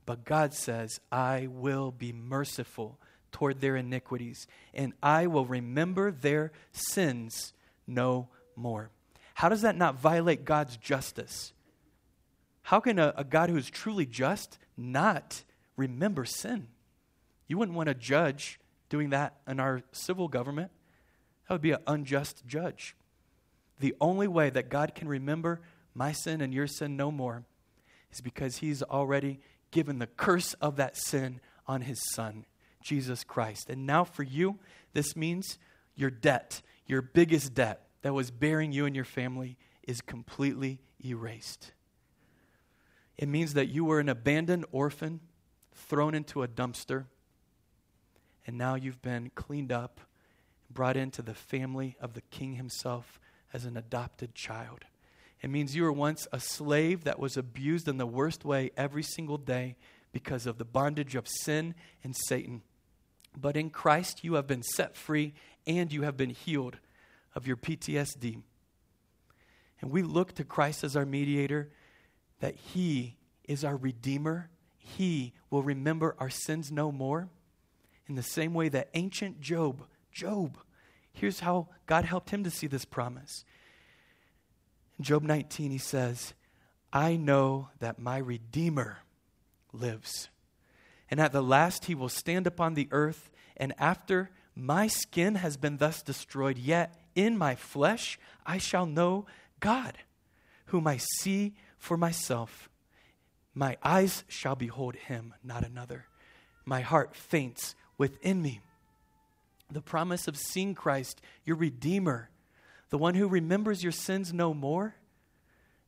But 0.05 0.23
God 0.23 0.53
says, 0.53 1.01
I 1.11 1.47
will 1.51 1.91
be 1.91 2.13
merciful 2.13 2.97
toward 3.33 3.59
their 3.59 3.75
iniquities, 3.75 4.47
and 4.73 4.93
I 5.03 5.27
will 5.27 5.45
remember 5.45 6.11
their 6.11 6.53
sins 6.71 7.51
no 7.85 8.29
more. 8.55 8.89
How 9.33 9.49
does 9.49 9.63
that 9.63 9.75
not 9.75 9.99
violate 9.99 10.45
God's 10.45 10.77
justice? 10.77 11.51
How 12.61 12.79
can 12.79 12.99
a, 12.99 13.13
a 13.17 13.25
God 13.25 13.49
who 13.49 13.57
is 13.57 13.69
truly 13.69 14.05
just 14.05 14.57
not 14.77 15.43
remember 15.75 16.23
sin? 16.23 16.67
You 17.49 17.57
wouldn't 17.57 17.75
want 17.75 17.89
a 17.89 17.93
judge 17.93 18.61
doing 18.93 19.09
that 19.09 19.33
in 19.47 19.59
our 19.59 19.81
civil 19.91 20.27
government. 20.27 20.69
That 21.47 21.55
would 21.55 21.61
be 21.61 21.71
an 21.71 21.79
unjust 21.87 22.43
judge. 22.45 22.95
The 23.79 23.95
only 23.99 24.27
way 24.27 24.51
that 24.51 24.69
God 24.69 24.93
can 24.93 25.07
remember 25.07 25.61
my 25.95 26.11
sin 26.11 26.41
and 26.41 26.53
your 26.53 26.67
sin 26.67 26.95
no 26.95 27.09
more 27.09 27.43
is 28.11 28.21
because 28.21 28.57
He's 28.57 28.83
already 28.83 29.39
given 29.71 29.97
the 29.97 30.05
curse 30.05 30.53
of 30.61 30.75
that 30.75 30.95
sin 30.95 31.41
on 31.65 31.81
His 31.81 31.99
Son, 32.13 32.45
Jesus 32.83 33.23
Christ. 33.23 33.67
And 33.67 33.87
now 33.87 34.03
for 34.03 34.21
you, 34.21 34.59
this 34.93 35.15
means 35.15 35.57
your 35.95 36.11
debt, 36.11 36.61
your 36.85 37.01
biggest 37.01 37.55
debt 37.55 37.87
that 38.03 38.13
was 38.13 38.29
bearing 38.29 38.71
you 38.71 38.85
and 38.85 38.95
your 38.95 39.05
family, 39.05 39.57
is 39.87 40.01
completely 40.01 40.81
erased. 41.03 41.71
It 43.17 43.27
means 43.27 43.55
that 43.55 43.69
you 43.69 43.85
were 43.85 43.99
an 43.99 44.07
abandoned 44.07 44.65
orphan 44.71 45.19
thrown 45.73 46.13
into 46.13 46.43
a 46.43 46.47
dumpster, 46.47 47.05
and 48.45 48.57
now 48.57 48.75
you've 48.75 49.01
been 49.01 49.31
cleaned 49.35 49.71
up, 49.71 50.01
brought 50.69 50.97
into 50.97 51.21
the 51.21 51.33
family 51.33 51.95
of 52.01 52.13
the 52.13 52.21
King 52.21 52.55
Himself 52.55 53.19
as 53.53 53.65
an 53.65 53.77
adopted 53.77 54.35
child. 54.35 54.85
It 55.41 55.49
means 55.49 55.75
you 55.75 55.83
were 55.83 55.91
once 55.91 56.27
a 56.31 56.39
slave 56.39 57.03
that 57.03 57.19
was 57.19 57.37
abused 57.37 57.87
in 57.87 57.97
the 57.97 58.05
worst 58.05 58.45
way 58.45 58.71
every 58.77 59.03
single 59.03 59.37
day 59.37 59.75
because 60.11 60.45
of 60.45 60.57
the 60.57 60.65
bondage 60.65 61.15
of 61.15 61.27
sin 61.27 61.75
and 62.03 62.15
Satan. 62.15 62.61
But 63.35 63.57
in 63.57 63.69
Christ, 63.69 64.23
you 64.23 64.35
have 64.35 64.47
been 64.47 64.63
set 64.63 64.95
free 64.95 65.33
and 65.67 65.91
you 65.91 66.03
have 66.03 66.15
been 66.15 66.29
healed 66.29 66.77
of 67.35 67.47
your 67.47 67.57
PTSD. 67.57 68.41
And 69.81 69.91
we 69.91 70.01
look 70.01 70.33
to 70.35 70.43
Christ 70.43 70.83
as 70.83 70.95
our 70.95 71.05
mediator, 71.05 71.69
that 72.39 72.55
He 72.55 73.17
is 73.43 73.65
our 73.65 73.75
Redeemer. 73.75 74.49
He 74.77 75.33
will 75.49 75.63
remember 75.63 76.15
our 76.19 76.29
sins 76.29 76.71
no 76.71 76.91
more. 76.91 77.29
In 78.07 78.15
the 78.15 78.23
same 78.23 78.53
way 78.53 78.69
that 78.69 78.89
ancient 78.93 79.39
Job, 79.39 79.85
Job, 80.11 80.57
here's 81.13 81.39
how 81.39 81.67
God 81.85 82.05
helped 82.05 82.31
him 82.31 82.43
to 82.43 82.51
see 82.51 82.67
this 82.67 82.85
promise. 82.85 83.45
In 84.97 85.05
Job 85.05 85.23
19, 85.23 85.71
he 85.71 85.77
says, 85.77 86.33
I 86.91 87.15
know 87.15 87.69
that 87.79 87.99
my 87.99 88.17
Redeemer 88.17 88.99
lives. 89.71 90.29
And 91.09 91.19
at 91.19 91.31
the 91.31 91.43
last 91.43 91.85
he 91.85 91.95
will 91.95 92.09
stand 92.09 92.45
upon 92.45 92.73
the 92.73 92.87
earth, 92.91 93.31
and 93.57 93.73
after 93.77 94.31
my 94.55 94.87
skin 94.87 95.35
has 95.35 95.57
been 95.57 95.77
thus 95.77 96.01
destroyed, 96.01 96.57
yet 96.57 96.95
in 97.15 97.37
my 97.37 97.55
flesh 97.55 98.19
I 98.45 98.57
shall 98.57 98.85
know 98.85 99.25
God, 99.59 99.97
whom 100.67 100.87
I 100.87 100.97
see 100.97 101.55
for 101.77 101.97
myself. 101.97 102.69
My 103.53 103.77
eyes 103.83 104.23
shall 104.27 104.55
behold 104.55 104.95
him, 104.95 105.33
not 105.43 105.63
another. 105.63 106.05
My 106.65 106.81
heart 106.81 107.15
faints 107.15 107.75
within 107.97 108.41
me. 108.41 108.61
The 109.71 109.81
promise 109.81 110.27
of 110.27 110.37
seeing 110.37 110.75
Christ, 110.75 111.21
your 111.45 111.55
Redeemer, 111.55 112.29
the 112.89 112.97
one 112.97 113.15
who 113.15 113.27
remembers 113.27 113.81
your 113.81 113.91
sins 113.91 114.33
no 114.33 114.53
more, 114.53 114.95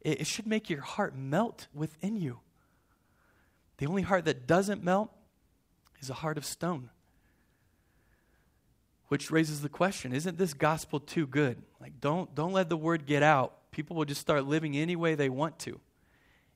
it, 0.01 0.21
it 0.21 0.27
should 0.27 0.47
make 0.47 0.69
your 0.69 0.81
heart 0.81 1.15
melt 1.15 1.67
within 1.73 2.15
you. 2.17 2.39
The 3.77 3.87
only 3.87 4.01
heart 4.01 4.25
that 4.25 4.47
doesn't 4.47 4.83
melt 4.83 5.11
is 6.01 6.09
a 6.09 6.13
heart 6.13 6.37
of 6.37 6.45
stone. 6.45 6.89
Which 9.07 9.29
raises 9.29 9.61
the 9.61 9.69
question 9.69 10.13
isn't 10.13 10.37
this 10.37 10.53
gospel 10.53 10.99
too 10.99 11.27
good? 11.27 11.61
Like, 11.79 11.99
don't, 11.99 12.33
don't 12.33 12.53
let 12.53 12.69
the 12.69 12.77
word 12.77 13.05
get 13.05 13.21
out. 13.21 13.71
People 13.71 13.95
will 13.95 14.05
just 14.05 14.21
start 14.21 14.45
living 14.45 14.75
any 14.77 14.95
way 14.95 15.15
they 15.15 15.29
want 15.29 15.59
to, 15.59 15.79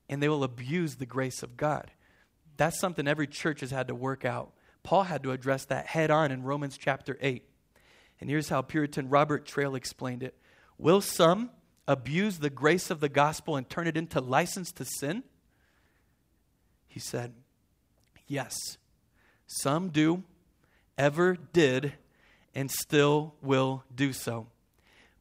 and 0.08 0.24
they 0.24 0.30
will 0.30 0.44
abuse 0.44 0.96
the 0.96 1.06
grace 1.06 1.44
of 1.44 1.58
God. 1.58 1.92
That's 2.58 2.80
something 2.80 3.08
every 3.08 3.28
church 3.28 3.60
has 3.60 3.72
had 3.72 3.88
to 3.90 3.96
work 3.96 4.26
out. 4.26 4.54
Paul 4.84 5.04
had 5.04 5.24
to 5.24 5.32
address 5.32 5.66
that 5.66 5.88
head 5.88 6.12
on 6.12 6.32
in 6.32 6.44
Romans 6.44 6.78
chapter 6.78 7.18
8. 7.22 7.44
And 8.22 8.30
here's 8.30 8.50
how 8.50 8.62
Puritan 8.62 9.10
Robert 9.10 9.46
Traill 9.46 9.76
explained 9.76 10.24
it 10.24 10.36
Will 10.78 11.02
some 11.02 11.52
abuse 11.88 12.40
the 12.40 12.50
grace 12.50 12.90
of 12.90 13.00
the 13.00 13.10
gospel 13.10 13.56
and 13.56 13.70
turn 13.70 13.88
it 13.88 13.98
into 13.98 14.22
license 14.22 14.72
to 14.74 14.86
sin? 14.86 15.24
He 16.88 17.00
said, 17.00 17.34
Yes, 18.28 18.78
some 19.48 19.90
do, 19.90 20.24
ever 20.98 21.38
did, 21.54 21.94
and 22.54 22.70
still 22.70 23.36
will 23.42 23.84
do 23.94 24.14
so. 24.14 24.48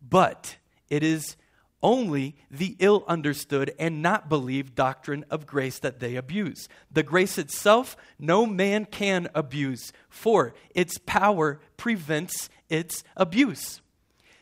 But 0.07 0.57
it 0.91 1.03
is 1.03 1.37
only 1.83 2.37
the 2.51 2.77
ill 2.79 3.05
understood 3.07 3.73
and 3.79 4.03
not 4.03 4.29
believed 4.29 4.75
doctrine 4.75 5.25
of 5.31 5.47
grace 5.47 5.79
that 5.79 6.01
they 6.01 6.17
abuse. 6.17 6.69
The 6.91 7.03
grace 7.03 7.39
itself, 7.39 7.97
no 8.19 8.47
man 8.47 8.85
can 8.85 9.29
abuse, 9.35 9.93
for 10.09 10.55
its 10.75 10.99
power 10.99 11.61
prevents 11.77 12.51
its 12.69 13.05
abuse. 13.17 13.81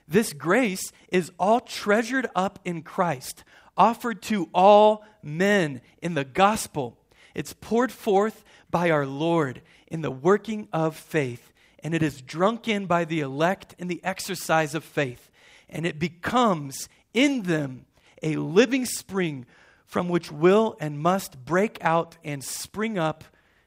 This 0.09 0.33
grace 0.33 0.93
is 1.09 1.33
all 1.39 1.61
treasured 1.61 2.29
up 2.35 2.59
in 2.65 2.83
Christ, 2.83 3.45
offered 3.77 4.23
to 4.23 4.49
all 4.55 5.05
men 5.23 5.81
in 6.01 6.15
the 6.15 6.25
gospel. 6.25 6.97
It's 7.35 7.53
poured 7.53 7.93
forth 7.93 8.45
by 8.71 8.91
our 8.91 9.07
Lord 9.07 9.63
in 9.89 10.01
the 10.01 10.11
working 10.11 10.69
of 10.73 10.97
faith, 10.97 11.53
and 11.83 11.93
it 11.93 12.03
is 12.03 12.23
drunk 12.23 12.67
in 12.69 12.87
by 12.87 13.05
the 13.05 13.21
elect 13.21 13.75
in 13.79 13.89
the 13.89 14.03
exercise 14.03 14.75
of 14.75 14.85
faith, 14.85 15.31
and 15.69 15.85
it 15.85 15.99
becomes 15.99 16.89
in 17.17 17.43
them 17.43 17.87
a 18.23 18.37
living 18.37 18.85
spring 18.85 19.47
from 19.87 20.09
which 20.09 20.31
will 20.31 20.77
and 20.79 21.01
must 21.01 21.45
break 21.45 21.79
out 21.81 22.17
and 22.23 22.45
spring 22.45 22.99
up 22.99 23.25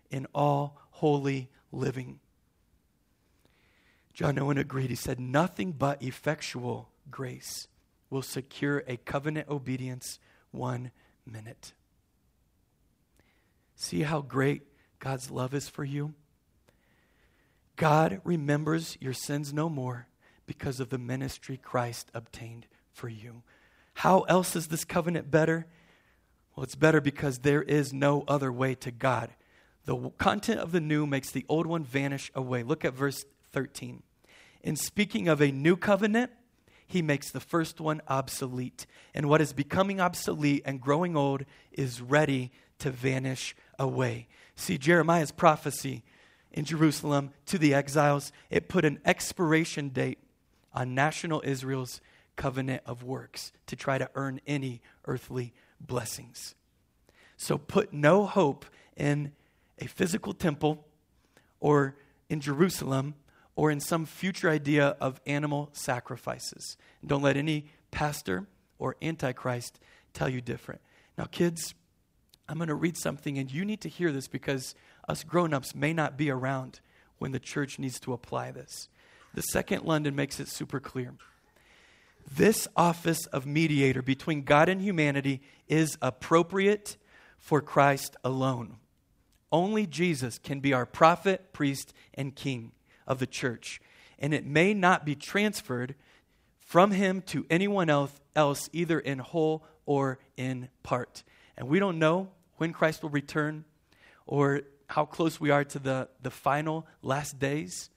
in 0.09 0.27
all 0.33 0.79
holy 0.91 1.49
living. 1.71 2.19
John 4.13 4.37
Owen 4.37 4.57
agreed. 4.57 4.89
He 4.89 4.95
said, 4.95 5.19
Nothing 5.19 5.71
but 5.71 6.01
effectual 6.03 6.89
grace 7.09 7.67
will 8.09 8.21
secure 8.21 8.83
a 8.87 8.97
covenant 8.97 9.49
obedience 9.49 10.19
one 10.51 10.91
minute. 11.25 11.73
See 13.75 14.01
how 14.01 14.21
great 14.21 14.63
God's 14.99 15.31
love 15.31 15.53
is 15.53 15.69
for 15.69 15.85
you? 15.85 16.13
God 17.77 18.19
remembers 18.25 18.97
your 18.99 19.13
sins 19.13 19.53
no 19.53 19.69
more 19.69 20.07
because 20.45 20.81
of 20.81 20.89
the 20.89 20.97
ministry 20.97 21.55
Christ 21.55 22.11
obtained 22.13 22.67
for 22.99 23.07
you. 23.09 23.43
How 23.93 24.21
else 24.23 24.57
is 24.57 24.67
this 24.67 24.83
covenant 24.83 25.31
better? 25.31 25.65
Well, 26.53 26.65
it's 26.65 26.75
better 26.75 26.99
because 26.99 27.39
there 27.39 27.63
is 27.63 27.93
no 27.93 28.25
other 28.27 28.51
way 28.51 28.75
to 28.75 28.91
God. 28.91 29.29
The 29.85 30.11
content 30.17 30.59
of 30.59 30.73
the 30.73 30.81
new 30.81 31.07
makes 31.07 31.31
the 31.31 31.45
old 31.47 31.65
one 31.65 31.85
vanish 31.85 32.29
away. 32.35 32.61
Look 32.61 32.83
at 32.83 32.93
verse 32.93 33.23
13. 33.53 34.03
In 34.63 34.75
speaking 34.75 35.29
of 35.29 35.41
a 35.41 35.51
new 35.51 35.77
covenant, 35.77 36.31
he 36.85 37.01
makes 37.01 37.31
the 37.31 37.39
first 37.39 37.79
one 37.79 38.01
obsolete. 38.09 38.85
And 39.13 39.29
what 39.29 39.39
is 39.39 39.53
becoming 39.53 40.01
obsolete 40.01 40.63
and 40.65 40.81
growing 40.81 41.15
old 41.15 41.45
is 41.71 42.01
ready 42.01 42.51
to 42.79 42.91
vanish 42.91 43.55
away. 43.79 44.27
See, 44.55 44.77
Jeremiah's 44.77 45.31
prophecy 45.31 46.03
in 46.51 46.65
Jerusalem 46.65 47.31
to 47.45 47.57
the 47.57 47.73
exiles, 47.73 48.33
it 48.49 48.67
put 48.67 48.83
an 48.83 48.99
expiration 49.05 49.89
date 49.89 50.19
on 50.73 50.93
national 50.93 51.41
Israel's 51.45 52.01
covenant 52.39 52.81
of 52.85 53.03
works 53.03 53.51
to 53.67 53.75
try 53.75 53.97
to 53.97 54.09
earn 54.15 54.39
any 54.47 54.81
earthly 55.05 55.53
blessings. 55.81 56.55
So 57.35 57.57
put 57.57 57.91
no 57.91 58.25
hope 58.25 58.65
in 58.95 59.33
a 59.77 59.87
physical 59.87 60.33
temple 60.33 60.85
or 61.59 61.97
in 62.29 62.39
Jerusalem 62.39 63.15
or 63.57 63.69
in 63.71 63.81
some 63.81 64.05
future 64.05 64.49
idea 64.49 64.95
of 65.01 65.19
animal 65.27 65.69
sacrifices. 65.73 66.77
Don't 67.05 67.21
let 67.21 67.35
any 67.35 67.65
pastor 67.91 68.47
or 68.77 68.95
antichrist 69.01 69.77
tell 70.13 70.29
you 70.29 70.39
different. 70.39 70.79
Now, 71.17 71.25
kids, 71.25 71.75
I'm 72.47 72.57
going 72.57 72.69
to 72.69 72.75
read 72.75 72.97
something, 72.97 73.37
and 73.37 73.51
you 73.51 73.65
need 73.65 73.81
to 73.81 73.89
hear 73.89 74.13
this 74.13 74.29
because 74.29 74.75
us 75.09 75.25
grown 75.25 75.53
ups 75.53 75.75
may 75.75 75.91
not 75.91 76.17
be 76.17 76.31
around 76.31 76.79
when 77.17 77.33
the 77.33 77.39
church 77.39 77.79
needs 77.79 77.99
to 77.99 78.13
apply 78.13 78.51
this. 78.51 78.87
The 79.33 79.41
Second 79.41 79.83
London 79.83 80.15
makes 80.15 80.39
it 80.39 80.47
super 80.47 80.79
clear. 80.79 81.13
This 82.31 82.67
office 82.75 83.25
of 83.27 83.45
mediator 83.45 84.01
between 84.01 84.43
God 84.43 84.69
and 84.69 84.81
humanity 84.81 85.41
is 85.67 85.97
appropriate 86.01 86.97
for 87.37 87.61
Christ 87.61 88.15
alone. 88.23 88.77
Only 89.51 89.87
Jesus 89.87 90.37
can 90.37 90.59
be 90.59 90.73
our 90.73 90.85
prophet, 90.85 91.53
priest, 91.53 91.93
and 92.13 92.35
king 92.35 92.71
of 93.07 93.19
the 93.19 93.27
church. 93.27 93.81
And 94.19 94.33
it 94.33 94.45
may 94.45 94.73
not 94.73 95.05
be 95.05 95.15
transferred 95.15 95.95
from 96.59 96.91
him 96.91 97.21
to 97.23 97.45
anyone 97.49 97.89
else, 97.89 98.13
else 98.35 98.69
either 98.73 98.99
in 98.99 99.19
whole 99.19 99.65
or 99.85 100.19
in 100.37 100.69
part. 100.83 101.23
And 101.57 101.67
we 101.67 101.79
don't 101.79 101.97
know 101.97 102.29
when 102.57 102.73
Christ 102.73 103.01
will 103.01 103.09
return 103.09 103.65
or 104.27 104.61
how 104.87 105.05
close 105.05 105.39
we 105.39 105.49
are 105.49 105.63
to 105.63 105.79
the, 105.79 106.09
the 106.21 106.29
final 106.29 106.85
last 107.01 107.39
days. 107.39 107.89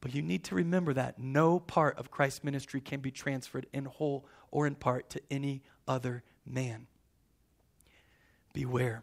But 0.00 0.14
you 0.14 0.22
need 0.22 0.44
to 0.44 0.54
remember 0.54 0.92
that 0.94 1.18
no 1.18 1.58
part 1.58 1.98
of 1.98 2.10
Christ's 2.10 2.44
ministry 2.44 2.80
can 2.80 3.00
be 3.00 3.10
transferred 3.10 3.66
in 3.72 3.84
whole 3.84 4.26
or 4.50 4.66
in 4.66 4.74
part 4.74 5.10
to 5.10 5.20
any 5.30 5.62
other 5.86 6.22
man. 6.46 6.86
Beware. 8.52 9.02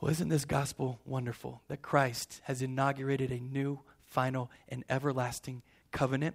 Well, 0.00 0.10
isn't 0.10 0.28
this 0.28 0.44
gospel 0.44 1.00
wonderful 1.04 1.62
that 1.68 1.82
Christ 1.82 2.40
has 2.44 2.60
inaugurated 2.60 3.30
a 3.30 3.38
new, 3.38 3.80
final, 4.04 4.50
and 4.68 4.84
everlasting 4.90 5.62
covenant? 5.92 6.34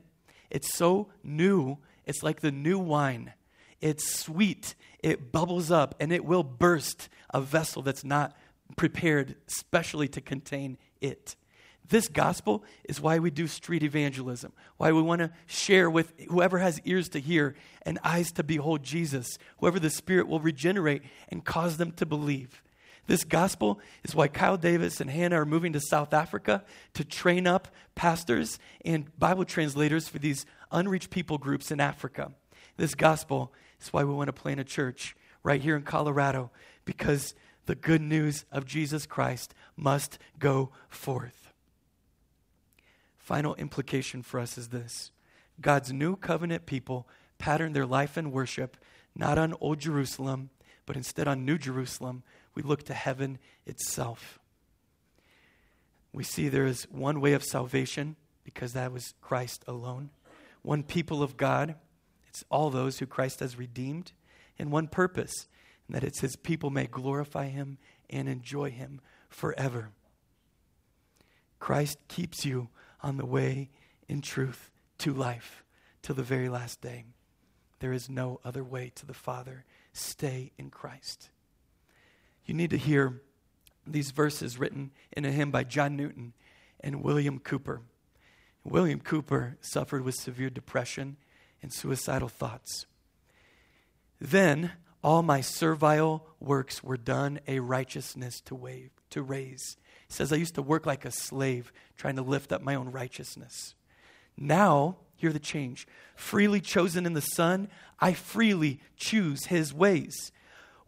It's 0.50 0.74
so 0.74 1.10
new, 1.22 1.78
it's 2.06 2.24
like 2.24 2.40
the 2.40 2.52
new 2.52 2.80
wine. 2.80 3.34
It's 3.82 4.10
sweet, 4.10 4.74
it 5.04 5.34
bubbles 5.34 5.70
up, 5.70 5.96
and 6.00 6.14
it 6.14 6.24
will 6.24 6.44
burst 6.44 7.10
a 7.34 7.42
vessel 7.42 7.82
that's 7.82 8.06
not 8.06 8.36
prepared 8.78 9.36
specially 9.48 10.08
to 10.08 10.22
contain 10.22 10.78
it. 11.02 11.36
This 11.90 12.10
gospel 12.10 12.64
is 12.84 13.00
why 13.00 13.20
we 13.20 13.32
do 13.32 13.48
street 13.48 13.82
evangelism, 13.82 14.52
why 14.76 14.92
we 14.92 15.02
want 15.02 15.20
to 15.20 15.32
share 15.46 15.90
with 15.90 16.14
whoever 16.30 16.58
has 16.58 16.82
ears 16.84 17.08
to 17.10 17.20
hear 17.20 17.56
and 17.84 17.98
eyes 18.04 18.32
to 18.34 18.44
behold 18.44 18.84
Jesus, 18.84 19.38
whoever 19.60 19.80
the 19.80 19.90
Spirit 19.90 20.28
will 20.28 20.42
regenerate 20.42 21.04
and 21.30 21.46
cause 21.46 21.78
them 21.78 21.94
to 21.94 22.06
believe. 22.06 22.62
This 23.08 23.24
gospel 23.24 23.80
is 24.04 24.14
why 24.14 24.28
Kyle 24.28 24.58
Davis 24.58 25.00
and 25.00 25.10
Hannah 25.10 25.40
are 25.40 25.46
moving 25.46 25.72
to 25.74 25.80
South 25.80 26.14
Africa 26.14 26.66
to 26.94 27.06
train 27.06 27.48
up 27.48 27.70
pastors 27.96 28.60
and 28.84 29.18
Bible 29.18 29.46
translators 29.46 30.10
for 30.10 30.20
these 30.20 30.46
unreached 30.74 31.10
people 31.10 31.38
groups 31.38 31.72
in 31.72 31.80
Africa. 31.80 32.34
This 32.76 32.96
gospel 32.96 33.54
is 33.82 33.94
why 33.94 34.04
we 34.04 34.14
want 34.14 34.28
to 34.28 34.34
plant 34.34 34.60
a 34.60 34.66
church 34.66 35.16
right 35.42 35.62
here 35.62 35.78
in 35.78 35.84
Colorado 35.84 36.52
because 36.84 37.34
the 37.66 37.76
good 37.76 38.02
news 38.02 38.44
of 38.52 38.66
Jesus 38.66 39.06
Christ 39.06 39.54
must 39.78 40.20
go 40.38 40.72
forth 40.90 41.47
final 43.28 43.55
implication 43.55 44.23
for 44.23 44.39
us 44.39 44.57
is 44.57 44.69
this 44.69 45.11
God's 45.59 45.91
new 45.91 46.15
covenant 46.15 46.65
people 46.65 47.09
pattern 47.38 47.73
their 47.73 47.86
life 47.86 48.15
and 48.15 48.32
worship 48.32 48.78
not 49.17 49.38
on 49.38 49.53
Old 49.59 49.80
Jerusalem, 49.80 50.49
but 50.86 50.95
instead 50.95 51.28
on 51.28 51.43
New 51.43 51.57
Jerusalem. 51.57 52.23
We 52.55 52.63
look 52.63 52.84
to 52.84 52.93
heaven 52.93 53.38
itself. 53.65 54.39
We 56.13 56.23
see 56.23 56.47
there 56.47 56.65
is 56.65 56.88
one 56.89 57.19
way 57.19 57.34
of 57.34 57.43
salvation 57.43 58.15
because 58.45 58.71
that 58.71 58.93
was 58.93 59.13
Christ 59.19 59.61
alone, 59.67 60.11
one 60.61 60.84
people 60.84 61.21
of 61.21 61.36
God, 61.36 61.75
it's 62.30 62.45
all 62.49 62.69
those 62.69 62.99
who 62.99 63.05
Christ 63.05 63.41
has 63.41 63.57
redeemed, 63.57 64.13
and 64.57 64.71
one 64.71 64.88
purpose, 64.88 65.47
and 65.86 65.95
that 65.95 66.03
it's 66.05 66.21
his 66.21 66.38
people 66.38 66.69
may 66.69 66.88
glorify 66.88 67.47
him 67.47 67.78
and 68.09 68.30
enjoy 68.30 68.71
him 68.71 69.01
forever. 69.28 69.89
Christ 71.59 71.99
keeps 72.07 72.45
you 72.45 72.69
on 73.02 73.18
the 73.18 73.26
way 73.26 73.70
in 74.08 74.22
truth 74.22 74.72
to 75.00 75.14
life 75.14 75.64
till 76.02 76.16
the 76.16 76.24
very 76.24 76.50
last 76.50 76.82
day. 76.82 77.06
There 77.80 77.93
is 77.93 78.10
no 78.10 78.39
other 78.43 78.64
way 78.64 78.91
to 78.95 79.06
the 79.06 79.14
Father. 79.14 79.66
Stay 79.93 80.52
in 80.58 80.70
Christ. 80.70 81.30
You 82.45 82.54
need 82.54 82.72
to 82.72 82.78
hear 82.78 83.22
these 83.86 84.12
verses 84.12 84.58
written 84.58 84.91
in 85.16 85.26
a 85.26 85.32
hymn 85.32 85.52
by 85.52 85.64
John 85.64 85.95
Newton 85.95 86.34
and 86.80 87.04
William 87.04 87.39
Cowper. 87.39 87.82
William 88.64 89.00
Cowper 89.00 89.58
suffered 89.62 90.04
with 90.04 90.16
severe 90.16 90.50
depression 90.50 91.18
and 91.62 91.72
suicidal 91.72 92.30
thoughts. 92.30 92.86
Then 94.20 94.72
all 95.04 95.24
my 95.24 95.41
servile 95.41 96.28
works 96.39 96.84
were 96.84 96.98
done 96.98 97.39
a 97.48 97.60
righteousness 97.60 98.41
to 98.41 98.56
wave, 98.56 98.91
to 99.12 99.22
raise. 99.22 99.78
He 100.08 100.14
says, 100.14 100.32
I 100.32 100.38
used 100.38 100.55
to 100.55 100.62
work 100.62 100.86
like 100.86 101.05
a 101.05 101.12
slave 101.12 101.72
trying 101.97 102.16
to 102.16 102.22
lift 102.22 102.51
up 102.51 102.62
my 102.62 102.76
own 102.76 102.91
righteousness. 102.91 103.76
Now, 104.38 104.97
hear 105.16 105.34
the 105.34 105.39
change. 105.39 105.88
Freely 106.16 106.62
chosen 106.62 107.05
in 107.05 107.14
the 107.14 107.22
Son, 107.22 107.68
I 107.99 108.14
freely 108.14 108.80
choose 108.95 109.45
his 109.45 109.74
ways. 109.74 110.32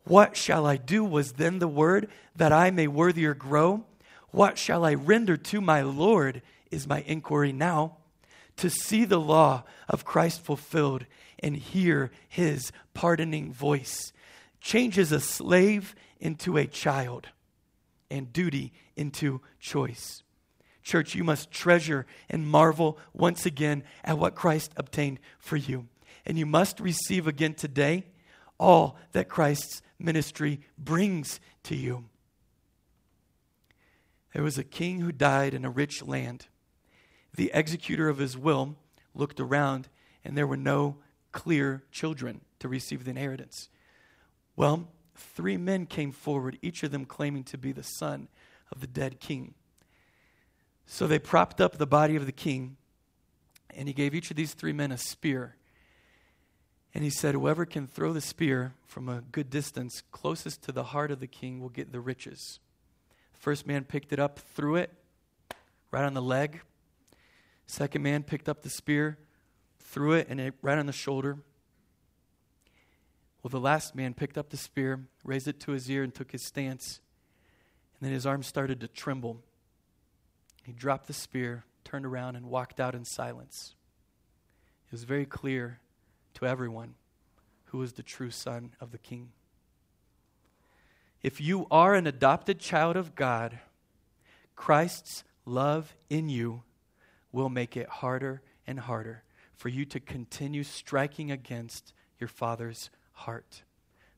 What 0.06 0.38
shall 0.38 0.66
I 0.66 0.78
do 0.78 1.04
was 1.04 1.34
then 1.34 1.60
the 1.60 1.68
word 1.68 2.10
that 2.36 2.52
I 2.52 2.72
may 2.72 2.88
worthier 2.88 3.34
grow? 3.34 3.84
What 4.32 4.58
shall 4.58 4.86
I 4.86 4.94
render 4.94 5.38
to 5.38 5.62
my 5.62 5.82
Lord 5.82 6.42
is 6.72 6.88
my 6.88 7.02
inquiry 7.02 7.52
now. 7.52 7.98
To 8.58 8.70
see 8.70 9.06
the 9.06 9.20
law 9.20 9.64
of 9.88 10.06
Christ 10.06 10.42
fulfilled 10.42 11.06
and 11.40 11.56
hear 11.56 12.12
his 12.28 12.72
pardoning 12.94 13.54
voice 13.54 14.12
changes 14.60 15.12
a 15.12 15.20
slave 15.20 15.96
into 16.20 16.58
a 16.58 16.68
child 16.68 17.30
and 18.10 18.32
duty 18.34 18.74
into 18.96 19.42
choice. 19.60 20.24
Church, 20.84 21.14
you 21.14 21.24
must 21.24 21.52
treasure 21.52 22.06
and 22.30 22.48
marvel 22.48 22.98
once 23.14 23.46
again 23.46 23.84
at 24.04 24.18
what 24.18 24.36
Christ 24.36 24.72
obtained 24.76 25.20
for 25.38 25.58
you. 25.58 25.88
And 26.26 26.38
you 26.38 26.46
must 26.46 26.80
receive 26.80 27.28
again 27.28 27.54
today 27.54 28.06
all 28.58 28.98
that 29.12 29.30
Christ's 29.30 29.82
ministry 30.00 30.62
brings 30.78 31.40
to 31.64 31.76
you. 31.76 32.06
There 34.34 34.44
was 34.44 34.58
a 34.58 34.64
king 34.64 35.00
who 35.00 35.12
died 35.12 35.54
in 35.54 35.66
a 35.66 35.70
rich 35.70 36.04
land. 36.04 36.48
The 37.36 37.52
executor 37.54 38.10
of 38.10 38.18
his 38.18 38.38
will 38.38 38.76
looked 39.14 39.40
around, 39.40 39.90
and 40.24 40.38
there 40.38 40.48
were 40.48 40.58
no 40.58 40.98
clear 41.32 41.84
children 41.92 42.42
to 42.60 42.68
receive 42.68 43.04
the 43.04 43.12
inheritance. 43.12 43.70
Well, 44.56 44.88
three 45.20 45.58
men 45.58 45.86
came 45.86 46.12
forward, 46.12 46.58
each 46.62 46.84
of 46.84 46.92
them 46.92 47.06
claiming 47.06 47.44
to 47.46 47.58
be 47.58 47.72
the 47.72 47.84
son 47.84 48.28
of 48.72 48.82
the 48.82 48.88
dead 48.88 49.20
king. 49.20 49.54
So 50.86 51.08
they 51.08 51.20
propped 51.20 51.62
up 51.62 51.78
the 51.78 51.86
body 51.86 52.16
of 52.16 52.26
the 52.26 52.32
king, 52.32 52.78
and 53.76 53.88
he 53.88 53.94
gave 53.94 54.16
each 54.16 54.32
of 54.32 54.38
these 54.38 54.54
three 54.54 54.74
men 54.74 54.92
a 54.92 54.98
spear. 54.98 55.56
And 56.94 57.04
he 57.04 57.10
said, 57.10 57.36
Whoever 57.36 57.66
can 57.66 57.86
throw 57.86 58.14
the 58.14 58.22
spear 58.22 58.74
from 58.88 59.08
a 59.08 59.22
good 59.22 59.50
distance 59.50 60.02
closest 60.12 60.64
to 60.64 60.72
the 60.72 60.86
heart 60.86 61.12
of 61.12 61.20
the 61.20 61.28
king 61.28 61.60
will 61.60 61.70
get 61.70 61.92
the 61.92 62.00
riches. 62.00 62.60
First 63.34 63.68
man 63.68 63.84
picked 63.84 64.12
it 64.12 64.20
up, 64.20 64.40
threw 64.40 64.76
it 64.76 64.92
right 65.92 66.04
on 66.04 66.14
the 66.14 66.22
leg. 66.22 66.62
Second 67.68 68.02
man 68.02 68.24
picked 68.24 68.50
up 68.50 68.64
the 68.64 68.70
spear, 68.70 69.20
threw 69.80 70.14
it, 70.14 70.28
and 70.30 70.40
it 70.40 70.56
right 70.62 70.78
on 70.78 70.88
the 70.88 70.92
shoulder. 70.92 71.38
Well, 73.42 73.50
the 73.50 73.60
last 73.60 73.96
man 73.96 74.14
picked 74.14 74.38
up 74.38 74.50
the 74.50 74.58
spear, 74.58 75.08
raised 75.24 75.48
it 75.48 75.60
to 75.62 75.72
his 75.72 75.90
ear, 75.90 76.04
and 76.04 76.14
took 76.14 76.32
his 76.32 76.44
stance. 76.44 77.00
And 78.00 78.08
then 78.08 78.14
his 78.14 78.26
arm 78.26 78.44
started 78.44 78.82
to 78.82 78.88
tremble. 78.88 79.42
He 80.64 80.74
dropped 80.74 81.08
the 81.08 81.14
spear, 81.14 81.64
turned 81.84 82.06
around, 82.06 82.36
and 82.36 82.48
walked 82.48 82.80
out 82.80 82.96
in 82.96 83.06
silence. 83.06 83.76
It 84.88 84.92
was 84.92 85.04
very 85.04 85.26
clear 85.26 85.80
to 86.36 86.46
everyone 86.46 86.96
who 87.66 87.78
was 87.78 87.94
the 87.94 88.04
true 88.04 88.32
son 88.32 88.72
of 88.82 88.92
the 88.92 88.98
king. 88.98 89.30
If 91.22 91.40
you 91.40 91.68
are 91.70 91.96
an 91.96 92.08
adopted 92.08 92.60
child 92.60 92.96
of 92.96 93.16
God, 93.16 93.60
Christ's 94.56 95.24
love 95.46 95.96
in 96.10 96.30
you 96.30 96.64
will 97.32 97.50
make 97.50 97.78
it 97.78 97.88
harder 97.88 98.42
and 98.66 98.80
harder 98.80 99.24
for 99.54 99.70
you 99.70 99.86
to 99.86 100.00
continue 100.00 100.64
striking 100.64 101.32
against 101.32 101.94
your 102.20 102.28
father's 102.28 102.90
heart. 103.20 103.64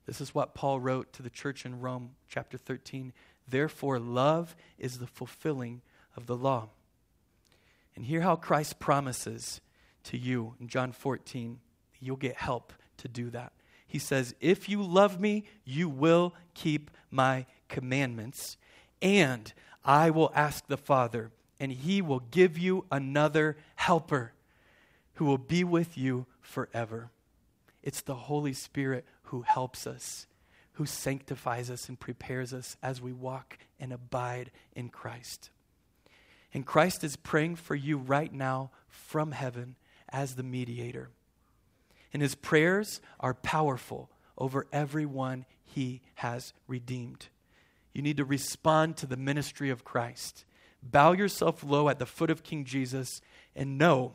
This 0.06 0.22
is 0.22 0.34
what 0.34 0.56
Paul 0.56 0.80
wrote 0.80 1.14
to 1.14 1.24
the 1.24 1.30
church 1.30 1.66
in 1.66 1.80
Rome, 1.80 2.12
chapter 2.28 2.58
13. 2.58 3.14
Therefore, 3.47 3.99
love 3.99 4.56
is 4.80 4.99
the 4.99 5.08
fulfilling 5.08 5.82
of 6.16 6.26
the 6.26 6.36
law. 6.36 6.70
And 7.95 8.06
hear 8.06 8.22
how 8.22 8.36
Christ 8.36 8.80
promises 8.80 9.62
to 10.06 10.18
you 10.18 10.56
in 10.60 10.68
John 10.68 10.91
14 10.91 11.60
you'll 12.02 12.18
get 12.18 12.36
help 12.36 12.74
to 12.97 13.08
do 13.08 13.30
that. 13.30 13.54
He 13.88 13.99
says, 13.99 14.36
If 14.41 14.68
you 14.68 14.84
love 14.84 15.20
me, 15.20 15.45
you 15.64 15.88
will 15.88 16.34
keep 16.54 16.91
my 17.10 17.45
commandments, 17.70 18.58
and 19.02 19.54
I 19.86 20.10
will 20.10 20.32
ask 20.36 20.68
the 20.68 20.78
Father, 20.78 21.32
and 21.60 21.72
he 21.72 22.02
will 22.02 22.24
give 22.32 22.58
you 22.58 22.86
another 22.91 23.58
helper 23.76 24.34
who 25.16 25.26
will 25.26 25.38
be 25.38 25.64
with 25.64 25.97
you 25.97 26.26
forever. 26.41 27.12
It's 27.84 28.02
the 28.02 28.16
Holy 28.16 28.54
Spirit 28.54 29.06
who 29.24 29.42
helps 29.42 29.88
us, 29.88 30.28
who 30.74 30.86
sanctifies 30.86 31.70
us 31.70 31.90
and 31.90 32.00
prepares 32.00 32.54
us 32.54 32.78
as 32.82 33.02
we 33.02 33.14
walk 33.14 33.58
and 33.80 33.92
abide 33.92 34.52
in 34.74 34.90
Christ. 34.90 35.50
And 36.54 36.66
Christ 36.66 37.04
is 37.04 37.16
praying 37.16 37.56
for 37.56 37.76
you 37.76 37.98
right 37.98 38.32
now 38.32 38.72
from 38.88 39.32
heaven 39.32 39.76
as 40.10 40.36
the 40.36 40.44
mediator. 40.44 41.10
And 42.14 42.22
his 42.22 42.36
prayers 42.36 43.00
are 43.20 43.34
powerful 43.34 44.10
over 44.38 44.68
everyone 44.72 45.46
he 45.64 46.02
has 46.16 46.54
redeemed. 46.68 47.28
You 47.94 48.02
need 48.02 48.18
to 48.18 48.26
respond 48.26 48.98
to 48.98 49.06
the 49.06 49.18
ministry 49.18 49.70
of 49.70 49.84
Christ. 49.84 50.46
Bow 50.84 51.14
yourself 51.14 51.64
low 51.64 51.90
at 51.90 52.00
the 52.00 52.06
foot 52.06 52.30
of 52.30 52.44
King 52.44 52.66
Jesus 52.66 53.22
and 53.56 53.78
know 53.78 54.14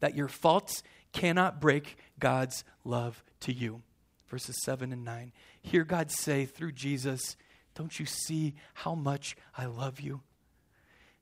that 0.00 0.16
your 0.16 0.28
faults 0.28 0.82
cannot 1.16 1.60
break 1.60 1.96
God's 2.18 2.64
love 2.84 3.24
to 3.40 3.52
you. 3.52 3.82
Verses 4.28 4.56
7 4.62 4.92
and 4.92 5.04
9. 5.04 5.32
Hear 5.62 5.84
God 5.84 6.10
say 6.10 6.44
through 6.44 6.72
Jesus, 6.72 7.36
Don't 7.74 7.98
you 7.98 8.06
see 8.06 8.54
how 8.74 8.94
much 8.94 9.36
I 9.56 9.66
love 9.66 10.00
you? 10.00 10.22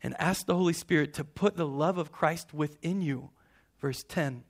and 0.05 0.15
ask 0.21 0.45
the 0.45 0.55
Holy 0.55 0.75
Spirit 0.75 1.15
to 1.15 1.25
put 1.25 1.57
the 1.57 1.67
love 1.67 1.97
of 1.97 2.13
Christ 2.13 2.53
within 2.53 3.01
you. 3.01 3.31
Verse 3.81 4.05
10 4.05 4.45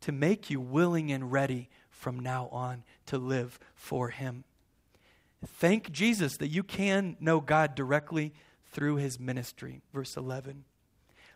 to 0.00 0.12
make 0.12 0.48
you 0.48 0.60
willing 0.60 1.10
and 1.10 1.32
ready 1.32 1.68
from 1.90 2.20
now 2.20 2.48
on 2.52 2.84
to 3.06 3.18
live 3.18 3.58
for 3.74 4.10
Him. 4.10 4.44
Thank 5.44 5.90
Jesus 5.90 6.36
that 6.36 6.48
you 6.48 6.62
can 6.62 7.16
know 7.18 7.40
God 7.40 7.74
directly 7.74 8.32
through 8.70 8.96
His 8.96 9.18
ministry. 9.18 9.80
Verse 9.92 10.16
11. 10.16 10.64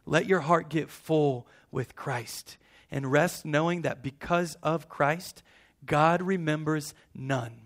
Let 0.07 0.27
your 0.27 0.41
heart 0.41 0.69
get 0.69 0.91
full 0.91 1.49
with 1.73 1.97
Christ 1.97 2.57
and 2.93 3.11
rest 3.11 3.47
knowing 3.47 3.83
that 3.83 4.03
because 4.03 4.55
of 4.63 4.89
Christ, 4.89 5.43
God 5.85 6.21
remembers 6.21 6.95
none 7.15 7.63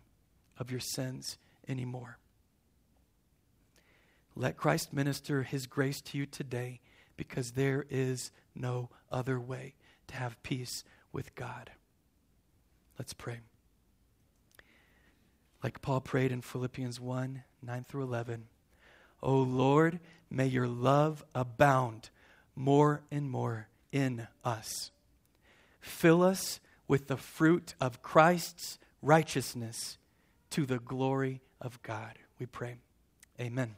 of 0.56 0.70
your 0.70 0.80
sins 0.80 1.36
anymore. 1.68 2.18
Let 4.36 4.56
Christ 4.56 4.92
minister 4.92 5.42
his 5.42 5.66
grace 5.66 6.00
to 6.02 6.18
you 6.18 6.26
today 6.26 6.80
because 7.16 7.52
there 7.52 7.84
is 7.90 8.30
no 8.54 8.88
other 9.10 9.40
way 9.40 9.74
to 10.06 10.14
have 10.14 10.40
peace 10.44 10.84
with 11.12 11.34
God. 11.34 11.72
Let's 12.96 13.12
pray. 13.12 13.40
Like 15.62 15.82
Paul 15.82 16.00
prayed 16.00 16.30
in 16.30 16.40
Philippians 16.40 17.00
1 17.00 17.42
9 17.62 17.84
through 17.84 18.04
11. 18.04 18.46
O 19.22 19.34
Lord, 19.38 19.98
may 20.30 20.46
your 20.46 20.68
love 20.68 21.24
abound 21.34 22.10
more 22.54 23.02
and 23.10 23.28
more 23.28 23.68
in 23.90 24.28
us. 24.44 24.92
Fill 25.86 26.22
us 26.22 26.60
with 26.88 27.06
the 27.06 27.16
fruit 27.16 27.74
of 27.80 28.02
Christ's 28.02 28.78
righteousness 29.00 29.98
to 30.50 30.66
the 30.66 30.80
glory 30.80 31.40
of 31.60 31.80
God. 31.82 32.18
We 32.38 32.46
pray. 32.46 32.76
Amen. 33.40 33.76